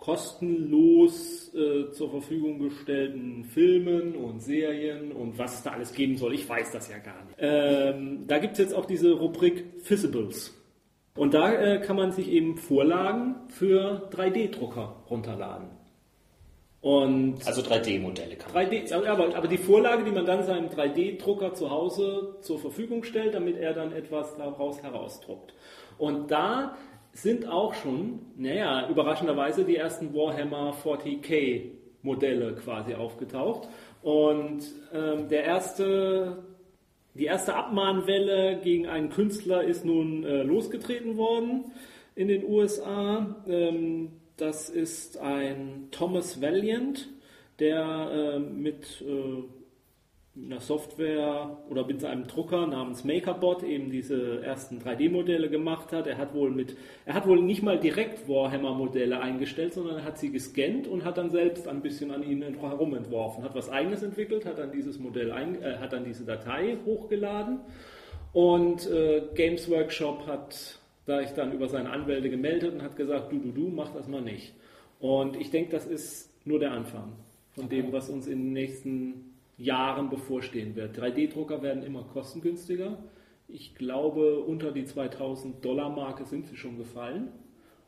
kostenlos 0.00 1.54
äh, 1.54 1.92
zur 1.92 2.10
Verfügung 2.10 2.58
gestellten 2.58 3.44
Filmen 3.44 4.16
und 4.16 4.40
Serien 4.40 5.12
und 5.12 5.38
was 5.38 5.56
es 5.56 5.62
da 5.62 5.72
alles 5.72 5.92
geben 5.92 6.16
soll. 6.16 6.32
Ich 6.34 6.48
weiß 6.48 6.72
das 6.72 6.88
ja 6.88 6.98
gar 6.98 7.22
nicht. 7.26 7.36
Ähm, 7.38 8.24
da 8.26 8.38
gibt 8.38 8.54
es 8.54 8.58
jetzt 8.60 8.74
auch 8.74 8.86
diese 8.86 9.12
Rubrik 9.12 9.82
Physicals. 9.82 10.56
Und 11.16 11.34
da 11.34 11.52
äh, 11.52 11.80
kann 11.80 11.96
man 11.96 12.12
sich 12.12 12.28
eben 12.30 12.56
Vorlagen 12.56 13.34
für 13.48 14.08
3D-Drucker 14.10 15.04
runterladen. 15.10 15.68
Und 16.80 17.46
Also 17.46 17.60
3D-Modelle 17.60 18.36
kann 18.36 18.54
man. 18.54 18.66
3D, 18.68 18.88
ja, 18.88 19.12
aber, 19.12 19.36
aber 19.36 19.48
die 19.48 19.58
Vorlage, 19.58 20.04
die 20.04 20.12
man 20.12 20.24
dann 20.24 20.44
seinem 20.44 20.70
3D-Drucker 20.70 21.52
zu 21.52 21.68
Hause 21.70 22.36
zur 22.40 22.58
Verfügung 22.58 23.04
stellt, 23.04 23.34
damit 23.34 23.58
er 23.58 23.74
dann 23.74 23.92
etwas 23.92 24.34
daraus 24.38 24.82
herausdruckt. 24.82 25.52
Und 25.98 26.30
da 26.30 26.78
sind 27.22 27.46
auch 27.48 27.74
schon, 27.74 28.20
naja, 28.36 28.88
überraschenderweise 28.88 29.64
die 29.64 29.76
ersten 29.76 30.14
Warhammer 30.14 30.74
40k 30.82 31.70
Modelle 32.02 32.54
quasi 32.54 32.94
aufgetaucht. 32.94 33.68
Und 34.02 34.62
ähm, 34.94 35.28
der 35.28 35.44
erste, 35.44 36.44
die 37.14 37.26
erste 37.26 37.54
Abmahnwelle 37.54 38.60
gegen 38.62 38.86
einen 38.86 39.10
Künstler 39.10 39.62
ist 39.64 39.84
nun 39.84 40.24
äh, 40.24 40.42
losgetreten 40.42 41.16
worden 41.16 41.72
in 42.14 42.28
den 42.28 42.44
USA. 42.44 43.36
Ähm, 43.46 44.12
das 44.36 44.70
ist 44.70 45.18
ein 45.18 45.88
Thomas 45.90 46.40
Valiant, 46.40 47.08
der 47.58 48.10
äh, 48.10 48.38
mit 48.38 49.02
äh, 49.02 49.42
einer 50.46 50.60
Software 50.60 51.58
oder 51.68 51.86
mit 51.86 52.04
einem 52.04 52.26
Drucker 52.26 52.66
namens 52.66 53.04
MakerBot 53.04 53.62
eben 53.62 53.90
diese 53.90 54.42
ersten 54.42 54.78
3D-Modelle 54.78 55.48
gemacht 55.48 55.92
hat. 55.92 56.06
Er 56.06 56.18
hat 56.18 56.34
wohl 56.34 56.50
mit, 56.50 56.76
er 57.04 57.14
hat 57.14 57.26
wohl 57.26 57.40
nicht 57.40 57.62
mal 57.62 57.78
direkt 57.78 58.28
Warhammer-Modelle 58.28 59.20
eingestellt, 59.20 59.74
sondern 59.74 59.98
er 59.98 60.04
hat 60.04 60.18
sie 60.18 60.30
gescannt 60.30 60.86
und 60.88 61.04
hat 61.04 61.18
dann 61.18 61.30
selbst 61.30 61.68
ein 61.68 61.82
bisschen 61.82 62.10
an 62.10 62.22
ihnen 62.22 62.58
herum 62.60 62.94
entworfen, 62.94 63.44
hat 63.44 63.54
was 63.54 63.70
eigenes 63.70 64.02
entwickelt, 64.02 64.46
hat 64.46 64.58
dann 64.58 64.72
dieses 64.72 64.98
Modell, 64.98 65.32
ein, 65.32 65.62
äh, 65.62 65.76
hat 65.78 65.92
dann 65.92 66.04
diese 66.04 66.24
Datei 66.24 66.76
hochgeladen 66.84 67.60
und 68.32 68.90
äh, 68.90 69.22
Games 69.34 69.70
Workshop 69.70 70.26
hat 70.26 70.80
da 71.06 71.20
ich 71.20 71.30
dann 71.30 71.52
über 71.52 71.68
seine 71.68 71.90
Anwälte 71.90 72.30
gemeldet 72.30 72.72
und 72.72 72.82
hat 72.82 72.96
gesagt, 72.96 73.32
du, 73.32 73.38
du, 73.38 73.50
du, 73.50 73.68
mach 73.68 73.92
das 73.92 74.06
mal 74.06 74.22
nicht. 74.22 74.54
Und 75.00 75.36
ich 75.36 75.50
denke, 75.50 75.72
das 75.72 75.86
ist 75.86 76.30
nur 76.44 76.60
der 76.60 76.72
Anfang 76.72 77.12
von 77.52 77.68
dem, 77.68 77.92
was 77.92 78.08
uns 78.08 78.26
in 78.26 78.38
den 78.38 78.52
nächsten 78.52 79.29
Jahren 79.60 80.08
bevorstehen 80.08 80.74
wird. 80.74 80.98
3D-Drucker 80.98 81.62
werden 81.62 81.82
immer 81.82 82.02
kostengünstiger. 82.04 82.98
Ich 83.46 83.74
glaube, 83.74 84.40
unter 84.40 84.72
die 84.72 84.84
2000 84.84 85.64
Dollar 85.64 85.90
Marke 85.90 86.24
sind 86.24 86.46
sie 86.46 86.56
schon 86.56 86.78
gefallen. 86.78 87.28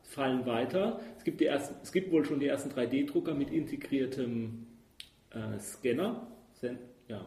Fallen 0.03 0.45
weiter. 0.45 0.99
Es 1.17 1.23
gibt, 1.23 1.39
die 1.39 1.45
ersten, 1.45 1.75
es 1.81 1.91
gibt 1.91 2.11
wohl 2.11 2.25
schon 2.25 2.39
die 2.39 2.47
ersten 2.47 2.69
3D-Drucker 2.69 3.33
mit 3.33 3.49
integriertem 3.49 4.67
äh, 5.31 5.59
Scanner. 5.59 6.27
Sen 6.51 6.77
ja, 7.07 7.25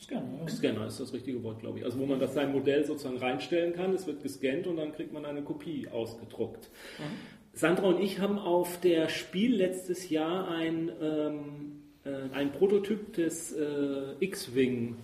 Scanner, 0.00 0.40
ja. 0.40 0.48
Scanner 0.48 0.86
ist 0.86 1.00
das 1.00 1.12
richtige 1.12 1.42
Wort, 1.42 1.60
glaube 1.60 1.78
ich. 1.78 1.84
Also 1.84 1.98
wo 1.98 2.06
man 2.06 2.18
das 2.18 2.34
sein 2.34 2.52
Modell 2.52 2.84
sozusagen 2.84 3.18
reinstellen 3.18 3.74
kann, 3.74 3.92
es 3.92 4.06
wird 4.06 4.22
gescannt 4.22 4.66
und 4.66 4.76
dann 4.76 4.92
kriegt 4.92 5.12
man 5.12 5.24
eine 5.24 5.42
Kopie 5.42 5.88
ausgedruckt. 5.88 6.70
Sandra 7.52 7.88
und 7.88 8.00
ich 8.00 8.20
haben 8.20 8.38
auf 8.38 8.80
der 8.80 9.08
Spiel 9.08 9.54
letztes 9.56 10.10
Jahr 10.10 10.48
ein, 10.48 10.92
ähm, 11.02 11.34
äh, 11.34 11.77
ein 12.32 12.52
Prototyp 12.52 13.12
des 13.14 13.52
äh, 13.52 14.14
X-Wing 14.20 14.96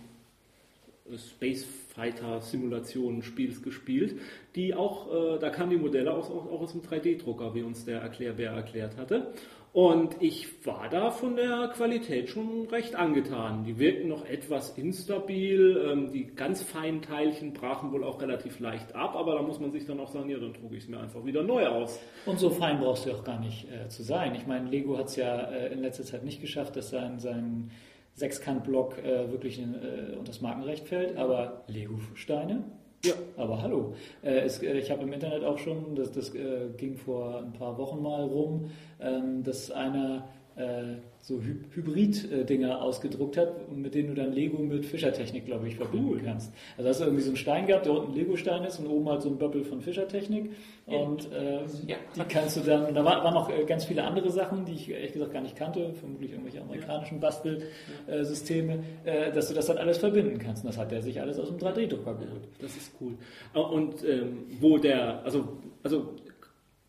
Space 1.16 1.64
Fighter 1.94 2.40
Simulation 2.40 3.22
Spiels 3.22 3.62
gespielt, 3.62 4.20
die 4.54 4.74
auch, 4.74 5.12
äh, 5.12 5.38
da 5.38 5.50
kamen 5.50 5.70
die 5.70 5.76
Modelle 5.76 6.14
auch, 6.14 6.30
auch, 6.30 6.50
auch 6.50 6.60
aus 6.62 6.72
dem 6.72 6.82
3D-Drucker, 6.82 7.54
wie 7.54 7.62
uns 7.62 7.84
der 7.84 8.00
Erklärbär 8.00 8.52
erklärt 8.52 8.96
hatte. 8.96 9.32
Und 9.74 10.22
ich 10.22 10.64
war 10.64 10.88
da 10.88 11.10
von 11.10 11.34
der 11.34 11.72
Qualität 11.74 12.30
schon 12.30 12.68
recht 12.68 12.94
angetan. 12.94 13.64
Die 13.64 13.76
wirkten 13.76 14.08
noch 14.08 14.24
etwas 14.24 14.78
instabil, 14.78 15.84
ähm, 15.90 16.12
die 16.12 16.26
ganz 16.26 16.62
feinen 16.62 17.02
Teilchen 17.02 17.52
brachen 17.52 17.90
wohl 17.90 18.04
auch 18.04 18.22
relativ 18.22 18.60
leicht 18.60 18.94
ab, 18.94 19.16
aber 19.16 19.34
da 19.34 19.42
muss 19.42 19.58
man 19.58 19.72
sich 19.72 19.84
dann 19.84 19.98
auch 19.98 20.10
sagen, 20.10 20.30
ja, 20.30 20.38
dann 20.38 20.52
drucke 20.52 20.76
ich 20.76 20.84
es 20.84 20.88
mir 20.88 21.00
einfach 21.00 21.24
wieder 21.24 21.42
neu 21.42 21.66
aus. 21.66 22.00
Und 22.24 22.38
so 22.38 22.50
fein 22.50 22.78
brauchst 22.78 23.06
du 23.06 23.10
auch 23.10 23.24
gar 23.24 23.40
nicht 23.40 23.66
äh, 23.68 23.88
zu 23.88 24.04
sein. 24.04 24.36
Ich 24.36 24.46
meine, 24.46 24.70
Lego 24.70 24.96
hat 24.96 25.06
es 25.06 25.16
ja 25.16 25.42
äh, 25.50 25.72
in 25.72 25.80
letzter 25.80 26.04
Zeit 26.04 26.24
nicht 26.24 26.40
geschafft, 26.40 26.76
dass 26.76 26.90
sein, 26.90 27.18
sein 27.18 27.72
Sechskant-Block 28.14 28.98
äh, 28.98 29.30
wirklich 29.30 29.58
in, 29.58 29.74
äh, 29.74 30.12
unter 30.12 30.32
das 30.32 30.40
Markenrecht 30.40 30.86
fällt, 30.88 31.16
aber 31.16 31.64
Lego-Steine? 31.66 32.64
Ja. 33.04 33.14
Aber 33.36 33.60
hallo, 33.60 33.94
äh, 34.22 34.40
es, 34.40 34.62
äh, 34.62 34.78
ich 34.78 34.90
habe 34.90 35.02
im 35.02 35.12
Internet 35.12 35.44
auch 35.44 35.58
schon, 35.58 35.94
das, 35.94 36.12
das 36.12 36.34
äh, 36.34 36.68
ging 36.76 36.96
vor 36.96 37.38
ein 37.38 37.52
paar 37.52 37.76
Wochen 37.76 38.02
mal 38.02 38.22
rum, 38.22 38.70
ähm, 39.00 39.42
dass 39.42 39.70
einer 39.70 40.28
äh, 40.56 40.96
so 41.26 41.40
Hy 41.40 41.56
Hybrid-Dinger 41.74 42.82
ausgedruckt 42.82 43.38
hat, 43.38 43.72
mit 43.74 43.94
denen 43.94 44.08
du 44.08 44.14
dann 44.14 44.34
Lego 44.34 44.58
mit 44.58 44.84
Fischertechnik, 44.84 45.46
glaube 45.46 45.66
ich, 45.68 45.76
verbinden 45.76 46.08
Cool. 46.10 46.20
kannst. 46.22 46.52
Also 46.76 46.90
hast 46.90 47.00
du 47.00 47.04
irgendwie 47.04 47.22
so 47.22 47.30
einen 47.30 47.38
Stein 47.38 47.66
gehabt, 47.66 47.86
der 47.86 47.94
unten 47.94 48.12
ein 48.12 48.14
Lego-Stein 48.14 48.62
ist 48.64 48.78
und 48.78 48.88
oben 48.88 49.08
halt 49.08 49.22
so 49.22 49.30
ein 49.30 49.38
Böppel 49.38 49.64
von 49.64 49.80
Fischertechnik. 49.80 50.50
Und 50.84 51.32
äh, 51.32 51.60
Ja. 51.86 51.96
die 52.14 52.20
kannst 52.28 52.58
du 52.58 52.60
dann, 52.60 52.92
da 52.94 53.02
war- 53.06 53.24
waren 53.24 53.32
noch 53.32 53.48
äh, 53.48 53.64
ganz 53.64 53.86
viele 53.86 54.04
andere 54.04 54.30
Sachen, 54.30 54.66
die 54.66 54.72
ich 54.74 54.90
ehrlich 54.90 55.14
gesagt 55.14 55.32
gar 55.32 55.40
nicht 55.40 55.56
kannte, 55.56 55.94
vermutlich 55.94 56.30
irgendwelche 56.32 56.60
amerikanischen 56.60 57.20
Bastelsysteme, 57.20 58.82
äh, 59.04 59.32
dass 59.32 59.48
du 59.48 59.54
das 59.54 59.64
dann 59.66 59.78
alles 59.78 59.96
verbinden 59.98 60.38
kannst. 60.38 60.62
Und 60.62 60.68
das 60.68 60.78
hat 60.78 60.92
er 60.92 61.00
sich 61.00 61.20
alles 61.22 61.38
aus 61.38 61.48
dem 61.48 61.56
3D-Drucker 61.56 62.14
geholt. 62.16 62.48
Das 62.60 62.76
ist 62.76 62.92
cool. 63.00 63.14
Äh, 63.54 63.60
Und 63.60 64.04
ähm, 64.04 64.44
wo 64.60 64.76
der, 64.76 65.24
also, 65.24 65.56
also 65.82 66.12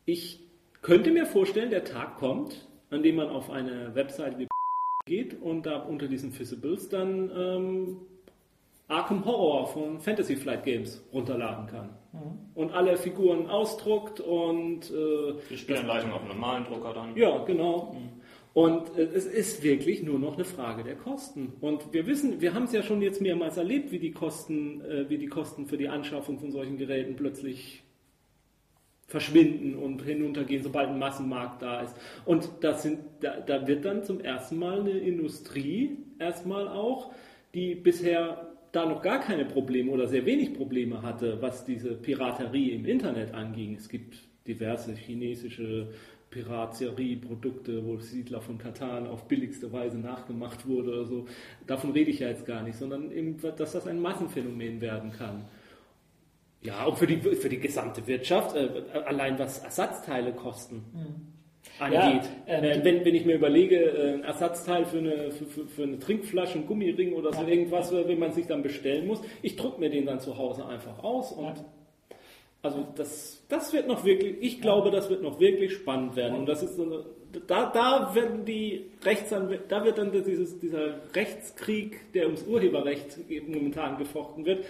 ich 0.05 0.41
könnte 0.82 1.12
mir 1.12 1.26
vorstellen, 1.26 1.70
der 1.70 1.84
Tag 1.86 2.18
kommt, 2.18 2.68
an 2.96 3.04
dem 3.04 3.16
man 3.16 3.30
auf 3.30 3.50
eine 3.50 3.93
Webseite 3.93 4.39
wie 4.39 4.48
geht 5.06 5.39
und 5.41 5.66
da 5.66 5.78
unter 5.78 6.08
diesen 6.08 6.32
Physicals 6.32 6.89
dann 6.89 7.30
ähm, 7.38 7.98
Arkham 8.88 9.26
Horror 9.26 9.68
von 9.68 10.00
Fantasy 10.00 10.36
Flight 10.36 10.64
Games 10.64 11.04
runterladen 11.12 11.68
kann. 11.68 11.89
Und 12.54 12.72
alle 12.74 12.98
Figuren 12.98 13.48
ausdruckt 13.48 14.20
und 14.20 14.89
äh, 14.89 15.34
Die 15.50 15.58
Spielanleitung 15.58 16.14
auf 16.14 16.22
einem 16.22 16.30
normalen 16.30 16.64
Drucker 16.64 16.93
dann. 16.93 17.16
ja, 17.18 17.43
genau. 17.43 17.96
Und 18.54 18.98
äh, 18.98 19.02
es 19.02 19.26
ist 19.26 19.64
wirklich 19.64 20.02
nur 20.02 20.18
noch 20.18 20.36
eine 20.36 20.46
Frage 20.46 20.84
der 20.84 20.96
Kosten. 20.96 21.54
Und 21.60 21.91
wir 21.93 22.08
wissen, 22.08 22.39
wir 22.39 22.54
haben 22.54 22.64
es 22.64 22.72
ja 22.72 22.84
schon 22.84 23.02
jetzt 23.02 23.22
mehrmals 23.22 23.58
erlebt, 23.58 23.91
wie 23.91 24.00
die 24.00 24.12
Kosten, 24.12 24.80
äh, 24.82 25.10
wie 25.10 25.18
die 25.18 25.28
Kosten 25.28 25.66
für 25.66 25.78
die 25.78 25.89
Anschaffung 25.89 26.39
von 26.39 26.52
solchen 26.52 26.78
Geräten 26.78 27.18
plötzlich 27.18 27.84
verschwinden 29.08 29.76
und 29.76 30.01
hinuntergehen, 30.01 30.64
sobald 30.64 30.89
ein 30.89 30.99
Massenmarkt 30.99 31.62
da 31.62 31.82
ist. 31.82 31.95
Und 32.26 32.49
das 32.62 32.84
sind, 32.84 32.99
da, 33.22 33.39
da 33.39 33.68
wird 33.68 33.86
dann 33.86 34.03
zum 34.03 34.20
ersten 34.20 34.58
Mal 34.58 34.80
eine 34.80 34.97
Industrie 34.97 35.97
erstmal 36.20 36.68
auch, 36.68 37.14
die 37.53 37.76
bisher 37.76 38.51
da 38.72 38.86
noch 38.86 39.01
gar 39.01 39.20
keine 39.20 39.45
Probleme 39.45 39.91
oder 39.91 40.08
sehr 40.08 40.26
wenig 40.26 40.53
Probleme 40.53 41.01
hatte, 41.01 41.41
was 41.41 41.66
diese 41.66 41.93
Piraterie 41.93 42.72
im 42.72 42.86
Internet 42.86 43.34
anging. 43.34 43.76
Es 43.76 43.88
gibt 43.88 44.18
diverse 44.47 44.93
chinesische 44.93 45.88
Piraterie-Produkte, 46.30 47.86
wo 47.86 47.97
Siedler 47.99 48.41
von 48.41 48.58
Katan 48.58 49.08
auf 49.08 49.28
billigste 49.30 49.72
Weise 49.72 49.97
nachgemacht 49.97 50.68
wurde 50.68 50.89
oder 50.91 51.06
so. 51.06 51.26
Davon 51.66 51.91
rede 51.91 52.12
ich 52.12 52.20
ja 52.20 52.28
jetzt 52.28 52.45
gar 52.45 52.64
nicht, 52.64 52.78
sondern 52.78 53.12
eben, 53.12 53.38
dass 53.56 53.72
das 53.72 53.88
ein 53.88 54.01
Massenphänomen 54.01 54.82
werden 54.82 55.12
kann. 55.14 55.45
Ja, 56.66 56.86
auch 56.86 56.97
für 56.97 57.07
die, 57.07 57.18
für 57.18 57.49
die 57.49 57.59
gesamte 57.59 58.05
Wirtschaft, 58.07 58.55
äh, 58.55 58.70
allein 59.05 59.38
was 59.38 59.59
Ersatzteile 59.59 60.34
kosten. 60.34 60.86
Mhm 60.93 61.36
angeht. 61.80 62.30
Ja, 62.47 62.59
äh, 62.59 62.84
wenn, 62.84 63.05
wenn 63.05 63.16
ich 63.16 63.26
mir 63.26 63.36
überlege, 63.36 63.76
äh, 63.76 64.13
ein 64.13 64.24
Ersatzteil 64.24 64.86
für 64.86 64.99
eine, 64.99 65.32
für, 65.32 65.45
für, 65.45 65.68
für 65.68 65.84
eine 65.84 65.99
Trinkflasche, 65.99 66.59
ein 66.59 66.68
Gummiring 66.68 67.13
oder 67.13 67.34
so 67.34 67.41
ja. 67.41 67.47
irgendwas, 67.47 67.91
wenn 67.91 68.20
man 68.20 68.32
sich 68.32 68.47
dann 68.47 68.63
bestellen 68.63 69.07
muss, 69.07 69.22
ich 69.41 69.55
drucke 69.55 69.80
mir 69.80 69.89
den 69.89 70.05
dann 70.05 70.20
zu 70.20 70.38
Hause 70.38 70.66
einfach 70.66 71.03
aus 71.03 71.32
und 71.32 71.45
ja. 71.45 71.66
also 72.61 72.88
das, 72.95 73.43
das 73.49 73.74
wird 73.74 73.88
noch 73.88 74.05
wirklich, 74.05 74.38
ich 74.39 74.61
glaube, 74.61 74.91
das 74.91 75.09
wird 75.09 75.22
noch 75.22 75.39
wirklich 75.39 75.74
spannend 75.74 76.16
werden 76.16 76.38
und 76.38 76.45
das 76.45 76.63
ist 76.63 76.76
so 76.76 76.84
eine, 76.84 77.05
da, 77.47 77.70
da 77.72 78.16
werden 78.16 78.45
die 78.45 78.86
Rechtsanwälte, 79.03 79.66
da 79.68 79.84
wird 79.84 79.97
dann 79.97 80.11
dieses, 80.11 80.57
dieser 80.59 81.01
Rechtskrieg, 81.13 82.13
der 82.13 82.26
ums 82.26 82.43
Urheberrecht 82.43 83.18
momentan 83.47 83.97
gefochten 83.97 84.45
wird, 84.45 84.66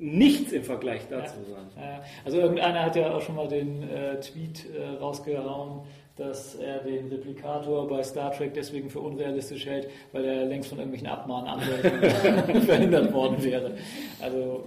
nichts 0.00 0.52
im 0.52 0.64
Vergleich 0.64 1.02
dazu 1.08 1.36
sein. 1.48 2.00
Also 2.24 2.38
irgendeiner 2.38 2.84
hat 2.84 2.96
ja 2.96 3.14
auch 3.14 3.20
schon 3.20 3.36
mal 3.36 3.46
den 3.46 3.82
äh, 3.88 4.18
Tweet 4.18 4.64
äh, 4.74 4.96
rausgehauen, 4.98 5.82
dass 6.16 6.54
er 6.54 6.78
den 6.78 7.08
Replikator 7.08 7.86
bei 7.86 8.02
Star 8.02 8.32
Trek 8.32 8.54
deswegen 8.54 8.90
für 8.90 9.00
unrealistisch 9.00 9.66
hält, 9.66 9.88
weil 10.12 10.24
er 10.24 10.46
längst 10.46 10.70
von 10.70 10.78
irgendwelchen 10.78 11.08
Abmahnanwälten 11.08 12.62
verhindert 12.62 13.12
worden 13.12 13.42
wäre. 13.42 13.76
Also 14.20 14.64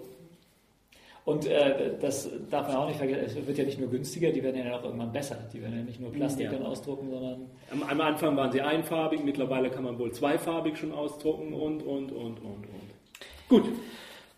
und 1.25 1.45
äh, 1.45 1.97
das 2.01 2.29
darf 2.49 2.67
man 2.67 2.77
auch 2.77 2.87
nicht 2.87 2.97
vergessen, 2.97 3.23
es 3.25 3.47
wird 3.47 3.57
ja 3.57 3.63
nicht 3.63 3.79
nur 3.79 3.89
günstiger, 3.89 4.31
die 4.31 4.43
werden 4.43 4.65
ja 4.65 4.77
auch 4.77 4.83
irgendwann 4.83 5.13
besser. 5.13 5.37
Die 5.53 5.61
werden 5.61 5.77
ja 5.77 5.83
nicht 5.83 5.99
nur 5.99 6.11
Plastik 6.11 6.45
ja. 6.47 6.51
dann 6.51 6.63
ausdrucken, 6.63 7.09
sondern. 7.09 7.49
Am, 7.71 7.83
am, 7.83 8.01
Anfang 8.01 8.35
waren 8.35 8.51
sie 8.51 8.61
einfarbig, 8.61 9.23
mittlerweile 9.23 9.69
kann 9.69 9.85
man 9.85 9.97
wohl 9.97 10.11
zweifarbig 10.11 10.77
schon 10.77 10.91
ausdrucken 10.91 11.53
und, 11.53 11.81
und, 11.81 12.11
und, 12.11 12.39
und, 12.39 12.65
und. 12.67 13.47
Gut. 13.47 13.63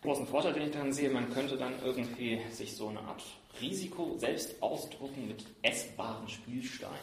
Großen 0.06 0.28
Vorteil, 0.28 0.53
den 0.53 0.64
ich 0.64 0.72
daran 0.72 0.93
sehe, 0.93 1.10
man 1.10 1.34
könnte 1.34 1.58
dann 1.58 1.74
irgendwie 1.84 2.39
sich 2.51 2.76
so 2.76 2.88
eine 2.88 2.99
Art 2.99 3.22
Risiko 3.62 4.16
selbst 4.18 4.62
ausdrucken 4.62 5.28
mit 5.28 5.43
essbaren 5.62 6.28
Spielsteinen. 6.28 6.95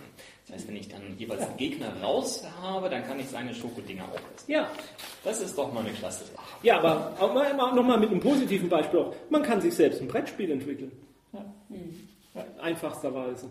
Das 0.47 0.57
heißt, 0.57 0.69
wenn 0.69 0.77
ich 0.77 0.89
dann 0.89 1.03
jeweils 1.19 1.43
einen 1.43 1.57
Gegner 1.57 2.01
raus 2.03 2.45
habe, 2.61 2.89
dann 2.91 3.05
kann 3.05 3.19
ich 3.19 3.27
seine 3.29 3.55
Schokodinger 3.55 4.05
auch 4.05 4.21
essen. 4.35 4.51
Ja. 4.51 4.71
Das 5.25 5.41
ist 5.41 5.57
doch 5.57 5.73
mal 5.73 5.81
eine 5.81 5.93
klasse 5.93 6.25
Sache. 6.25 6.45
Ja, 6.63 6.79
aber 6.79 7.17
auch 7.19 7.75
nochmal 7.75 7.99
mit 7.99 8.11
einem 8.11 8.21
positiven 8.21 8.69
Beispiel 8.69 9.01
auch. 9.01 9.15
Man 9.31 9.43
kann 9.43 9.61
sich 9.61 9.75
selbst 9.75 10.01
ein 10.01 10.09
Brettspiel 10.09 10.51
entwickeln. 10.51 10.93
Ja. 11.33 11.45
Ja. 12.35 12.45
Einfachsterweise. 12.61 13.49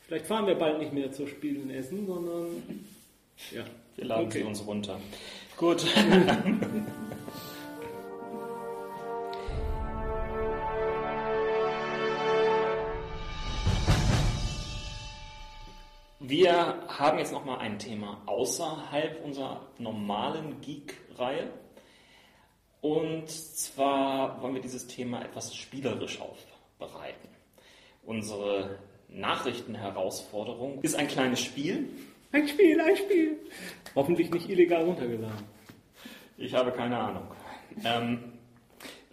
Vielleicht 0.00 0.26
fahren 0.26 0.46
wir 0.46 0.54
bald 0.54 0.78
nicht 0.78 0.92
mehr 0.92 1.12
zur 1.12 1.28
Spielen 1.28 1.70
Essen, 1.70 2.06
sondern 2.06 2.46
ja. 3.50 3.64
Wir 3.96 4.06
laden 4.06 4.26
okay. 4.26 4.38
sie 4.38 4.44
uns 4.44 4.66
runter. 4.66 4.98
Gut. 5.56 5.84
Wir 16.32 16.78
haben 16.88 17.18
jetzt 17.18 17.30
nochmal 17.30 17.58
ein 17.58 17.78
Thema 17.78 18.22
außerhalb 18.24 19.22
unserer 19.22 19.66
normalen 19.76 20.62
Geek-Reihe. 20.62 21.50
Und 22.80 23.30
zwar 23.30 24.40
wollen 24.40 24.54
wir 24.54 24.62
dieses 24.62 24.86
Thema 24.86 25.22
etwas 25.22 25.54
spielerisch 25.54 26.18
aufbereiten. 26.22 27.28
Unsere 28.06 28.78
Nachrichtenherausforderung 29.10 30.80
ist 30.80 30.94
ein 30.94 31.06
kleines 31.06 31.40
Spiel. 31.40 31.90
Ein 32.32 32.48
Spiel, 32.48 32.80
ein 32.80 32.96
Spiel. 32.96 33.38
Hoffentlich 33.94 34.30
nicht 34.30 34.48
illegal 34.48 34.84
runtergeladen. 34.84 35.44
Ich 36.38 36.54
habe 36.54 36.72
keine 36.72 36.96
Ahnung. 36.96 37.26
Ähm, 37.84 38.38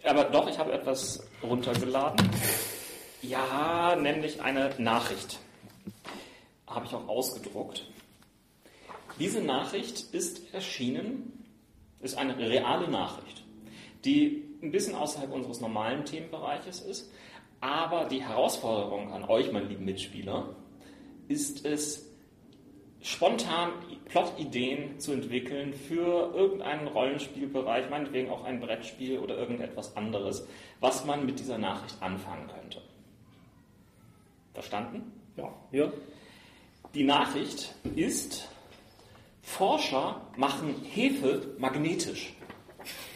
aber 0.04 0.24
doch, 0.24 0.48
ich 0.48 0.58
habe 0.58 0.72
etwas 0.72 1.28
runtergeladen. 1.42 2.30
Ja, 3.20 3.94
nämlich 3.94 4.40
eine 4.40 4.70
Nachricht 4.78 5.38
habe 6.70 6.86
ich 6.86 6.94
auch 6.94 7.08
ausgedruckt. 7.08 7.86
Diese 9.18 9.42
Nachricht 9.42 10.14
ist 10.14 10.54
erschienen, 10.54 11.44
ist 12.00 12.16
eine 12.16 12.38
reale 12.38 12.88
Nachricht, 12.88 13.44
die 14.04 14.44
ein 14.62 14.70
bisschen 14.70 14.94
außerhalb 14.94 15.32
unseres 15.32 15.60
normalen 15.60 16.04
Themenbereiches 16.04 16.80
ist. 16.80 17.10
Aber 17.60 18.06
die 18.06 18.22
Herausforderung 18.22 19.12
an 19.12 19.24
euch, 19.24 19.52
meine 19.52 19.66
lieben 19.66 19.84
Mitspieler, 19.84 20.56
ist 21.28 21.66
es, 21.66 22.06
spontan 23.02 23.72
Plot-Ideen 24.06 24.98
zu 24.98 25.12
entwickeln 25.12 25.72
für 25.72 26.32
irgendeinen 26.34 26.88
Rollenspielbereich, 26.88 27.88
meinetwegen 27.90 28.30
auch 28.30 28.44
ein 28.44 28.60
Brettspiel 28.60 29.18
oder 29.18 29.36
irgendetwas 29.36 29.96
anderes, 29.96 30.46
was 30.80 31.04
man 31.04 31.26
mit 31.26 31.38
dieser 31.38 31.58
Nachricht 31.58 32.02
anfangen 32.02 32.48
könnte. 32.48 32.82
Verstanden? 34.52 35.12
Ja. 35.36 35.52
ja. 35.72 35.92
Die 36.94 37.04
Nachricht 37.04 37.72
ist, 37.94 38.48
Forscher 39.42 40.20
machen 40.36 40.74
Hefe 40.92 41.54
magnetisch. 41.58 42.34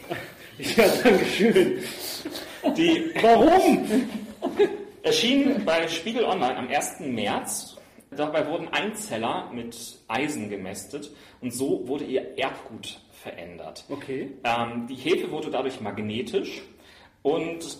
Ja, 0.57 0.87
danke 1.03 1.25
schön. 1.25 1.79
Die, 2.77 3.11
Warum? 3.21 4.09
Erschien 5.03 5.65
bei 5.65 5.89
Spiegel 5.89 6.25
Online 6.25 6.57
am 6.57 6.69
1. 6.69 7.01
März. 7.01 7.77
Dabei 8.13 8.47
wurden 8.47 8.69
Einzeller 8.69 9.51
mit 9.53 9.99
Eisen 10.07 10.49
gemästet 10.49 11.11
und 11.41 11.53
so 11.53 11.89
wurde 11.89 12.05
ihr 12.05 12.39
Erbgut 12.39 13.01
verändert. 13.11 13.85
Okay. 13.89 14.31
Ähm, 14.45 14.87
die 14.87 14.95
Hefe 14.95 15.33
wurde 15.33 15.51
dadurch 15.51 15.81
magnetisch 15.81 16.63
und 17.23 17.79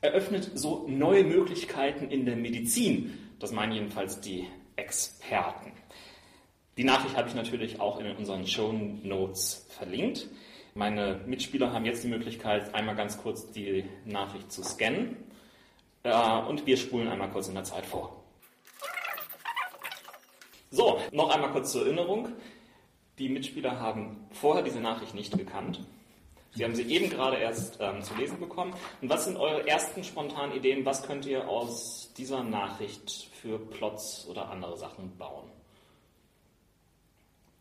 eröffnet 0.00 0.50
so 0.54 0.86
neue 0.88 1.24
Möglichkeiten 1.24 2.10
in 2.10 2.24
der 2.24 2.36
Medizin. 2.36 3.18
Das 3.38 3.52
meinen 3.52 3.72
jedenfalls 3.72 4.18
die 4.20 4.46
Experten. 4.80 5.72
Die 6.76 6.84
Nachricht 6.84 7.16
habe 7.16 7.28
ich 7.28 7.34
natürlich 7.34 7.80
auch 7.80 8.00
in 8.00 8.16
unseren 8.16 8.46
Show 8.46 8.72
Notes 8.72 9.66
verlinkt. 9.68 10.28
Meine 10.74 11.20
Mitspieler 11.26 11.72
haben 11.72 11.84
jetzt 11.84 12.02
die 12.04 12.08
Möglichkeit, 12.08 12.74
einmal 12.74 12.96
ganz 12.96 13.18
kurz 13.18 13.50
die 13.50 13.84
Nachricht 14.04 14.50
zu 14.50 14.62
scannen. 14.62 15.16
Äh, 16.04 16.38
und 16.48 16.66
wir 16.66 16.76
spulen 16.76 17.08
einmal 17.08 17.30
kurz 17.30 17.48
in 17.48 17.54
der 17.54 17.64
Zeit 17.64 17.84
vor. 17.84 18.24
So, 20.70 21.00
noch 21.12 21.30
einmal 21.34 21.50
kurz 21.50 21.72
zur 21.72 21.84
Erinnerung. 21.84 22.28
Die 23.18 23.28
Mitspieler 23.28 23.78
haben 23.78 24.28
vorher 24.30 24.62
diese 24.62 24.80
Nachricht 24.80 25.14
nicht 25.14 25.36
gekannt. 25.36 25.80
Sie 26.54 26.64
haben 26.64 26.74
sie 26.74 26.84
eben 26.84 27.10
gerade 27.10 27.36
erst 27.36 27.78
ähm, 27.80 28.02
zu 28.02 28.14
lesen 28.14 28.40
bekommen. 28.40 28.72
Und 29.02 29.10
was 29.10 29.24
sind 29.24 29.36
eure 29.36 29.68
ersten 29.68 30.02
spontanen 30.02 30.56
Ideen? 30.56 30.86
Was 30.86 31.02
könnt 31.02 31.26
ihr 31.26 31.48
aus 31.48 31.99
dieser 32.18 32.42
Nachricht 32.42 33.28
für 33.32 33.58
Plots 33.58 34.26
oder 34.28 34.50
andere 34.50 34.76
Sachen 34.76 35.16
bauen? 35.16 35.50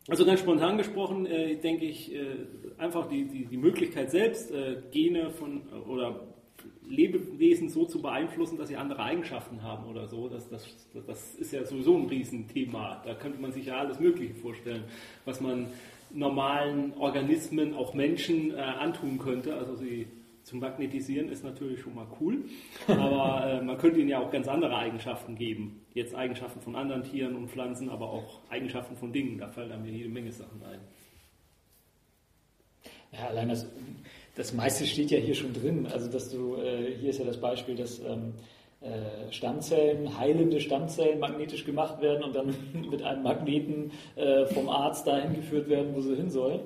Also 0.08 0.26
ganz 0.26 0.40
spontan 0.40 0.78
gesprochen, 0.78 1.26
äh, 1.28 1.56
denke 1.58 1.86
ich, 1.86 2.14
äh, 2.14 2.36
einfach 2.78 3.08
die, 3.08 3.26
die, 3.26 3.46
die 3.46 3.58
Möglichkeit 3.58 4.10
selbst, 4.10 4.52
äh, 4.52 4.82
Gene 4.92 5.30
von 5.30 5.62
oder 5.88 6.22
Lebewesen 6.88 7.70
so 7.70 7.86
zu 7.86 8.02
beeinflussen, 8.02 8.58
dass 8.58 8.70
sie 8.70 8.76
andere 8.76 9.04
Eigenschaften 9.04 9.62
haben 9.62 9.86
oder 9.86 10.08
so, 10.08 10.28
das, 10.28 10.50
das, 10.50 10.66
das 11.06 11.36
ist 11.36 11.54
ja 11.54 11.64
sowieso 11.64 11.96
ein 11.96 12.08
Riesenthema. 12.08 13.02
Da 13.06 13.14
könnte 13.14 13.40
man 13.40 13.52
sich 13.52 13.68
ja 13.68 13.78
alles 13.78 14.00
Mögliche 14.00 14.34
vorstellen, 14.34 14.84
was 15.26 15.40
man 15.40 15.68
normalen 16.12 16.94
Organismen, 16.98 17.76
auch 17.76 17.94
Menschen, 17.94 18.52
äh, 18.52 18.60
antun 18.60 19.20
könnte. 19.20 19.54
Also 19.54 19.76
sie 19.76 20.08
zu 20.50 20.56
magnetisieren 20.56 21.30
ist 21.30 21.44
natürlich 21.44 21.80
schon 21.80 21.94
mal 21.94 22.08
cool, 22.20 22.44
aber 22.88 23.46
äh, 23.62 23.62
man 23.62 23.78
könnte 23.78 24.00
ihnen 24.00 24.10
ja 24.10 24.20
auch 24.20 24.32
ganz 24.32 24.48
andere 24.48 24.76
Eigenschaften 24.76 25.36
geben. 25.36 25.86
Jetzt 25.94 26.16
Eigenschaften 26.16 26.60
von 26.60 26.76
anderen 26.76 27.04
Tieren 27.04 27.36
und 27.36 27.50
Pflanzen, 27.50 27.90
aber 27.90 28.10
auch 28.10 28.40
Eigenschaften 28.50 28.96
von 28.98 29.14
Dingen. 29.14 29.38
Da 29.38 29.48
fallen 29.48 29.70
dann 29.70 29.84
mir 29.84 29.92
jede 29.92 30.10
Menge 30.10 30.32
Sachen 30.32 30.62
ein. 30.64 30.80
Ja, 33.12 33.28
allein 33.28 33.50
das, 33.50 33.68
das 34.36 34.54
meiste 34.54 34.86
steht 34.86 35.12
ja 35.12 35.20
hier 35.20 35.36
schon 35.36 35.54
drin. 35.54 35.88
Also, 35.92 36.10
dass 36.10 36.30
du, 36.30 36.56
äh, 36.56 36.96
hier 37.00 37.12
ist 37.12 37.20
ja 37.20 37.26
das 37.26 37.40
Beispiel, 37.40 37.76
dass 37.76 38.00
ähm, 38.00 38.34
äh, 38.82 39.32
Stammzellen, 39.32 40.18
heilende 40.18 40.62
Stammzellen 40.62 41.20
magnetisch 41.20 41.66
gemacht 41.66 42.02
werden 42.02 42.24
und 42.24 42.36
dann 42.36 42.56
mit 42.90 43.04
einem 43.04 43.22
Magneten 43.22 43.92
äh, 44.16 44.46
vom 44.48 44.68
Arzt 44.68 45.06
dahin 45.06 45.36
geführt 45.36 45.70
werden, 45.70 45.94
wo 45.94 46.02
sie 46.02 46.16
hin 46.16 46.32
sollen. 46.32 46.62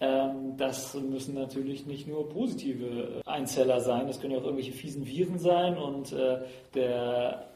Ähm, 0.00 0.56
das 0.58 0.94
müssen 0.94 1.34
natürlich 1.34 1.86
nicht 1.86 2.06
nur 2.06 2.28
positive 2.28 3.22
Einzeller 3.24 3.80
sein, 3.80 4.06
das 4.06 4.20
können 4.20 4.34
ja 4.34 4.38
auch 4.38 4.44
irgendwelche 4.44 4.72
fiesen 4.72 5.06
Viren 5.06 5.38
sein 5.38 5.78
und 5.78 6.12
äh, 6.12 6.40
der 6.74 7.46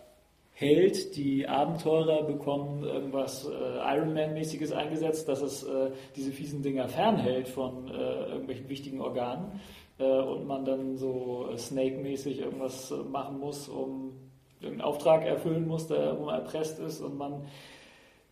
Held, 0.52 1.16
die 1.16 1.48
Abenteurer 1.48 2.22
bekommen 2.22 2.84
irgendwas 2.84 3.46
äh, 3.46 3.50
Ironman-mäßiges 3.50 4.72
eingesetzt, 4.72 5.26
dass 5.26 5.40
es 5.40 5.62
äh, 5.62 5.90
diese 6.16 6.32
fiesen 6.32 6.62
Dinger 6.62 6.88
fernhält 6.88 7.48
von 7.48 7.88
äh, 7.88 7.92
irgendwelchen 7.92 8.68
wichtigen 8.68 9.00
Organen 9.00 9.60
äh, 9.98 10.04
und 10.04 10.46
man 10.46 10.66
dann 10.66 10.98
so 10.98 11.48
Snake-mäßig 11.56 12.40
irgendwas 12.40 12.92
machen 13.10 13.38
muss, 13.38 13.68
um 13.68 14.12
irgendeinen 14.60 14.86
Auftrag 14.86 15.24
erfüllen 15.24 15.66
muss, 15.66 15.86
der 15.86 16.18
wo 16.18 16.26
man 16.26 16.34
erpresst 16.34 16.78
ist 16.78 17.00
und 17.00 17.16
man 17.16 17.46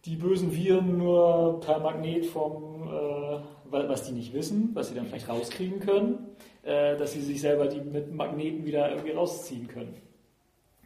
die 0.04 0.16
bösen 0.16 0.54
Viren 0.54 0.98
nur 0.98 1.60
per 1.60 1.80
Magnet 1.80 2.26
vom, 2.26 2.88
äh, 2.88 3.38
was 3.70 4.04
die 4.04 4.12
nicht 4.12 4.32
wissen, 4.32 4.70
was 4.74 4.88
sie 4.88 4.94
dann 4.94 5.06
vielleicht 5.06 5.28
rauskriegen 5.28 5.80
können, 5.80 6.18
äh, 6.62 6.96
dass 6.96 7.12
sie 7.12 7.20
sich 7.20 7.40
selber 7.40 7.66
die 7.66 7.80
mit 7.80 8.12
Magneten 8.12 8.64
wieder 8.64 8.90
irgendwie 8.90 9.12
rausziehen 9.12 9.68
können. 9.68 9.94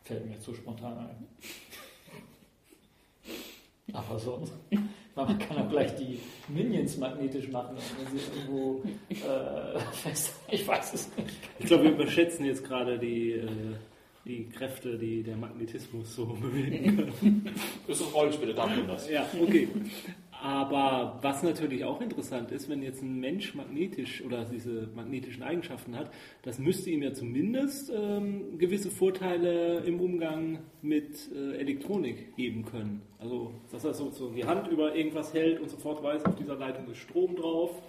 Fällt 0.05 0.27
mir 0.27 0.33
jetzt 0.33 0.45
so 0.45 0.55
spontan 0.55 0.99
ein. 0.99 1.27
Aber 3.93 4.19
sonst, 4.19 4.53
man 5.15 5.39
kann 5.39 5.59
auch 5.59 5.69
gleich 5.71 5.95
die 5.97 6.19
Minions 6.49 6.97
magnetisch 6.97 7.49
machen, 7.49 7.77
wenn 7.77 8.19
sie 8.19 8.25
irgendwo 8.25 8.83
äh, 9.09 9.79
fest. 9.93 10.35
Ich 10.51 10.67
weiß 10.67 10.95
es 10.95 11.17
nicht. 11.17 11.31
Ich 11.59 11.67
glaube, 11.67 11.85
wir 11.85 11.91
überschätzen 11.93 12.47
jetzt 12.47 12.65
gerade 12.65 12.99
die, 12.99 13.33
äh, 13.33 13.49
die 14.25 14.49
Kräfte, 14.49 14.97
die 14.99 15.23
der 15.23 15.37
Magnetismus 15.37 16.15
so 16.15 16.27
bewegen 16.27 16.97
kann. 17.21 17.55
Das 17.87 18.01
ist 18.01 18.15
Rollenspiele, 18.15 18.55
da 18.55 18.63
haben 18.63 18.77
wir 18.77 18.85
das. 18.85 19.09
Ja, 19.11 19.27
okay. 19.41 19.69
Aber 20.43 21.21
was 21.23 21.45
natürlich 21.45 21.85
auch 21.85 22.01
interessant 22.01 22.51
ist, 22.51 22.69
wenn 22.69 22.83
jetzt 22.83 23.01
ein 23.01 23.21
Mensch 23.21 23.55
magnetisch 23.55 24.25
oder 24.25 24.45
diese 24.45 24.89
magnetischen 24.93 25.45
Eigenschaften 25.45 25.97
hat, 25.97 26.11
das 26.43 26.59
müsste 26.59 26.91
ihm 26.91 27.01
ja 27.01 27.15
zumindest 27.15 27.93
ähm, 27.95 28.59
gewisse 28.59 28.91
Vorteile 28.91 29.85
im 29.87 30.01
Umgang 30.01 30.59
mit 30.83 31.31
äh, 31.33 31.59
Elektronik 31.59 32.35
geben 32.35 32.65
können. 32.65 33.03
Also, 33.21 33.53
dass 33.71 33.85
er 33.85 33.95
sozusagen 33.95 34.35
die 34.35 34.45
Hand 34.45 34.67
über 34.67 34.97
irgendwas 34.97 35.33
hält 35.33 35.61
und 35.61 35.71
sofort 35.71 36.03
weiß, 36.03 36.25
auf 36.25 36.35
dieser 36.35 36.57
Leitung 36.57 36.91
ist 36.91 36.99
Strom 36.99 37.37
drauf 37.37 37.81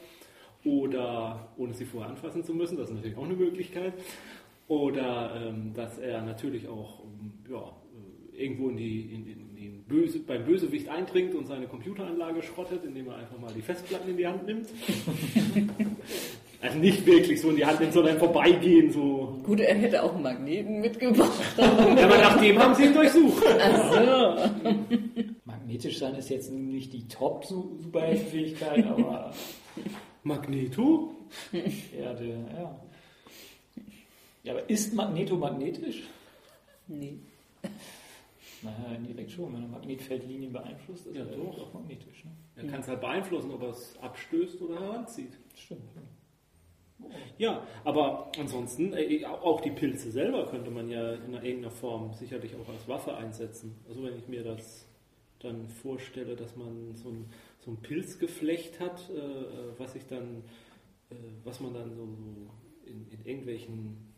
oder 0.64 1.48
ohne 1.58 1.74
sie 1.74 1.86
vorher 1.86 2.12
anfassen 2.12 2.44
zu 2.44 2.54
müssen, 2.54 2.78
das 2.78 2.90
ist 2.90 2.96
natürlich 2.98 3.18
auch 3.18 3.26
eine 3.26 3.34
Möglichkeit. 3.34 3.94
Oder 4.68 5.48
ähm, 5.48 5.74
dass 5.74 5.98
er 5.98 6.22
natürlich 6.22 6.68
auch 6.68 7.02
ja, 7.50 7.76
äh, 8.38 8.44
irgendwo 8.44 8.70
in 8.70 8.78
die, 8.78 9.02
in, 9.12 9.28
in 9.28 9.53
Böse, 9.94 10.20
beim 10.20 10.44
Bösewicht 10.44 10.90
eindringt 10.90 11.36
und 11.36 11.46
seine 11.46 11.68
Computeranlage 11.68 12.42
schrottet, 12.42 12.84
indem 12.84 13.10
er 13.10 13.18
einfach 13.18 13.38
mal 13.38 13.54
die 13.54 13.62
Festplatten 13.62 14.10
in 14.10 14.18
die 14.18 14.26
Hand 14.26 14.44
nimmt. 14.48 14.68
also 16.62 16.78
nicht 16.80 17.06
wirklich 17.06 17.40
so 17.40 17.52
in 17.52 17.58
die 17.58 17.66
Hand 17.66 17.80
nimmt, 17.80 17.94
sondern 17.94 18.18
vorbeigehen. 18.18 18.92
So. 18.92 19.40
Gut, 19.44 19.60
er 19.60 19.76
hätte 19.76 20.02
auch 20.02 20.16
einen 20.16 20.24
Magneten 20.24 20.82
mitgebracht. 20.82 21.32
ja, 21.58 22.06
aber 22.06 22.18
nach 22.18 22.42
dem 22.42 22.58
haben 22.58 22.74
sie 22.74 22.86
ihn 22.86 22.94
durchsucht. 22.94 23.44
Ach 23.60 23.94
so. 23.94 24.72
Magnetisch 25.46 26.00
sein 26.00 26.16
ist 26.16 26.30
jetzt 26.30 26.52
nicht 26.52 26.92
die 26.92 27.08
Top-Superheldenfähigkeit, 27.08 28.88
aber 28.88 29.32
Magneto? 30.24 31.14
Erde, 31.52 32.30
ja. 32.58 32.80
Ja, 34.42 34.54
aber 34.54 34.68
ist 34.70 34.96
Magneto 34.96 35.38
magnetisch? 35.38 36.02
Nee. 36.88 37.20
Naja, 38.64 38.96
indirekt 38.96 39.32
schon. 39.32 39.54
Wenn 39.54 39.64
ein 39.64 39.72
Magnetfeldlinien 39.72 40.54
beeinflusst, 40.54 41.08
ist 41.08 41.16
Ja, 41.16 41.26
er 41.26 41.36
doch. 41.38 41.56
doch 41.56 41.74
magnetisch. 41.74 42.24
Ne? 42.26 42.32
Er 42.56 42.68
kann 42.68 42.82
es 42.82 42.88
halt 42.88 43.02
beeinflussen, 43.02 43.52
ob 43.52 43.62
er 43.62 43.70
es 43.70 43.98
abstößt 44.00 44.62
oder 44.62 44.80
heranzieht. 44.80 45.38
Stimmt. 45.56 45.82
Ja, 47.38 47.68
aber 47.84 48.32
ansonsten, 48.40 48.94
äh, 48.94 49.26
auch 49.26 49.60
die 49.62 49.72
Pilze 49.72 50.12
selber 50.12 50.46
könnte 50.48 50.72
man 50.72 50.90
ja 50.90 51.14
in 51.14 51.34
irgendeiner 51.34 51.72
Form 51.72 52.14
sicherlich 52.14 52.56
auch 52.56 52.70
als 52.70 52.88
Waffe 52.88 53.16
einsetzen. 53.18 53.76
Also 53.88 54.04
wenn 54.04 54.18
ich 54.18 54.28
mir 54.28 54.44
das 54.44 54.88
dann 55.40 55.68
vorstelle, 55.68 56.36
dass 56.36 56.56
man 56.56 56.96
so 56.96 57.10
ein, 57.10 57.26
so 57.60 57.72
ein 57.72 57.78
Pilzgeflecht 57.78 58.80
hat, 58.80 59.10
äh, 59.10 59.18
äh, 59.18 59.46
was 59.78 59.94
sich 59.94 60.06
dann, 60.06 60.44
äh, 61.10 61.16
was 61.44 61.60
man 61.60 61.74
dann 61.74 61.94
so, 61.94 62.06
so 62.06 62.50
in, 62.86 63.08
in 63.10 63.26
irgendwelchen 63.26 64.13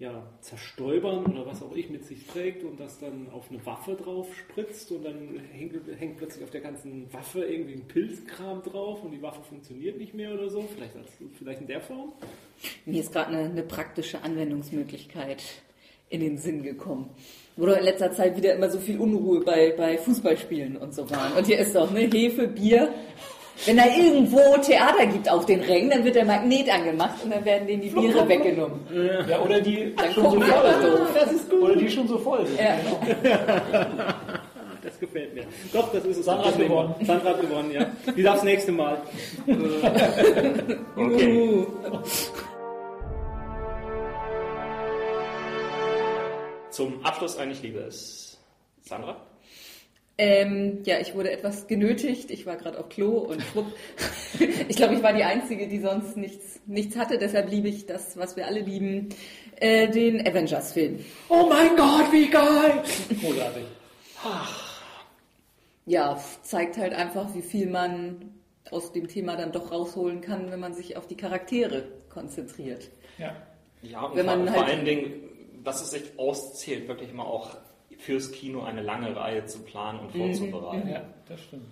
ja, 0.00 0.22
zerstäubern 0.40 1.26
oder 1.26 1.44
was 1.44 1.62
auch 1.62 1.76
ich 1.76 1.90
mit 1.90 2.06
sich 2.06 2.26
trägt 2.26 2.64
und 2.64 2.80
das 2.80 2.98
dann 2.98 3.28
auf 3.32 3.50
eine 3.50 3.64
Waffe 3.66 3.94
drauf 3.94 4.34
spritzt 4.34 4.90
und 4.92 5.04
dann 5.04 5.38
hängt, 5.52 5.74
hängt 5.98 6.16
plötzlich 6.16 6.42
auf 6.42 6.50
der 6.50 6.62
ganzen 6.62 7.12
Waffe 7.12 7.44
irgendwie 7.44 7.74
ein 7.74 7.86
Pilzkram 7.86 8.62
drauf 8.62 9.04
und 9.04 9.12
die 9.12 9.20
Waffe 9.20 9.42
funktioniert 9.42 9.98
nicht 9.98 10.14
mehr 10.14 10.32
oder 10.32 10.48
so. 10.48 10.62
Vielleicht, 10.74 10.96
als, 10.96 11.10
vielleicht 11.38 11.60
in 11.60 11.66
der 11.66 11.82
Form. 11.82 12.14
Mir 12.86 13.00
ist 13.00 13.12
gerade 13.12 13.36
eine, 13.36 13.50
eine 13.50 13.62
praktische 13.62 14.22
Anwendungsmöglichkeit 14.22 15.42
in 16.08 16.20
den 16.20 16.38
Sinn 16.38 16.62
gekommen. 16.62 17.10
Wo 17.56 17.66
doch 17.66 17.76
in 17.76 17.84
letzter 17.84 18.10
Zeit 18.12 18.38
wieder 18.38 18.54
immer 18.54 18.70
so 18.70 18.78
viel 18.78 18.98
Unruhe 18.98 19.40
bei, 19.40 19.74
bei 19.76 19.98
Fußballspielen 19.98 20.78
und 20.78 20.94
so 20.94 21.10
waren. 21.10 21.34
Und 21.34 21.46
hier 21.46 21.58
ist 21.58 21.74
doch 21.74 21.90
ne, 21.90 22.08
Hefe, 22.10 22.48
Bier. 22.48 22.88
Wenn 23.66 23.76
da 23.76 23.84
irgendwo 23.86 24.56
Theater 24.62 25.06
gibt 25.06 25.28
auf 25.30 25.44
den 25.46 25.60
Rängen, 25.60 25.90
dann 25.90 26.04
wird 26.04 26.14
der 26.16 26.24
Magnet 26.24 26.72
angemacht 26.72 27.22
und 27.22 27.30
dann 27.30 27.44
werden 27.44 27.66
denen 27.66 27.82
die 27.82 27.90
Biere 27.90 28.26
weggenommen. 28.28 28.80
Ja, 29.28 29.40
oder 29.40 29.60
die 29.60 29.94
Dann 29.94 30.12
schon 30.14 30.24
so 30.30 30.40
voll 30.40 30.72
sind. 30.80 30.84
doof. 30.94 31.08
Das 31.14 31.32
ist 31.32 31.50
gut. 31.50 31.60
Oder 31.62 31.76
die 31.76 31.90
schon 31.90 32.08
so 32.08 32.18
voll 32.18 32.46
sind. 32.46 32.58
Ja. 32.58 32.76
Das 34.82 34.98
gefällt 34.98 35.34
mir. 35.34 35.44
Doch, 35.74 35.92
das 35.92 36.04
ist 36.06 36.16
es. 36.18 36.24
Sandra 36.24 36.46
hat 36.46 36.58
wir. 36.58 36.68
gewonnen. 36.68 36.94
Sandra 37.04 37.28
hat 37.30 37.40
gewonnen, 37.42 37.70
ja. 37.70 37.86
Die 38.16 38.22
darf 38.22 38.36
das 38.36 38.44
nächste 38.44 38.72
Mal. 38.72 38.98
Okay. 40.96 41.66
Zum 46.70 47.04
Abschluss 47.04 47.36
eigentlich 47.38 47.62
liebe 47.62 47.80
es 47.80 48.38
Sandra. 48.82 49.16
Ähm, 50.22 50.80
ja, 50.84 50.98
ich 51.00 51.14
wurde 51.14 51.30
etwas 51.30 51.66
genötigt. 51.66 52.30
Ich 52.30 52.44
war 52.44 52.56
gerade 52.56 52.78
auf 52.78 52.90
Klo 52.90 53.20
und 53.20 53.40
schwupp. 53.40 53.72
ich 54.68 54.76
glaube, 54.76 54.92
ich 54.94 55.02
war 55.02 55.14
die 55.14 55.24
Einzige, 55.24 55.66
die 55.66 55.78
sonst 55.80 56.14
nichts, 56.18 56.60
nichts 56.66 56.94
hatte. 56.96 57.16
Deshalb 57.16 57.50
liebe 57.50 57.68
ich 57.68 57.86
das, 57.86 58.18
was 58.18 58.36
wir 58.36 58.46
alle 58.46 58.60
lieben, 58.60 59.08
äh, 59.60 59.88
den 59.88 60.20
Avengers-Film. 60.20 61.02
Oh 61.30 61.46
mein 61.48 61.74
Gott, 61.74 62.12
wie 62.12 62.28
geil! 62.28 62.82
Großartig. 63.18 63.64
Ja, 65.86 66.22
zeigt 66.42 66.76
halt 66.76 66.92
einfach, 66.92 67.34
wie 67.34 67.40
viel 67.40 67.70
man 67.70 68.34
aus 68.70 68.92
dem 68.92 69.08
Thema 69.08 69.36
dann 69.36 69.52
doch 69.52 69.72
rausholen 69.72 70.20
kann, 70.20 70.50
wenn 70.50 70.60
man 70.60 70.74
sich 70.74 70.98
auf 70.98 71.06
die 71.06 71.16
Charaktere 71.16 71.84
konzentriert. 72.10 72.90
Ja. 73.16 73.34
Ja, 73.80 74.02
und 74.02 74.16
Wenn 74.16 74.26
vor, 74.26 74.36
man 74.36 74.48
vor 74.48 74.66
halt- 74.66 74.74
allen 74.74 74.84
Dingen, 74.84 75.12
was 75.64 75.80
es 75.80 75.92
sich 75.92 76.02
auszählt, 76.18 76.88
wirklich 76.88 77.08
immer 77.08 77.26
auch 77.26 77.56
fürs 78.00 78.32
Kino 78.32 78.62
eine 78.62 78.82
lange 78.82 79.14
Reihe 79.14 79.44
zu 79.46 79.60
planen 79.60 80.00
und 80.00 80.12
vorzubereiten. 80.12 80.88
ja, 80.88 81.02
das 81.28 81.40
stimmt. 81.40 81.66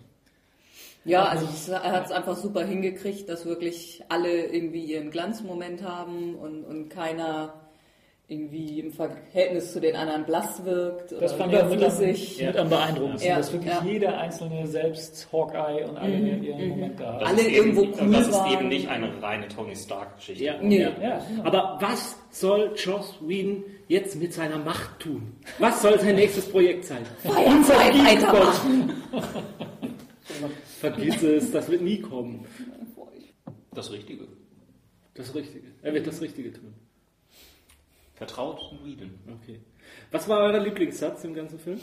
Ja, 1.05 1.25
also 1.25 1.47
es- 1.47 1.69
er 1.69 1.93
hat 1.93 2.07
es 2.07 2.13
einfach 2.13 2.37
super 2.37 2.65
hingekriegt, 2.65 3.29
dass 3.29 3.47
wirklich 3.47 4.03
alle 4.09 4.47
irgendwie 4.47 4.85
ihren 4.85 5.11
Glanzmoment 5.11 5.83
haben 5.83 6.35
und, 6.35 6.65
und 6.65 6.89
keiner 6.91 7.55
irgendwie 8.31 8.79
im 8.81 8.93
Verhältnis 8.93 9.73
zu 9.73 9.81
den 9.81 9.97
anderen 9.97 10.27
blass 10.27 10.63
wirkt 10.63 11.13
oder 11.13 11.23
Das 11.23 11.33
fand 11.33 11.51
ich 11.51 11.63
mit, 11.63 11.83
am, 11.83 12.47
mit 12.47 12.57
am 12.59 12.69
beeindruckendsten, 12.69 13.31
Ja, 13.31 13.37
dass 13.39 13.53
wirklich 13.55 13.73
ja. 13.73 13.83
jeder 13.83 14.19
einzelne, 14.19 14.67
selbst 14.67 15.29
Hawkeye 15.33 15.89
und 15.89 15.97
alle 15.97 16.15
ihren 16.15 16.69
Moment 16.69 17.01
da 17.01 17.19
Das. 17.21 17.29
Alle 17.31 17.41
ist 17.41 17.47
eben, 17.49 17.57
irgendwo 17.57 17.81
und 17.85 18.01
cool 18.03 18.13
Das 18.13 18.29
ist 18.29 18.47
eben 18.53 18.69
nicht 18.69 18.89
eine 18.89 19.23
reine 19.23 19.49
Tony 19.49 19.75
Stark-Geschichte. 19.75 20.45
Ja, 20.45 20.57
Nee. 20.61 20.83
ja. 20.83 20.91
Ja, 21.01 21.19
genau. 21.27 21.45
Aber 21.45 21.79
was 21.81 22.17
soll 22.31 22.73
Joss 22.77 23.15
Whedon 23.23 23.65
jetzt 23.89 24.15
mit 24.21 24.35
seiner 24.35 24.59
Macht 24.59 25.01
tun? 25.01 25.33
Was 25.59 25.81
soll 25.81 25.99
sein 25.99 26.17
nächstes 26.17 26.47
Projekt 26.51 26.85
sein? 26.85 27.07
Feuerzeit 27.23 27.95
weitermachen. 27.95 28.93
Vergiss 30.81 31.23
es, 31.23 31.51
das 31.51 31.67
wird 31.71 31.81
nie 31.81 32.01
kommen. 32.03 32.45
Das 33.73 33.91
Richtige. 33.91 34.25
Das 35.15 35.35
Richtige. 35.35 35.69
Er 35.83 35.95
wird 35.95 36.07
das 36.07 36.21
Richtige 36.21 36.53
tun. 36.53 36.75
Vertraut 38.19 38.61
Whedon. 38.85 39.15
Okay. 39.43 39.61
Was 40.11 40.29
war 40.29 40.41
euer 40.41 40.59
Lieblingssatz 40.59 41.23
im 41.23 41.35
ganzen 41.35 41.59
Film? 41.61 41.79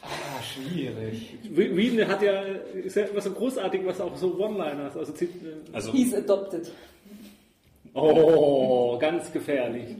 Ah, 0.00 0.42
schwierig. 0.42 1.34
Whedon 1.50 2.08
hat 2.08 2.22
ja, 2.22 2.40
ist 2.40 2.96
ja 2.96 3.04
was 3.12 3.24
so 3.24 3.32
großartig, 3.32 3.84
was 3.84 4.00
auch 4.00 4.16
so 4.16 4.34
One-Liners, 4.38 4.96
also 4.96 5.12
Also 5.72 5.92
He's 5.92 6.14
adopted. 6.14 6.72
oh, 7.92 8.98
ganz 8.98 9.30
gefährlich. 9.30 9.96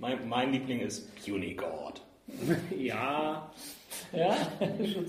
mein, 0.00 0.26
mein 0.26 0.50
Liebling 0.50 0.80
ist 0.80 1.14
Puny 1.22 1.54
God. 1.54 2.00
Ja, 2.78 3.52
Ja, 4.12 4.34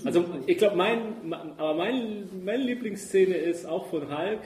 also 0.04 0.24
ich 0.46 0.58
glaube, 0.58 0.76
mein, 0.76 1.32
aber 1.56 1.74
mein, 1.74 2.28
meine 2.44 2.62
Lieblingsszene 2.62 3.34
ist 3.34 3.64
auch 3.64 3.86
von 3.86 4.06
Hulk. 4.16 4.40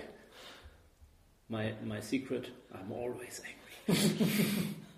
My, 1.49 1.75
my 1.85 2.01
secret, 2.01 2.53
I'm 2.73 2.93
always 2.95 3.43
angry. 3.43 3.99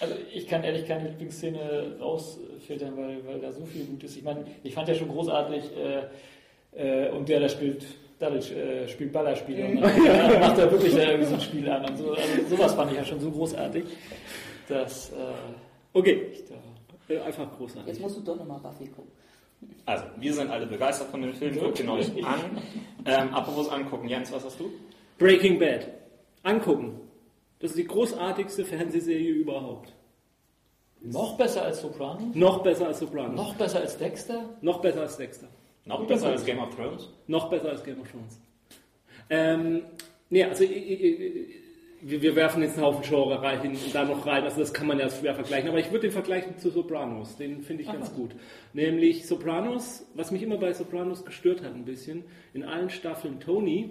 Also 0.00 0.14
ich 0.32 0.46
kann 0.46 0.64
ehrlich 0.64 0.86
keine 0.86 1.08
Lieblingsszene 1.10 1.96
rausfiltern, 2.00 2.96
weil, 2.96 3.24
weil 3.26 3.40
da 3.40 3.52
so 3.52 3.64
viel 3.66 3.84
gut 3.84 4.02
ist. 4.02 4.16
Ich 4.16 4.22
meine, 4.22 4.44
ich 4.62 4.74
fand 4.74 4.88
ja 4.88 4.94
schon 4.94 5.08
großartig, 5.08 5.64
äh, 5.76 7.06
äh, 7.06 7.10
und 7.10 7.28
der 7.28 7.40
da 7.40 7.48
spielt 7.48 7.84
Dadurch 8.18 8.52
äh, 8.52 8.86
spielt 8.86 9.14
Ballerspiele 9.14 9.64
und 9.64 9.80
dann 9.80 10.40
macht 10.40 10.58
er 10.58 10.70
wirklich 10.70 10.94
da 10.94 11.10
irgendwie 11.10 11.24
so 11.24 11.34
ein 11.36 11.40
Spiel 11.40 11.70
an 11.70 11.88
und 11.88 11.96
so. 11.96 12.10
Also 12.10 12.24
sowas 12.50 12.74
fand 12.74 12.90
ich 12.90 12.98
ja 12.98 13.04
schon 13.06 13.18
so 13.18 13.30
großartig, 13.30 13.84
dass 14.68 15.08
äh, 15.08 15.14
Okay, 15.92 16.28
ich 16.32 16.44
da 16.44 17.14
äh, 17.14 17.20
einfach 17.20 17.50
großartig. 17.56 17.88
Jetzt 17.88 18.00
musst 18.00 18.18
du 18.18 18.20
doch 18.20 18.36
nochmal 18.36 18.60
Buffy 18.60 18.86
gucken. 18.86 19.10
Also, 19.84 20.04
wir 20.18 20.32
sind 20.32 20.50
alle 20.50 20.66
begeistert 20.66 21.08
von 21.08 21.20
dem 21.20 21.34
Film, 21.34 21.58
guckt 21.58 21.80
ihn 21.80 21.88
euch 21.88 22.08
an. 22.24 22.40
Ähm, 23.06 23.32
apropos 23.32 23.70
angucken, 23.70 24.08
Jens, 24.08 24.30
was 24.30 24.44
hast 24.44 24.60
du? 24.60 24.70
Breaking 25.16 25.58
Bad. 25.58 25.86
Angucken. 26.42 27.00
Das 27.60 27.70
ist 27.70 27.78
die 27.78 27.86
großartigste 27.86 28.64
Fernsehserie 28.64 29.30
überhaupt. 29.32 29.92
noch 31.02 31.36
besser 31.36 31.62
als 31.62 31.80
Soprano, 31.80 32.30
Noch 32.34 32.62
besser 32.62 32.86
als 32.88 32.98
Sopranos. 33.00 33.36
noch 33.36 33.54
besser 33.54 33.80
als 33.80 33.96
Dexter. 33.96 34.50
Noch 34.60 34.80
besser 34.80 35.02
als 35.02 35.16
Dexter. 35.16 35.48
Noch 35.86 36.06
besser 36.06 36.28
als 36.28 36.44
Game 36.44 36.58
of 36.58 36.74
Thrones? 36.74 37.08
Noch 37.26 37.48
besser 37.48 37.70
als 37.70 37.82
Game 37.84 38.00
of 38.00 38.10
Thrones. 38.10 38.38
Ähm, 39.30 39.82
nee, 40.28 40.44
also 40.44 40.64
ich, 40.64 40.70
ich, 40.72 41.46
wir, 42.02 42.22
wir 42.22 42.34
werfen 42.36 42.62
jetzt 42.62 42.76
einen 42.76 42.86
Haufen 42.86 43.02
Genre 43.02 43.40
rein, 43.42 43.60
hin, 43.62 43.76
da 43.92 44.04
noch 44.04 44.26
rein, 44.26 44.42
also 44.44 44.60
das 44.60 44.72
kann 44.72 44.86
man 44.86 44.98
ja 44.98 45.08
schwer 45.10 45.34
vergleichen, 45.34 45.68
aber 45.68 45.78
ich 45.78 45.90
würde 45.90 46.08
den 46.08 46.12
vergleichen 46.12 46.58
zu 46.58 46.70
Sopranos, 46.70 47.36
den 47.36 47.62
finde 47.62 47.82
ich 47.82 47.92
ganz 47.92 48.12
gut. 48.14 48.30
Nämlich 48.72 49.26
Sopranos, 49.26 50.06
was 50.14 50.30
mich 50.30 50.42
immer 50.42 50.56
bei 50.58 50.72
Sopranos 50.72 51.24
gestört 51.24 51.62
hat 51.62 51.74
ein 51.74 51.84
bisschen, 51.84 52.24
in 52.54 52.64
allen 52.64 52.90
Staffeln 52.90 53.40
Tony, 53.40 53.90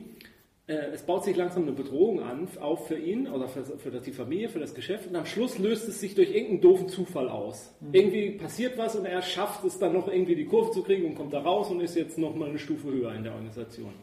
es 0.70 1.02
baut 1.02 1.24
sich 1.24 1.36
langsam 1.36 1.64
eine 1.64 1.72
Bedrohung 1.72 2.22
an, 2.22 2.48
auf 2.60 2.88
für 2.88 2.98
ihn 2.98 3.28
oder 3.28 3.48
für, 3.48 3.64
für 3.64 3.90
die 3.90 4.12
Familie, 4.12 4.50
für 4.50 4.60
das 4.60 4.76
Geschäft 4.76 5.08
und 5.08 5.16
am 5.16 5.26
Schluss 5.26 5.58
löst 5.58 5.88
es 5.88 6.00
sich 6.00 6.14
durch 6.14 6.30
irgendeinen 6.30 6.62
doofen 6.62 6.90
Zufall 6.90 7.28
aus. 7.28 7.74
Irgendwie 7.92 8.32
passiert 8.32 8.78
was 8.78 8.96
und 8.96 9.06
er 9.06 9.24
schafft 9.24 9.64
es 9.66 9.80
dann 9.80 9.94
noch 9.94 10.08
irgendwie 10.08 10.36
die 10.36 10.46
Kurve 10.46 10.70
zu 10.70 10.84
kriegen 10.84 11.06
und 11.06 11.16
kommt 11.16 11.34
da 11.34 11.42
raus 11.42 11.72
und 11.72 11.82
ist 11.82 11.96
jetzt 11.96 12.20
nochmal 12.20 12.50
eine 12.50 12.60
Stufe 12.60 12.88
höher 12.92 13.14
in 13.16 13.24
der 13.24 13.34
Organisation. 13.34 13.94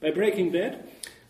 Bei 0.00 0.10
Breaking 0.10 0.50
Bad, 0.50 0.78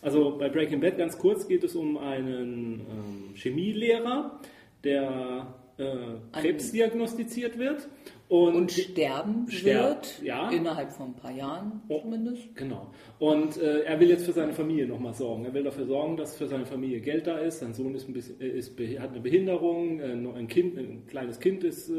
also 0.00 0.38
bei 0.38 0.48
Breaking 0.48 0.80
Bad 0.80 0.96
ganz 0.96 1.18
kurz 1.18 1.46
geht 1.46 1.64
es 1.64 1.76
um 1.76 1.98
einen 1.98 2.80
ähm, 2.80 3.34
Chemielehrer, 3.34 4.40
der 4.84 5.54
äh, 5.76 6.40
Krebs 6.40 6.72
diagnostiziert 6.72 7.58
wird 7.58 7.88
und, 8.28 8.54
Und 8.56 8.72
sterben 8.72 9.50
Sterbt, 9.50 10.18
wird, 10.20 10.26
ja. 10.26 10.50
innerhalb 10.50 10.92
von 10.92 11.06
ein 11.08 11.14
paar 11.14 11.30
Jahren 11.30 11.80
Oh. 11.88 12.00
zumindest. 12.02 12.54
Genau. 12.56 12.88
Und 13.18 13.56
äh, 13.56 13.80
er 13.84 13.98
will 14.00 14.10
jetzt 14.10 14.26
für 14.26 14.32
seine 14.32 14.52
Familie 14.52 14.86
nochmal 14.86 15.14
sorgen. 15.14 15.46
Er 15.46 15.54
will 15.54 15.62
dafür 15.64 15.86
sorgen, 15.86 16.16
dass 16.18 16.36
für 16.36 16.46
seine 16.46 16.66
Familie 16.66 17.00
Geld 17.00 17.26
da 17.26 17.38
ist. 17.38 17.60
Sein 17.60 17.72
Sohn 17.72 17.94
ist 17.94 18.06
ein 18.06 18.12
bisschen, 18.12 18.38
äh, 18.40 18.48
ist, 18.48 18.78
hat 18.98 19.10
eine 19.12 19.20
Behinderung, 19.20 20.00
äh, 20.00 20.12
ein 20.12 20.46
Kind, 20.48 20.76
ein 20.76 21.06
kleines 21.06 21.40
Kind 21.40 21.64
ist 21.64 21.88
äh, 21.88 21.94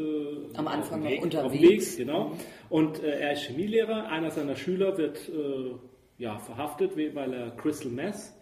Am 0.53 0.67
Anfang 0.67 1.01
noch 1.01 1.09
Weg, 1.09 1.23
unterwegs. 1.23 1.97
Weg, 1.97 2.05
genau. 2.05 2.33
Und 2.69 3.01
äh, 3.03 3.19
er 3.19 3.33
ist 3.33 3.43
Chemielehrer. 3.47 4.07
Einer 4.09 4.29
seiner 4.29 4.55
Schüler 4.55 4.97
wird 4.99 5.17
äh, 5.29 5.71
ja, 6.19 6.37
verhaftet, 6.37 6.95
we- 6.95 7.15
weil 7.15 7.33
er 7.33 7.51
Crystal 7.51 7.91
Meth 7.91 8.33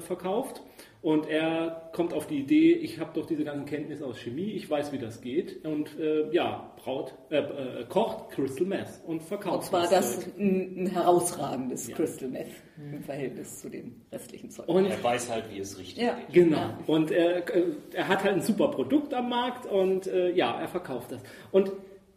verkauft. 0.00 0.62
Und 1.00 1.28
er 1.28 1.90
kommt 1.92 2.12
auf 2.12 2.26
die 2.26 2.38
Idee, 2.38 2.72
ich 2.72 2.98
habe 2.98 3.10
doch 3.14 3.24
diese 3.26 3.44
ganzen 3.44 3.66
Kenntnisse 3.66 4.04
aus 4.04 4.18
Chemie, 4.18 4.50
ich 4.50 4.68
weiß, 4.68 4.90
wie 4.92 4.98
das 4.98 5.20
geht. 5.20 5.64
Und 5.64 5.96
äh, 5.98 6.28
ja, 6.32 6.72
braut, 6.76 7.14
äh, 7.30 7.38
äh, 7.38 7.84
kocht 7.88 8.30
Crystal 8.30 8.66
Meth 8.66 9.00
und 9.06 9.22
verkauft 9.22 9.54
Und 9.58 9.64
zwar 9.64 9.82
das 9.82 9.90
das 10.16 10.26
ein, 10.36 10.82
ein 10.82 10.86
herausragendes 10.88 11.88
Ja. 11.88 11.94
Crystal 11.96 12.28
Meth 12.28 12.48
im 12.92 13.02
Verhältnis 13.02 13.60
zu 13.60 13.68
dem 13.68 13.94
restlichen 14.10 14.50
Zeug. 14.50 14.68
Und 14.68 14.86
Er 14.86 15.02
weiß 15.02 15.30
halt, 15.30 15.44
wie 15.52 15.60
es 15.60 15.78
richtig 15.78 16.02
Ja. 16.02 16.14
geht. 16.14 16.32
Genau. 16.34 16.56
Ja. 16.56 16.78
Und 16.88 17.12
er, 17.12 17.48
äh, 17.54 17.62
er 17.92 18.08
hat 18.08 18.24
halt 18.24 18.34
ein 18.34 18.42
super 18.42 18.68
Produkt 18.68 19.14
am 19.14 19.28
Markt 19.28 19.66
und 19.66 20.08
äh, 20.08 20.32
ja, 20.32 20.60
er 20.60 20.68
verkauft 20.68 21.12
das. 21.12 21.22
Und 21.52 21.70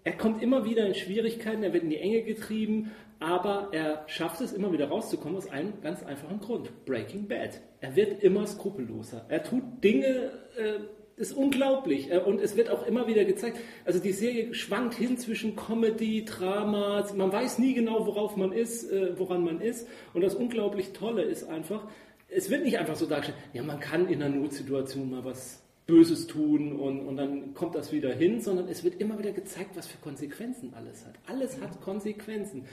er 0.04 0.14
kommt 0.14 0.42
immer 0.42 0.66
wieder 0.66 0.88
in 0.88 0.96
Schwierigkeiten, 0.96 1.62
er 1.62 1.74
wird 1.74 1.84
in 1.84 1.92
die 1.92 1.98
Enge 2.00 2.24
getrieben, 2.24 2.90
aber 3.22 3.70
er 3.72 4.04
schafft 4.08 4.42
es 4.42 4.52
immer 4.52 4.74
wieder 4.74 4.90
rauszukommen 4.90 5.38
aus 5.38 5.50
einem 5.50 5.80
ganz 5.82 6.04
einfachen 6.04 6.40
Grund. 6.40 6.86
Breaking 6.86 7.28
Bad. 7.28 7.62
Er 7.80 7.96
wird 7.96 8.24
immer 8.24 8.48
skrupelloser. 8.48 9.26
Er 9.30 9.44
tut 9.44 9.64
Dinge, 9.84 10.32
äh, 10.58 10.80
ist 11.18 11.34
unglaublich. 11.34 12.12
Äh, 12.12 12.18
Und 12.18 12.42
es 12.42 12.58
wird 12.58 12.72
auch 12.72 12.86
immer 12.88 13.06
wieder 13.08 13.24
gezeigt. 13.24 13.60
Also 13.86 14.00
die 14.00 14.12
Serie 14.12 14.54
schwankt 14.56 14.96
hin 14.96 15.18
zwischen 15.20 15.56
Comedy, 15.56 16.26
Drama. 16.26 17.06
Man 17.16 17.32
weiß 17.32 17.60
nie 17.60 17.76
genau, 17.76 18.08
worauf 18.08 18.36
man 18.36 18.52
ist, 18.52 18.92
äh, 18.92 19.18
woran 19.20 19.44
man 19.44 19.62
ist. 19.62 19.88
Und 20.16 20.22
das 20.22 20.34
unglaublich 20.34 20.92
Tolle 20.92 21.22
ist 21.22 21.48
einfach, 21.48 21.88
es 22.28 22.50
wird 22.50 22.64
nicht 22.64 22.80
einfach 22.80 22.96
so 22.96 23.06
dargestellt, 23.06 23.38
ja, 23.54 23.62
man 23.62 23.80
kann 23.80 24.08
in 24.08 24.24
einer 24.24 24.36
Notsituation 24.36 25.12
mal 25.12 25.24
was 25.24 25.62
Böses 25.86 26.28
tun 26.28 26.74
und, 26.80 27.02
und 27.02 27.18
dann 27.18 27.54
kommt 27.54 27.76
das 27.76 27.92
wieder 27.92 28.14
hin, 28.14 28.40
sondern 28.40 28.68
es 28.70 28.84
wird 28.84 29.02
immer 29.02 29.20
wieder 29.20 29.32
gezeigt, 29.32 29.72
was 29.76 29.88
für 29.88 29.98
Konsequenzen 29.98 30.74
alles 30.74 31.06
hat. 31.06 31.16
Alles 31.28 31.60
hat 31.60 31.82
Konsequenzen. 31.82 32.66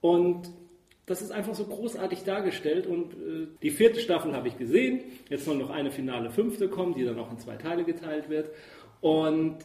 Und 0.00 0.50
das 1.06 1.22
ist 1.22 1.30
einfach 1.30 1.54
so 1.54 1.64
großartig 1.64 2.24
dargestellt 2.24 2.86
und 2.86 3.14
äh, 3.14 3.48
die 3.62 3.70
vierte 3.70 4.00
Staffel 4.00 4.34
habe 4.34 4.48
ich 4.48 4.58
gesehen. 4.58 5.04
Jetzt 5.28 5.44
soll 5.44 5.56
noch 5.56 5.70
eine 5.70 5.90
finale 5.90 6.30
fünfte 6.30 6.68
kommen, 6.68 6.94
die 6.94 7.04
dann 7.04 7.18
auch 7.18 7.30
in 7.30 7.38
zwei 7.38 7.56
Teile 7.56 7.84
geteilt 7.84 8.28
wird. 8.28 8.50
Und 9.00 9.58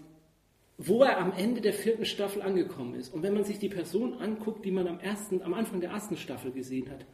wo 0.78 1.04
er 1.04 1.20
am 1.20 1.34
Ende 1.34 1.62
der 1.62 1.74
vierten 1.74 2.06
Staffel 2.06 2.42
angekommen 2.42 2.96
ist. 2.96 3.14
Und 3.14 3.24
wenn 3.24 3.34
man 3.34 3.44
sich 3.44 3.60
die 3.60 3.70
Person 3.70 4.16
anguckt, 4.16 4.66
die 4.66 4.72
man 4.72 4.88
am, 4.88 5.00
ersten, 5.00 5.42
am 5.42 5.54
Anfang 5.54 5.82
der 5.82 5.92
ersten 5.92 6.18
Staffel 6.18 6.52
gesehen 6.52 6.90
hat, 6.90 7.06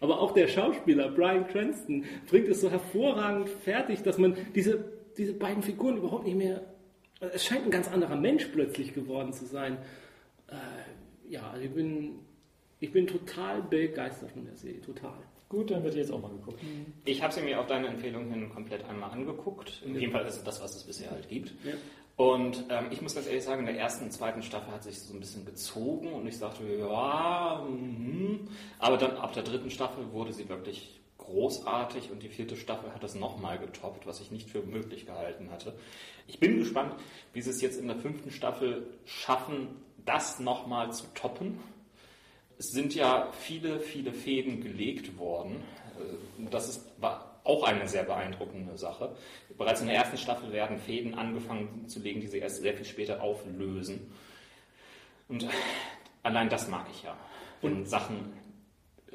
aber 0.00 0.20
auch 0.20 0.32
der 0.32 0.48
Schauspieler 0.48 1.10
Brian 1.10 1.46
Cranston 1.46 2.04
bringt 2.28 2.48
es 2.48 2.60
so 2.60 2.70
hervorragend 2.70 3.48
fertig, 3.48 4.02
dass 4.02 4.18
man 4.18 4.36
diese, 4.54 4.84
diese 5.16 5.32
beiden 5.32 5.62
Figuren 5.62 5.96
überhaupt 5.96 6.24
nicht 6.24 6.36
mehr. 6.36 6.62
Es 7.20 7.44
scheint 7.44 7.64
ein 7.64 7.70
ganz 7.70 7.88
anderer 7.88 8.16
Mensch 8.16 8.46
plötzlich 8.46 8.92
geworden 8.92 9.32
zu 9.32 9.46
sein. 9.46 9.78
Äh, 10.48 11.32
ja, 11.32 11.48
also 11.50 11.64
ich 11.64 11.70
bin, 11.72 12.18
ich 12.80 12.92
bin 12.92 13.06
total 13.06 13.62
begeistert 13.62 14.32
von 14.32 14.44
der 14.44 14.56
Serie, 14.56 14.80
total. 14.80 15.18
Gut, 15.48 15.70
dann 15.70 15.84
wird 15.84 15.94
jetzt 15.94 16.10
auch 16.10 16.20
mal 16.20 16.30
geguckt. 16.30 16.60
Ich 17.04 17.22
habe 17.22 17.32
sie 17.32 17.40
mir 17.40 17.60
auf 17.60 17.66
deine 17.66 17.86
Empfehlung 17.86 18.28
hin 18.30 18.50
komplett 18.52 18.84
einmal 18.84 19.10
angeguckt. 19.10 19.82
In 19.84 19.94
jedem 19.94 20.10
Fall 20.10 20.26
ist 20.26 20.36
es 20.36 20.44
das, 20.44 20.60
was 20.60 20.74
es 20.74 20.82
bisher 20.82 21.10
halt 21.10 21.28
gibt. 21.28 21.52
Ja. 21.64 21.74
Und 22.16 22.64
ähm, 22.70 22.86
ich 22.90 23.02
muss 23.02 23.14
ganz 23.14 23.26
ehrlich 23.26 23.44
sagen, 23.44 23.60
in 23.60 23.66
der 23.66 23.78
ersten 23.78 24.06
und 24.06 24.10
zweiten 24.10 24.42
Staffel 24.42 24.72
hat 24.72 24.82
sich 24.82 25.00
so 25.00 25.14
ein 25.14 25.20
bisschen 25.20 25.44
gezogen 25.44 26.12
und 26.12 26.26
ich 26.26 26.38
dachte, 26.38 26.64
ja, 26.64 27.64
mhm. 27.68 28.48
aber 28.78 28.96
dann 28.96 29.16
ab 29.18 29.34
der 29.34 29.42
dritten 29.42 29.70
Staffel 29.70 30.12
wurde 30.12 30.32
sie 30.32 30.48
wirklich 30.48 30.98
großartig 31.18 32.10
und 32.10 32.22
die 32.22 32.28
vierte 32.28 32.56
Staffel 32.56 32.92
hat 32.92 33.02
das 33.02 33.14
nochmal 33.14 33.58
getoppt, 33.58 34.06
was 34.06 34.20
ich 34.20 34.30
nicht 34.30 34.48
für 34.48 34.62
möglich 34.62 35.06
gehalten 35.06 35.50
hatte. 35.50 35.74
Ich 36.26 36.40
bin 36.40 36.58
gespannt, 36.58 36.94
wie 37.34 37.42
sie 37.42 37.50
es 37.50 37.60
jetzt 37.60 37.78
in 37.78 37.86
der 37.86 37.96
fünften 37.96 38.30
Staffel 38.30 38.86
schaffen, 39.04 39.68
das 40.04 40.40
nochmal 40.40 40.92
zu 40.92 41.04
toppen. 41.14 41.58
Es 42.58 42.70
sind 42.70 42.94
ja 42.94 43.30
viele, 43.32 43.80
viele 43.80 44.12
Fäden 44.12 44.62
gelegt 44.62 45.18
worden. 45.18 45.56
Äh, 45.98 46.48
Das 46.50 46.68
ist, 46.68 47.00
war 47.00 47.40
auch 47.44 47.62
eine 47.64 47.86
sehr 47.86 48.02
beeindruckende 48.02 48.76
Sache. 48.76 49.14
Bereits 49.56 49.80
in 49.80 49.86
der 49.86 49.96
ersten 49.96 50.18
Staffel 50.18 50.52
werden 50.52 50.78
Fäden 50.78 51.14
angefangen 51.14 51.88
zu 51.88 52.00
legen, 52.00 52.20
die 52.20 52.26
sie 52.26 52.38
erst 52.38 52.60
sehr 52.60 52.74
viel 52.74 52.84
später 52.84 53.22
auflösen. 53.22 54.10
Und 55.28 55.46
allein 56.22 56.48
das 56.48 56.68
mag 56.68 56.86
ich 56.90 57.02
ja. 57.04 57.16
Wenn 57.62 57.86
Sachen 57.86 58.32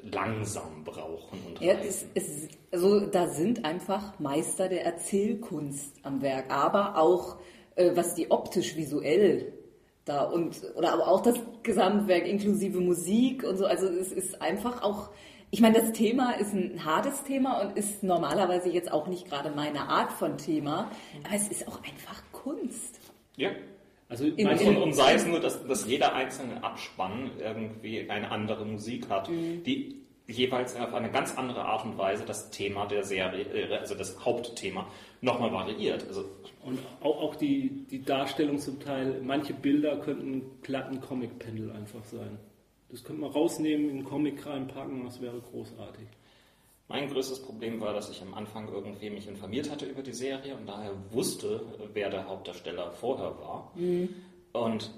langsam 0.02 0.84
brauchen 0.84 1.40
und 1.46 1.62
Ja, 1.62 1.74
es, 1.74 2.06
es, 2.16 2.48
also 2.72 3.06
da 3.06 3.28
sind 3.28 3.66
einfach 3.66 4.20
Meister 4.20 4.68
der 4.68 4.84
Erzählkunst 4.84 5.98
am 6.04 6.22
Werk, 6.22 6.52
aber 6.52 6.98
auch 6.98 7.38
äh, 7.76 7.92
was 7.96 8.16
die 8.16 8.32
optisch 8.32 8.76
visuell 8.76 9.54
da 10.06 10.24
und 10.24 10.62
oder 10.76 10.94
aber 10.94 11.08
auch 11.08 11.22
das 11.22 11.36
Gesamtwerk 11.64 12.28
inklusive 12.28 12.80
Musik 12.80 13.44
und 13.44 13.58
so. 13.58 13.66
Also 13.66 13.88
es 13.88 14.12
ist 14.12 14.42
einfach 14.42 14.82
auch. 14.84 15.10
Ich 15.54 15.60
meine, 15.60 15.80
das 15.82 15.92
Thema 15.92 16.32
ist 16.40 16.54
ein 16.54 16.86
hartes 16.86 17.24
Thema 17.24 17.60
und 17.62 17.78
ist 17.78 18.04
normalerweise 18.04 18.70
jetzt 18.70 18.92
auch 18.92 19.08
nicht 19.08 19.30
gerade 19.30 19.52
meine 19.52 19.82
Art 19.90 20.14
von 20.14 20.38
Thema, 20.38 20.90
aber 21.26 21.36
es 21.36 21.50
ist 21.50 21.68
auch 21.68 21.78
einfach 21.84 22.22
Kunst. 22.32 23.00
Ja. 23.36 23.50
Also 24.08 24.26
In- 24.26 24.46
manche- 24.48 24.66
Und, 24.70 24.78
und 24.78 24.94
sei 24.94 25.14
es 25.14 25.26
nur, 25.26 25.40
dass, 25.40 25.66
dass 25.68 25.86
jeder 25.88 26.14
einzelne 26.16 26.64
Abspann 26.64 27.32
irgendwie 27.40 28.10
eine 28.10 28.32
andere 28.32 28.66
Musik 28.66 29.10
hat, 29.10 29.28
die 29.30 30.02
jeweils 30.32 30.76
auf 30.76 30.94
eine 30.94 31.12
ganz 31.12 31.38
andere 31.38 31.64
Art 31.66 31.86
und 31.86 31.98
Weise 31.98 32.24
das 32.26 32.50
Thema 32.50 32.86
der 32.86 33.04
Serie, 33.04 33.44
äh, 33.44 33.78
also 33.78 33.96
das 33.96 34.24
Hauptthema, 34.24 34.88
nochmal 35.22 35.52
variiert. 35.52 36.06
Also 36.08 36.26
Und 36.64 36.80
auch, 37.02 37.22
auch 37.22 37.36
die, 37.36 37.86
die 37.90 38.04
Darstellung 38.04 38.58
zum 38.58 38.80
Teil, 38.80 39.22
manche 39.24 39.54
Bilder 39.54 39.98
könnten 39.98 40.62
glatten 40.62 41.02
Comic-Pendel 41.02 41.72
einfach 41.72 42.04
sein. 42.06 42.38
Das 42.90 43.04
könnte 43.04 43.22
man 43.22 43.32
rausnehmen, 43.32 43.90
in 43.90 43.98
einen 43.98 44.06
Comic 44.06 44.46
reinpacken, 44.46 45.06
das 45.06 45.22
wäre 45.22 45.40
großartig. 45.40 46.08
Mein 46.90 47.10
größtes 47.10 47.42
Problem 47.44 47.80
war, 47.80 47.94
dass 47.94 48.10
ich 48.10 48.22
am 48.22 48.34
Anfang 48.34 48.68
irgendwie 48.68 49.10
mich 49.10 49.26
informiert 49.26 49.72
hatte 49.72 49.86
über 49.86 50.02
die 50.02 50.12
Serie 50.12 50.56
und 50.56 50.68
daher 50.68 50.92
wusste, 51.10 51.62
wer 51.94 52.10
der 52.10 52.28
Hauptdarsteller 52.28 52.92
vorher 52.92 53.34
war. 53.40 53.72
Und 54.52 54.92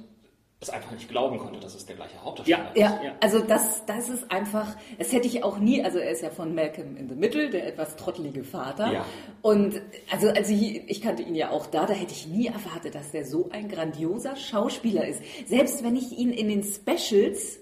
es 0.64 0.70
einfach 0.70 0.92
nicht 0.92 1.08
glauben 1.10 1.38
konnte, 1.38 1.60
dass 1.60 1.76
es 1.76 1.86
der 1.86 1.96
gleiche 1.96 2.18
Hauptdarsteller 2.24 2.72
ist. 2.74 2.80
Ja, 2.80 3.00
Ja. 3.04 3.12
also 3.20 3.40
das, 3.40 3.86
das 3.86 4.10
ist 4.10 4.32
einfach, 4.32 4.76
das 4.98 5.12
hätte 5.14 5.28
ich 5.28 5.44
auch 5.44 5.60
nie, 5.60 5.84
also 5.84 6.00
er 6.00 6.10
ist 6.12 6.24
ja 6.24 6.30
von 6.32 6.56
Malcolm 6.56 6.98
in 6.98 7.08
the 7.10 7.16
Middle, 7.16 7.50
der 7.50 7.68
etwas 7.68 7.96
trottelige 7.96 8.44
Vater. 8.44 8.92
Ja. 8.92 9.06
Und 9.42 9.82
also, 10.12 10.30
also 10.30 10.54
ich, 10.54 10.90
ich 10.90 11.02
kannte 11.02 11.22
ihn 11.24 11.36
ja 11.36 11.52
auch 11.52 11.68
da, 11.68 11.86
da 11.86 11.94
hätte 11.94 12.14
ich 12.14 12.28
nie 12.28 12.48
erwartet, 12.48 12.96
dass 12.96 13.12
der 13.12 13.26
so 13.26 13.50
ein 13.52 13.70
grandioser 13.70 14.36
Schauspieler 14.36 15.08
ist. 15.08 15.22
Selbst 15.48 15.84
wenn 15.84 15.96
ich 15.96 16.18
ihn 16.18 16.32
in 16.32 16.48
den 16.50 16.64
Specials, 16.64 17.60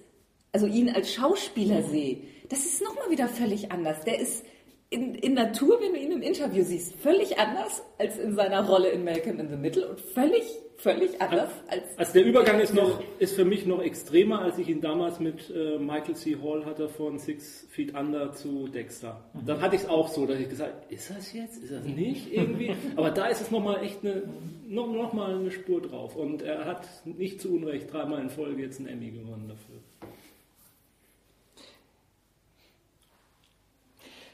also 0.54 0.66
ihn 0.68 0.90
als 0.90 1.14
Schauspieler 1.14 1.84
sehe, 1.84 2.18
das 2.50 2.66
ist 2.66 2.82
nochmal 2.84 3.10
wieder 3.10 3.28
völlig 3.28 3.72
anders. 3.72 4.02
Der 4.06 4.20
ist 4.20 4.44
in, 4.92 5.16
in 5.16 5.34
Natur, 5.36 5.80
wenn 5.80 5.94
du 5.94 6.00
ihn 6.00 6.12
im 6.12 6.22
Interview 6.22 6.64
siehst, 6.64 6.96
völlig 6.98 7.40
anders 7.40 7.82
als 7.98 8.20
in 8.20 8.36
seiner 8.36 8.68
Rolle 8.68 8.90
in 8.90 9.06
Malcolm 9.06 9.40
in 9.40 9.50
the 9.50 9.56
Middle 9.56 9.88
und 9.88 10.02
völlig, 10.02 10.44
völlig 10.76 11.22
anders 11.22 11.50
als. 11.70 11.98
Also 11.98 12.12
der 12.12 12.26
Übergang 12.26 12.60
ist, 12.60 12.74
noch, 12.74 13.02
ist 13.18 13.34
für 13.34 13.46
mich 13.46 13.66
noch 13.66 13.82
extremer, 13.82 14.42
als 14.42 14.58
ich 14.58 14.68
ihn 14.68 14.82
damals 14.82 15.22
mit 15.22 15.50
äh, 15.50 15.78
Michael 15.80 16.16
C. 16.16 16.36
Hall 16.44 16.66
hatte 16.66 16.90
von 16.90 17.20
Six 17.20 17.68
Feet 17.70 17.96
Under 17.96 18.34
zu 18.34 18.68
Dexter. 18.68 19.24
Mhm. 19.34 19.46
Dann 19.46 19.62
hatte 19.62 19.78
ich 19.78 19.84
es 19.84 19.88
auch 19.88 20.10
so, 20.10 20.26
dass 20.26 20.38
ich 20.38 20.50
gesagt 20.50 20.92
ist 20.92 21.10
das 21.10 21.32
jetzt? 21.32 21.64
Ist 21.64 21.72
das 21.72 21.86
nicht 21.86 22.34
irgendwie? 22.34 22.76
Aber 22.98 23.12
da 23.12 23.28
ist 23.28 23.40
es 23.40 23.50
nochmal 23.50 23.82
echt 23.86 24.04
eine, 24.04 24.24
noch, 24.68 24.92
noch 24.92 25.14
mal 25.14 25.36
eine 25.36 25.52
Spur 25.52 25.82
drauf. 25.82 26.18
Und 26.18 26.42
er 26.42 26.66
hat 26.66 26.86
nicht 27.06 27.40
zu 27.40 27.54
Unrecht 27.54 27.94
dreimal 27.94 28.20
in 28.22 28.30
Folge 28.30 28.62
jetzt 28.62 28.80
einen 28.80 28.90
Emmy 28.90 29.12
gewonnen 29.12 29.48
dafür. 29.48 29.80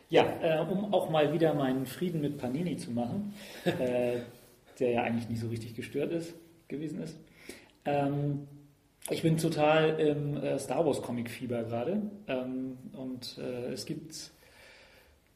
Ja, 0.10 0.26
äh, 0.42 0.60
um 0.62 0.94
auch 0.94 1.10
mal 1.10 1.34
wieder 1.34 1.54
meinen 1.54 1.86
Frieden 1.86 2.22
mit 2.22 2.38
Panini 2.38 2.78
zu 2.78 2.92
machen, 2.92 3.34
äh, 3.66 4.20
der 4.80 4.92
ja 4.92 5.04
eigentlich 5.04 5.30
nie 5.30 5.36
so 5.36 5.48
richtig 5.48 5.76
gestört 5.76 6.12
ist, 6.12 6.34
gewesen 6.68 7.02
ist. 7.02 7.18
Ähm, 7.86 8.48
ich 9.10 9.22
bin 9.22 9.38
total 9.38 10.00
im 10.00 10.38
äh, 10.38 10.60
Star 10.60 10.86
Wars 10.86 11.02
Comic 11.02 11.30
Fieber 11.30 11.64
gerade 11.64 12.02
ähm, 12.28 12.78
und 12.94 13.38
äh, 13.38 13.72
es 13.72 13.86
gibt 13.86 14.32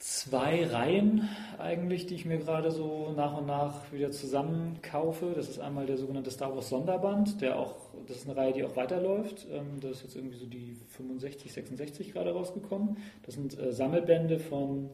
zwei 0.02 0.66
Reihen 0.66 1.30
eigentlich, 1.60 2.08
die 2.08 2.16
ich 2.16 2.26
mir 2.26 2.40
gerade 2.40 2.72
so 2.72 3.14
nach 3.16 3.38
und 3.38 3.46
nach 3.46 3.92
wieder 3.94 4.10
zusammenkaufe. 4.10 5.34
Das 5.36 5.48
ist 5.48 5.60
einmal 5.60 5.86
der 5.86 5.98
sogenannte 5.98 6.32
Star 6.32 6.56
Wars 6.56 6.70
Sonderband, 6.70 7.40
der 7.40 7.60
auch, 7.60 7.76
das 8.08 8.18
ist 8.18 8.28
eine 8.28 8.36
Reihe, 8.36 8.52
die 8.52 8.64
auch 8.64 8.76
weiterläuft. 8.76 9.46
Ähm, 9.52 9.80
das 9.80 9.98
ist 9.98 10.04
jetzt 10.04 10.16
irgendwie 10.16 10.38
so 10.38 10.48
die 10.48 10.76
65, 10.90 11.54
66 11.54 12.14
gerade 12.14 12.32
rausgekommen. 12.32 12.98
Das 13.24 13.36
sind 13.36 13.58
äh, 13.60 13.72
Sammelbände 13.72 14.40
von 14.40 14.90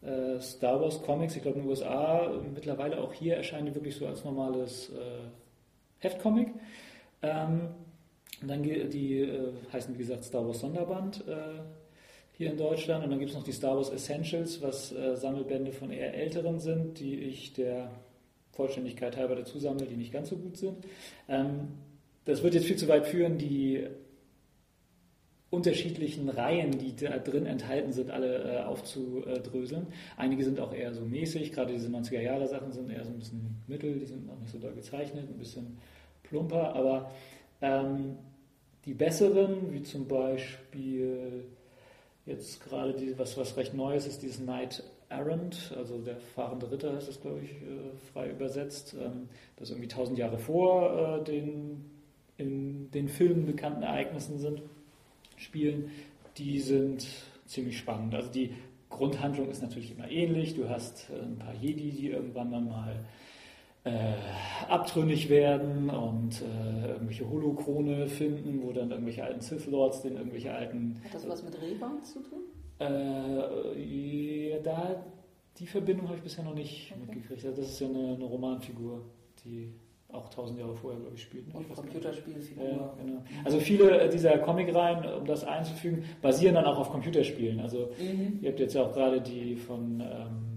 äh, 0.00 0.38
Star 0.40 0.80
Wars 0.80 1.02
Comics, 1.02 1.34
ich 1.34 1.42
glaube 1.42 1.58
in 1.58 1.64
den 1.64 1.70
USA, 1.70 2.30
mittlerweile 2.54 3.00
auch 3.00 3.12
hier 3.12 3.36
erscheinen 3.36 3.66
die 3.66 3.74
wirklich 3.74 3.96
so 3.96 4.06
als 4.06 4.24
normales 4.24 4.90
äh, 4.90 5.26
Heftcomic. 5.98 6.48
Ähm, 7.20 7.70
und 8.40 8.48
dann 8.48 8.62
die 8.62 9.50
heißen 9.72 9.94
wie 9.94 9.98
gesagt 9.98 10.24
Star 10.24 10.44
Wars 10.44 10.58
Sonderband 10.58 11.24
hier 12.42 12.50
in 12.50 12.58
Deutschland. 12.58 13.04
Und 13.04 13.10
dann 13.10 13.20
gibt 13.20 13.30
es 13.30 13.36
noch 13.36 13.44
die 13.44 13.52
Star 13.52 13.76
Wars 13.76 13.90
Essentials, 13.90 14.60
was 14.60 14.92
äh, 14.92 15.16
Sammelbände 15.16 15.72
von 15.72 15.90
eher 15.90 16.12
älteren 16.14 16.58
sind, 16.58 16.98
die 16.98 17.14
ich 17.20 17.52
der 17.52 17.90
Vollständigkeit 18.50 19.16
halber 19.16 19.36
dazu 19.36 19.58
sammle, 19.58 19.86
die 19.86 19.96
nicht 19.96 20.12
ganz 20.12 20.30
so 20.30 20.36
gut 20.36 20.56
sind. 20.56 20.84
Ähm, 21.28 21.68
das 22.24 22.42
wird 22.42 22.54
jetzt 22.54 22.66
viel 22.66 22.76
zu 22.76 22.88
weit 22.88 23.06
führen, 23.06 23.38
die 23.38 23.86
unterschiedlichen 25.50 26.28
Reihen, 26.28 26.78
die 26.78 26.96
da 26.96 27.18
drin 27.18 27.46
enthalten 27.46 27.92
sind, 27.92 28.10
alle 28.10 28.42
äh, 28.42 28.62
aufzudröseln. 28.62 29.86
Einige 30.16 30.44
sind 30.44 30.58
auch 30.58 30.74
eher 30.74 30.92
so 30.94 31.02
mäßig, 31.02 31.52
gerade 31.52 31.72
diese 31.72 31.88
90er-Jahre-Sachen 31.88 32.72
sind 32.72 32.90
eher 32.90 33.04
so 33.04 33.10
ein 33.10 33.18
bisschen 33.18 33.62
mittel, 33.68 33.98
die 33.98 34.06
sind 34.06 34.28
auch 34.30 34.38
nicht 34.40 34.50
so 34.50 34.58
doll 34.58 34.72
gezeichnet, 34.72 35.28
ein 35.28 35.38
bisschen 35.38 35.78
plumper, 36.24 36.74
aber 36.74 37.12
ähm, 37.60 38.16
die 38.84 38.94
besseren, 38.94 39.72
wie 39.72 39.82
zum 39.82 40.08
Beispiel 40.08 41.44
Jetzt 42.24 42.62
gerade 42.62 42.94
die, 42.94 43.18
was, 43.18 43.36
was 43.36 43.56
recht 43.56 43.74
Neues 43.74 44.06
ist, 44.06 44.22
dieses 44.22 44.38
Knight 44.38 44.84
Errant, 45.08 45.74
also 45.76 45.98
der 45.98 46.16
fahrende 46.16 46.70
Ritter 46.70 46.94
heißt 46.94 47.08
das, 47.08 47.20
glaube 47.20 47.40
ich, 47.40 47.50
äh, 47.50 47.96
frei 48.12 48.30
übersetzt, 48.30 48.94
ähm, 48.94 49.28
das 49.56 49.70
irgendwie 49.70 49.88
tausend 49.88 50.18
Jahre 50.18 50.38
vor 50.38 51.18
äh, 51.20 51.24
den 51.24 51.84
in 52.38 52.90
den 52.90 53.08
Filmen 53.08 53.44
bekannten 53.44 53.82
Ereignissen 53.82 54.38
sind, 54.38 54.62
spielen, 55.36 55.90
die 56.38 56.60
sind 56.60 57.06
ziemlich 57.46 57.78
spannend. 57.78 58.14
Also 58.14 58.30
die 58.30 58.54
Grundhandlung 58.88 59.50
ist 59.50 59.62
natürlich 59.62 59.96
immer 59.96 60.10
ähnlich. 60.10 60.54
Du 60.54 60.68
hast 60.68 61.10
äh, 61.10 61.20
ein 61.22 61.38
paar 61.38 61.54
Jedi, 61.54 61.90
die 61.90 62.10
irgendwann 62.10 62.50
dann 62.50 62.68
mal 62.68 63.04
äh, 63.84 64.14
abtrünnig 64.68 65.28
werden 65.28 65.90
und 65.90 66.40
äh, 66.42 66.92
irgendwelche 66.92 67.28
Holokrone 67.28 68.06
finden, 68.06 68.62
wo 68.62 68.72
dann 68.72 68.90
irgendwelche 68.90 69.24
alten 69.24 69.40
Sith 69.40 69.66
Lords 69.66 70.02
den 70.02 70.16
irgendwelche 70.16 70.52
alten. 70.52 71.00
Hat 71.04 71.14
das 71.14 71.28
was 71.28 71.42
mit 71.42 71.60
Rehbound 71.60 72.06
zu 72.06 72.20
tun? 72.20 72.42
Äh, 72.78 74.50
ja, 74.50 74.58
da 74.60 75.04
die 75.58 75.66
Verbindung 75.66 76.06
habe 76.06 76.16
ich 76.16 76.22
bisher 76.22 76.44
noch 76.44 76.54
nicht 76.54 76.92
okay. 76.92 77.00
mitgekriegt. 77.00 77.44
Also 77.44 77.60
das 77.60 77.70
ist 77.70 77.80
ja 77.80 77.88
eine, 77.88 78.14
eine, 78.14 78.24
Romanfigur, 78.24 79.02
die 79.44 79.72
auch 80.08 80.28
tausend 80.28 80.58
Jahre 80.58 80.74
vorher, 80.74 81.00
glaube 81.00 81.14
ich, 81.16 81.22
spielt. 81.22 81.54
Und 81.54 81.74
Computerspielfigur. 81.74 82.64
Ja, 82.64 82.94
genau. 82.98 83.22
Also 83.44 83.60
viele 83.60 84.08
dieser 84.08 84.38
Comicreihen, 84.38 85.04
um 85.20 85.26
das 85.26 85.44
einzufügen, 85.44 86.04
basieren 86.20 86.54
dann 86.54 86.66
auch 86.66 86.78
auf 86.78 86.90
Computerspielen. 86.90 87.60
Also 87.60 87.90
mhm. 87.98 88.38
ihr 88.42 88.50
habt 88.50 88.60
jetzt 88.60 88.74
ja 88.74 88.82
auch 88.82 88.92
gerade 88.92 89.20
die 89.20 89.56
von 89.56 90.00
ähm, 90.00 90.51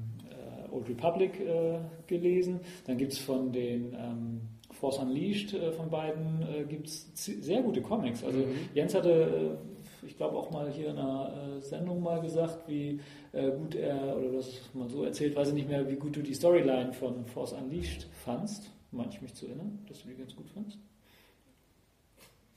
Old 0.75 0.89
Republic 0.89 1.39
äh, 1.39 1.79
gelesen. 2.07 2.59
Dann 2.85 2.97
gibt 2.97 3.13
es 3.13 3.19
von 3.19 3.51
den 3.51 3.93
ähm, 3.93 4.41
Force 4.71 4.99
Unleashed 4.99 5.53
äh, 5.53 5.71
von 5.71 5.89
beiden 5.89 6.41
äh, 6.41 6.63
gibt's 6.63 7.09
sehr 7.15 7.61
gute 7.61 7.81
Comics. 7.81 8.23
Also 8.23 8.39
mhm. 8.39 8.55
Jens 8.73 8.93
hatte, 8.93 9.57
äh, 10.03 10.05
ich 10.05 10.17
glaube 10.17 10.37
auch 10.37 10.51
mal 10.51 10.69
hier 10.69 10.89
in 10.89 10.97
einer 10.97 11.57
äh, 11.57 11.61
Sendung 11.61 12.03
mal 12.03 12.21
gesagt, 12.21 12.67
wie 12.67 12.99
äh, 13.31 13.51
gut 13.51 13.75
er, 13.75 14.17
oder 14.17 14.33
das 14.33 14.61
mal 14.73 14.89
so 14.89 15.03
erzählt, 15.03 15.35
weiß 15.35 15.49
ich 15.49 15.53
nicht 15.53 15.69
mehr, 15.69 15.89
wie 15.89 15.95
gut 15.95 16.15
du 16.15 16.21
die 16.21 16.33
Storyline 16.33 16.93
von 16.93 17.25
Force 17.25 17.53
Unleashed 17.53 18.07
fandst. 18.23 18.69
Meine 18.91 19.09
ich 19.11 19.21
mich 19.21 19.33
zu 19.33 19.47
erinnern, 19.47 19.79
dass 19.87 20.03
du 20.03 20.09
die 20.09 20.15
ganz 20.15 20.35
gut 20.35 20.49
fandst. 20.49 20.77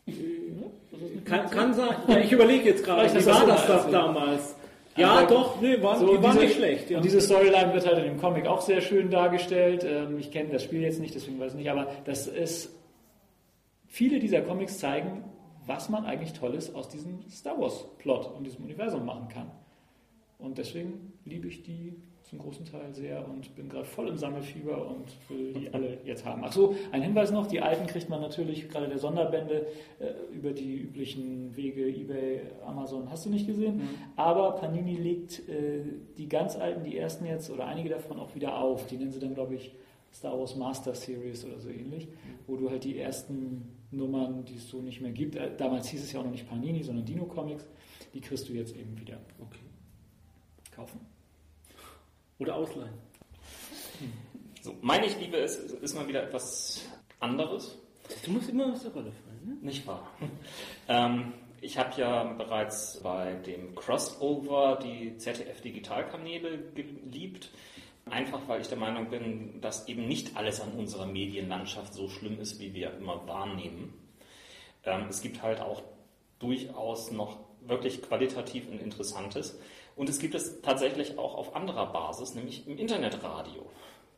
Ja, 0.07 0.15
kann, 1.25 1.51
kann 1.51 1.75
sein. 1.75 1.97
Ja, 2.07 2.19
ich 2.19 2.33
überlege 2.33 2.65
jetzt 2.65 2.85
gerade, 2.85 3.13
wie 3.13 3.27
war 3.27 3.47
das, 3.47 3.67
das 3.67 3.91
damals? 3.91 4.57
Ja, 4.99 5.15
also, 5.17 5.35
doch, 5.35 5.61
nee, 5.61 5.81
war, 5.83 5.99
so 5.99 6.17
die 6.17 6.23
war 6.23 6.33
diese, 6.33 6.45
nicht 6.45 6.57
schlecht. 6.57 6.91
Ja. 6.91 6.99
Und 6.99 7.05
diese 7.05 7.21
Storyline 7.21 7.73
wird 7.73 7.87
halt 7.87 7.99
in 7.99 8.05
dem 8.05 8.21
Comic 8.21 8.47
auch 8.47 8.61
sehr 8.61 8.81
schön 8.81 9.11
dargestellt. 9.11 9.85
Ähm, 9.85 10.19
ich 10.19 10.31
kenne 10.31 10.51
das 10.51 10.63
Spiel 10.63 10.83
jetzt 10.83 11.01
nicht, 11.01 11.15
deswegen 11.15 11.39
weiß 11.39 11.53
ich 11.53 11.59
nicht, 11.59 11.71
aber 11.71 11.89
das 12.05 12.27
ist. 12.27 12.75
Viele 13.91 14.19
dieser 14.19 14.43
Comics 14.43 14.79
zeigen, 14.79 15.25
was 15.67 15.89
man 15.89 16.05
eigentlich 16.05 16.35
Tolles 16.35 16.75
aus 16.75 16.89
diesem 16.89 17.23
Star 17.31 17.59
Wars-Plot 17.59 18.35
und 18.37 18.45
diesem 18.45 18.65
Universum 18.65 19.07
machen 19.07 19.29
kann. 19.29 19.51
Und 20.39 20.59
deswegen 20.59 21.13
liebe 21.25 21.49
ich 21.49 21.63
die 21.63 21.97
zum 22.29 22.39
großen 22.41 22.67
Teil 22.67 22.93
sehr 22.93 23.27
und 23.27 23.55
bin 23.57 23.69
gerade 23.69 23.87
voll 23.87 24.09
im 24.09 24.19
Sammelfieber 24.19 24.87
und 24.87 25.07
will 25.29 25.55
die 25.55 25.73
alle 25.73 25.99
jetzt 26.05 26.25
haben. 26.25 26.43
Ach 26.45 26.53
so, 26.53 26.75
ein 26.93 27.03
Hinweis 27.03 27.31
noch, 27.31 27.47
die 27.47 27.61
alten 27.61 27.87
kriegt 27.87 28.11
man 28.11 28.21
natürlich, 28.21 28.69
gerade 28.69 28.89
der 28.89 28.99
Sonderbände, 28.99 29.67
äh, 29.99 30.35
über 30.35 30.53
die 30.53 30.77
üblichen 30.77 31.57
Wege, 31.57 31.89
Ebay, 31.89 32.43
Amazon, 32.67 33.11
hast 33.11 33.25
du 33.25 33.31
nicht 33.31 33.47
gesehen. 33.47 33.79
Mhm. 33.79 33.89
Aber 34.17 34.53
Panini 34.53 34.97
legt 34.97 35.49
äh, 35.49 35.83
die 36.19 36.29
ganz 36.29 36.57
alten, 36.57 36.85
die 36.85 36.99
ersten 36.99 37.25
jetzt, 37.25 37.51
oder 37.51 37.67
einige 37.67 37.89
davon 37.89 38.19
auch 38.19 38.35
wieder 38.35 38.59
auf. 38.59 38.87
Die 38.87 38.97
nennen 38.97 39.13
sie 39.13 39.21
dann, 39.21 39.35
glaube 39.35 39.55
ich, 39.55 39.75
Star 40.13 40.39
Wars 40.39 40.57
Master 40.57 40.95
Series 40.95 41.45
oder 41.45 41.59
so 41.59 41.71
ähnlich, 41.71 42.09
wo 42.47 42.57
du 42.57 42.71
halt 42.71 42.85
die 42.85 42.99
ersten 42.99 43.79
Nummern, 43.91 44.45
die 44.45 44.57
es 44.57 44.69
so 44.69 44.83
nicht 44.83 45.01
mehr 45.01 45.13
gibt, 45.13 45.37
äh, 45.37 45.51
damals 45.57 45.89
hieß 45.89 46.03
es 46.03 46.13
ja 46.13 46.21
auch 46.21 46.25
noch 46.25 46.33
nicht 46.33 46.49
Panini, 46.49 46.83
sondern 46.83 47.05
Dino 47.05 47.25
Comics, 47.25 47.67
die 48.13 48.21
kriegst 48.21 48.49
du 48.49 48.53
jetzt 48.53 48.77
eben 48.77 48.99
wieder. 49.01 49.19
Okay. 49.41 49.61
Kaufen. 50.75 51.01
Oder 52.39 52.55
ausleihen. 52.55 52.95
So, 54.61 54.75
meine 54.81 55.07
ich 55.07 55.19
liebe 55.19 55.37
ist, 55.37 55.59
ist 55.73 55.95
mal 55.95 56.07
wieder 56.09 56.23
etwas 56.23 56.85
anderes. 57.21 57.79
Du 58.25 58.31
musst 58.31 58.49
immer 58.49 58.73
aus 58.73 58.83
der 58.83 58.93
Rolle 58.93 59.13
fallen, 59.13 59.41
ne? 59.45 59.67
Nicht 59.67 59.87
wahr? 59.87 60.11
ähm, 60.89 61.33
ich 61.61 61.77
habe 61.79 62.01
ja 62.01 62.25
bereits 62.25 63.01
bei 63.03 63.35
dem 63.35 63.75
Crossover 63.75 64.79
die 64.83 65.17
ZDF-Digitalkanäle 65.17 66.59
geliebt. 66.75 67.51
Einfach 68.07 68.41
weil 68.47 68.61
ich 68.61 68.69
der 68.69 68.79
Meinung 68.79 69.11
bin, 69.11 69.61
dass 69.61 69.87
eben 69.89 70.09
nicht 70.09 70.37
alles 70.37 70.61
an 70.61 70.73
unserer 70.73 71.07
Medienlandschaft 71.07 71.93
so 71.93 72.09
schlimm 72.09 72.41
ist, 72.41 72.59
wie 72.59 72.73
wir 72.73 72.95
immer 72.95 73.27
wahrnehmen. 73.27 73.93
Ähm, 74.85 75.07
es 75.11 75.21
gibt 75.21 75.43
halt 75.43 75.61
auch 75.61 75.83
durchaus 76.39 77.11
noch 77.11 77.39
wirklich 77.61 78.01
qualitativ 78.03 78.69
und 78.69 78.81
Interessantes. 78.81 79.59
Und 79.99 80.09
es 80.09 80.21
gibt 80.21 80.37
es 80.37 80.63
tatsächlich 80.63 81.19
auch 81.19 81.35
auf 81.35 81.57
anderer 81.57 81.93
Basis, 81.93 82.35
nämlich 82.35 82.67
im 82.69 82.79
Internetradio. 82.79 83.67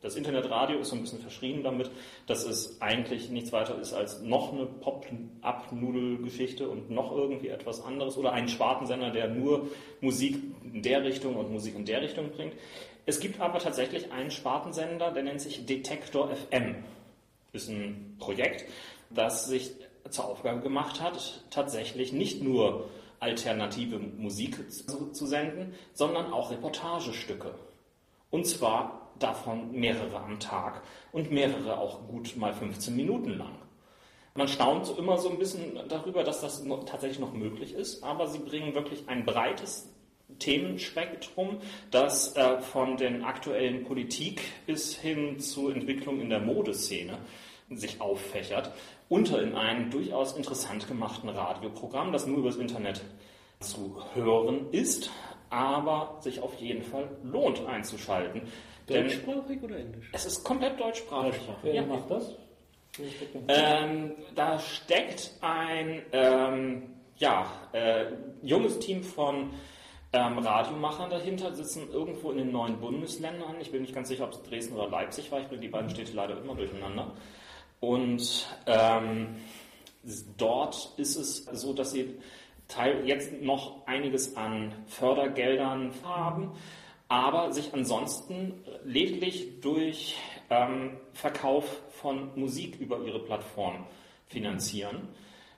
Das 0.01 0.15
Internetradio 0.15 0.79
ist 0.79 0.89
so 0.89 0.95
ein 0.95 1.01
bisschen 1.01 1.19
verschrien 1.19 1.63
damit, 1.63 1.89
dass 2.27 2.43
es 2.43 2.81
eigentlich 2.81 3.29
nichts 3.29 3.51
weiter 3.51 3.79
ist 3.79 3.93
als 3.93 4.21
noch 4.21 4.53
eine 4.53 4.65
Pop-Up-Nudel-Geschichte 4.65 6.69
und 6.69 6.89
noch 6.89 7.11
irgendwie 7.11 7.49
etwas 7.49 7.83
anderes 7.83 8.17
oder 8.17 8.31
ein 8.31 8.47
Spartensender, 8.47 9.09
der 9.09 9.27
nur 9.27 9.67
Musik 10.01 10.37
in 10.71 10.83
der 10.83 11.03
Richtung 11.03 11.35
und 11.35 11.51
Musik 11.51 11.75
in 11.75 11.85
der 11.85 12.01
Richtung 12.01 12.31
bringt. 12.31 12.53
Es 13.05 13.19
gibt 13.19 13.39
aber 13.39 13.59
tatsächlich 13.59 14.11
einen 14.11 14.31
Spartensender, 14.31 15.11
der 15.11 15.23
nennt 15.23 15.41
sich 15.41 15.65
Detektor 15.65 16.29
FM. 16.29 16.75
Ist 17.53 17.69
ein 17.69 18.15
Projekt, 18.19 18.65
das 19.09 19.47
sich 19.47 19.71
zur 20.09 20.25
Aufgabe 20.25 20.61
gemacht 20.61 21.01
hat, 21.01 21.43
tatsächlich 21.49 22.13
nicht 22.13 22.41
nur 22.41 22.87
alternative 23.21 23.99
Musik 23.99 24.69
zu, 24.71 25.11
zu 25.11 25.25
senden, 25.25 25.73
sondern 25.93 26.33
auch 26.33 26.51
Reportagestücke. 26.51 27.55
Und 28.29 28.45
zwar 28.45 29.11
davon 29.19 29.71
mehrere 29.71 30.17
am 30.17 30.39
Tag 30.39 30.81
und 31.11 31.31
mehrere 31.31 31.77
auch 31.77 32.07
gut 32.07 32.35
mal 32.35 32.53
15 32.53 32.95
Minuten 32.95 33.37
lang. 33.37 33.55
Man 34.33 34.47
staunt 34.47 34.97
immer 34.97 35.17
so 35.17 35.29
ein 35.29 35.37
bisschen 35.37 35.79
darüber, 35.87 36.23
dass 36.23 36.41
das 36.41 36.63
noch, 36.63 36.85
tatsächlich 36.85 37.19
noch 37.19 37.33
möglich 37.33 37.73
ist, 37.73 38.03
aber 38.03 38.27
sie 38.27 38.39
bringen 38.39 38.73
wirklich 38.73 39.07
ein 39.07 39.25
breites 39.25 39.89
Themenspektrum, 40.39 41.59
das 41.91 42.35
äh, 42.37 42.59
von 42.61 42.97
den 42.97 43.23
aktuellen 43.23 43.83
Politik 43.83 44.41
bis 44.65 44.95
hin 44.95 45.39
zu 45.39 45.69
Entwicklung 45.69 46.21
in 46.21 46.29
der 46.29 46.39
Modeszene 46.39 47.17
sich 47.69 48.01
auffächert, 48.01 48.71
unter 49.11 49.41
in 49.41 49.55
einem 49.55 49.91
durchaus 49.91 50.37
interessant 50.37 50.87
gemachten 50.87 51.27
Radioprogramm, 51.27 52.13
das 52.13 52.25
nur 52.27 52.37
übers 52.37 52.55
Internet 52.55 53.01
zu 53.59 54.01
hören 54.13 54.67
ist, 54.71 55.11
aber 55.49 56.15
sich 56.21 56.39
auf 56.39 56.55
jeden 56.55 56.81
Fall 56.81 57.09
lohnt 57.21 57.65
einzuschalten. 57.67 58.43
Deutschsprachig 58.87 59.61
oder 59.63 59.77
Englisch? 59.77 60.09
Es 60.13 60.25
ist 60.25 60.45
komplett 60.45 60.79
deutschsprachig. 60.79 61.41
Wer 61.61 61.73
Ja. 61.75 61.81
macht 61.83 62.09
das? 62.09 62.35
Ähm, 63.49 64.13
da 64.33 64.59
steckt 64.59 65.33
ein 65.41 66.03
ähm, 66.13 66.83
ja, 67.17 67.45
äh, 67.73 68.05
junges 68.41 68.79
Team 68.79 69.03
von 69.03 69.49
ähm, 70.13 70.37
Radiomachern 70.39 71.09
dahinter, 71.09 71.53
sitzen 71.53 71.89
irgendwo 71.91 72.31
in 72.31 72.37
den 72.37 72.51
neuen 72.53 72.79
Bundesländern. 72.79 73.55
Ich 73.59 73.71
bin 73.71 73.81
nicht 73.81 73.93
ganz 73.93 74.07
sicher, 74.07 74.23
ob 74.23 74.31
es 74.31 74.41
Dresden 74.43 74.73
oder 74.75 74.89
Leipzig 74.89 75.31
war. 75.33 75.41
Ich 75.41 75.47
bringe 75.47 75.61
die 75.61 75.67
beiden 75.67 75.89
Städte 75.89 76.13
leider 76.13 76.37
immer 76.37 76.55
durcheinander. 76.55 77.13
Und 77.81 78.47
ähm, 78.67 79.35
dort 80.37 80.93
ist 80.97 81.17
es 81.17 81.45
so, 81.51 81.73
dass 81.73 81.91
sie 81.91 82.15
teil 82.67 83.05
jetzt 83.05 83.41
noch 83.41 83.85
einiges 83.87 84.37
an 84.37 84.73
Fördergeldern 84.87 85.91
haben, 86.03 86.51
aber 87.09 87.51
sich 87.51 87.73
ansonsten 87.73 88.63
lediglich 88.85 89.59
durch 89.59 90.15
ähm, 90.49 90.97
Verkauf 91.11 91.81
von 91.89 92.29
Musik 92.39 92.79
über 92.79 93.01
ihre 93.03 93.19
Plattform 93.19 93.85
finanzieren. 94.27 95.09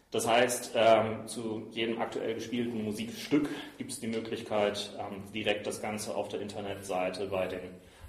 Das 0.10 0.28
heißt, 0.28 0.72
ähm, 0.76 1.28
zu 1.28 1.68
jedem 1.72 2.00
aktuell 2.00 2.36
gespielten 2.36 2.84
Musikstück 2.84 3.50
gibt 3.78 3.92
es 3.92 4.00
die 4.00 4.08
Möglichkeit, 4.08 4.92
ähm, 4.98 5.24
direkt 5.34 5.68
das 5.68 5.82
Ganze 5.82 6.16
auf 6.16 6.30
der 6.30 6.40
Internetseite 6.40 7.28
bei 7.28 7.48
den 7.48 7.62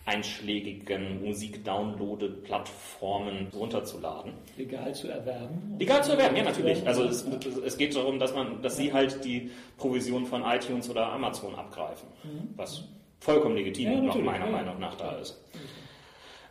einschlägigen 0.07 1.25
Musikdownload-Plattformen 1.25 3.49
runterzuladen. 3.55 4.35
Legal 4.57 4.95
zu 4.95 5.09
erwerben? 5.09 5.77
Legal 5.79 6.05
zu 6.05 6.13
erwerben, 6.13 6.37
ja 6.37 6.45
natürlich. 6.45 6.87
Also 6.87 7.05
es, 7.05 7.27
es 7.65 7.79
geht 7.79 7.97
darum, 7.97 8.19
dass 8.19 8.35
man, 8.35 8.61
dass 8.61 8.77
sie 8.77 8.93
halt 8.93 9.25
die 9.25 9.51
Provision 9.79 10.27
von 10.27 10.43
iTunes 10.43 10.91
oder 10.91 11.11
Amazon 11.11 11.55
abgreifen, 11.55 12.09
was 12.57 12.85
vollkommen 13.21 13.57
legitim 13.57 13.91
Ja, 13.91 14.01
natürlich, 14.01 14.27
meiner 14.27 14.45
ja. 14.47 14.53
Meinung 14.53 14.79
nach 14.79 14.97
da 14.97 15.13
ist. 15.17 15.41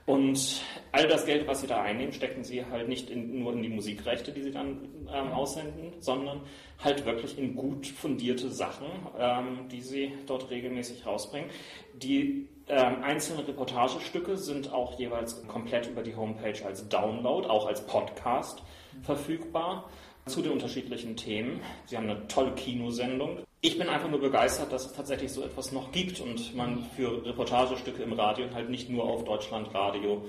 Und 0.05 0.61
all 0.91 1.07
das 1.07 1.25
Geld, 1.25 1.47
was 1.47 1.61
sie 1.61 1.67
da 1.67 1.81
einnehmen, 1.81 2.11
stecken 2.11 2.43
sie 2.43 2.65
halt 2.65 2.89
nicht 2.89 3.09
in, 3.09 3.39
nur 3.39 3.53
in 3.53 3.63
die 3.63 3.69
Musikrechte, 3.69 4.33
die 4.33 4.43
sie 4.43 4.51
dann 4.51 4.89
ähm, 5.13 5.31
aussenden, 5.31 5.93
sondern 5.99 6.41
halt 6.83 7.05
wirklich 7.05 7.37
in 7.37 7.55
gut 7.55 7.87
fundierte 7.87 8.49
Sachen, 8.49 8.87
ähm, 9.17 9.69
die 9.71 9.81
sie 9.81 10.11
dort 10.25 10.49
regelmäßig 10.49 11.05
rausbringen. 11.05 11.49
Die 11.93 12.49
ähm, 12.67 13.01
einzelnen 13.01 13.45
Reportagestücke 13.45 14.37
sind 14.37 14.73
auch 14.73 14.99
jeweils 14.99 15.47
komplett 15.47 15.87
über 15.87 16.03
die 16.03 16.15
Homepage 16.15 16.65
als 16.65 16.89
Download, 16.89 17.47
auch 17.47 17.65
als 17.65 17.85
Podcast 17.87 18.61
verfügbar 19.03 19.89
zu 20.25 20.41
den 20.41 20.53
unterschiedlichen 20.53 21.15
Themen. 21.15 21.61
Sie 21.85 21.97
haben 21.97 22.09
eine 22.09 22.27
tolle 22.27 22.53
Kinosendung. 22.53 23.39
Ich 23.61 23.77
bin 23.77 23.89
einfach 23.89 24.09
nur 24.09 24.19
begeistert, 24.19 24.71
dass 24.71 24.85
es 24.85 24.93
tatsächlich 24.93 25.31
so 25.31 25.43
etwas 25.43 25.71
noch 25.71 25.91
gibt 25.91 26.19
und 26.19 26.55
man 26.55 26.83
für 26.95 27.25
Reportagestücke 27.25 28.03
im 28.03 28.13
Radio 28.13 28.45
halt 28.53 28.69
nicht 28.69 28.89
nur 28.89 29.03
auf 29.03 29.23
Deutschlandradio 29.23 30.23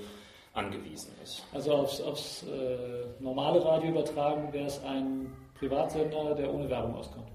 angewiesen 0.53 1.13
ist. 1.21 1.43
Also 1.53 1.73
aufs, 1.73 2.01
aufs 2.01 2.43
äh, 2.43 3.05
normale 3.19 3.63
Radio 3.63 3.89
übertragen 3.89 4.51
wäre 4.53 4.67
es 4.67 4.81
ein 4.83 5.33
Privatsender, 5.59 6.33
der 6.35 6.53
ohne 6.53 6.69
Werbung 6.69 6.95
auskommt. 6.95 7.27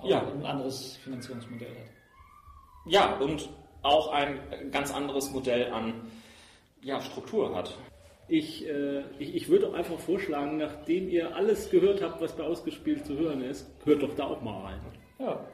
Auch 0.00 0.04
Ja. 0.04 0.20
Ein 0.20 0.44
anderes 0.44 0.96
Finanzierungsmodell 0.96 1.70
hat. 1.70 1.90
Ja, 2.86 3.14
und 3.16 3.48
auch 3.82 4.08
ein 4.08 4.38
ganz 4.70 4.92
anderes 4.92 5.30
Modell 5.30 5.72
an 5.72 6.10
ja, 6.82 7.00
Struktur 7.00 7.54
hat. 7.54 7.76
Ich, 8.30 8.64
äh, 8.68 9.00
ich, 9.18 9.34
ich 9.34 9.48
würde 9.48 9.68
auch 9.68 9.74
einfach 9.74 9.98
vorschlagen, 9.98 10.56
nachdem 10.56 11.08
ihr 11.08 11.34
alles 11.34 11.68
gehört 11.68 12.00
habt, 12.00 12.20
was 12.20 12.36
bei 12.36 12.44
Ausgespielt 12.44 13.04
zu 13.04 13.18
hören 13.18 13.42
ist, 13.42 13.68
hört 13.84 14.02
doch 14.02 14.14
da 14.14 14.24
auch 14.24 14.40
mal 14.40 14.66
rein. 14.66 14.80
Ja, 15.18 15.44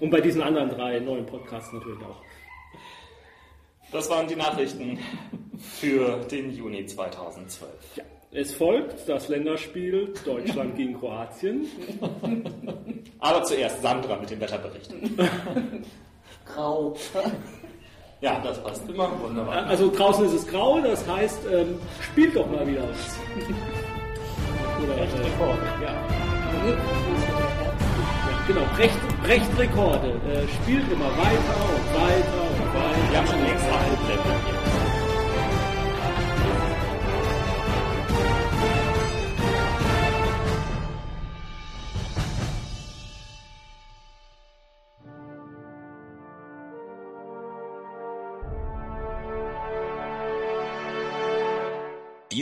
Und 0.00 0.10
bei 0.10 0.20
diesen 0.20 0.42
anderen 0.42 0.68
drei 0.68 1.00
neuen 1.00 1.24
Podcasts 1.24 1.72
natürlich 1.72 2.02
auch. 2.02 2.22
Das 3.90 4.10
waren 4.10 4.28
die 4.28 4.36
Nachrichten 4.36 4.98
für 5.58 6.18
den 6.30 6.54
Juni 6.54 6.84
2012. 6.84 7.70
Ja. 7.96 8.04
Es 8.32 8.52
folgt 8.52 9.08
das 9.08 9.28
Länderspiel 9.28 10.12
Deutschland 10.26 10.76
gegen 10.76 10.98
Kroatien. 10.98 11.66
Aber 13.18 13.44
zuerst 13.44 13.80
Sandra 13.80 14.16
mit 14.20 14.28
dem 14.28 14.40
Wetterbericht. 14.40 14.92
Grau. 16.44 16.94
Ja, 18.20 18.40
das 18.42 18.62
passt 18.62 18.88
immer. 18.88 19.10
Wunderbar. 19.20 19.66
Also 19.66 19.90
draußen 19.90 20.24
ist 20.24 20.32
es 20.32 20.46
grau, 20.46 20.80
das 20.80 21.06
heißt, 21.06 21.40
ähm, 21.52 21.78
spielt 22.00 22.34
doch 22.34 22.50
mal 22.50 22.66
wieder 22.66 22.82
was. 22.82 23.18
Oder, 24.82 25.02
echt 25.02 25.14
äh, 25.14 25.22
Rekord. 25.22 25.58
ja. 25.82 25.94
Genau, 28.46 28.62
brecht, 28.76 29.22
brecht 29.22 29.58
Rekorde. 29.58 30.08
Äh, 30.08 30.48
spielt 30.62 30.90
immer 30.90 31.10
weiter 31.18 31.56
und 31.74 31.86
weiter 32.00 32.42
und 32.50 32.74
weiter. 32.74 33.10
Wir 33.10 33.18
haben 33.18 33.26
schon 33.26 33.42
längst 33.42 33.64
abgeblendet. 33.66 34.65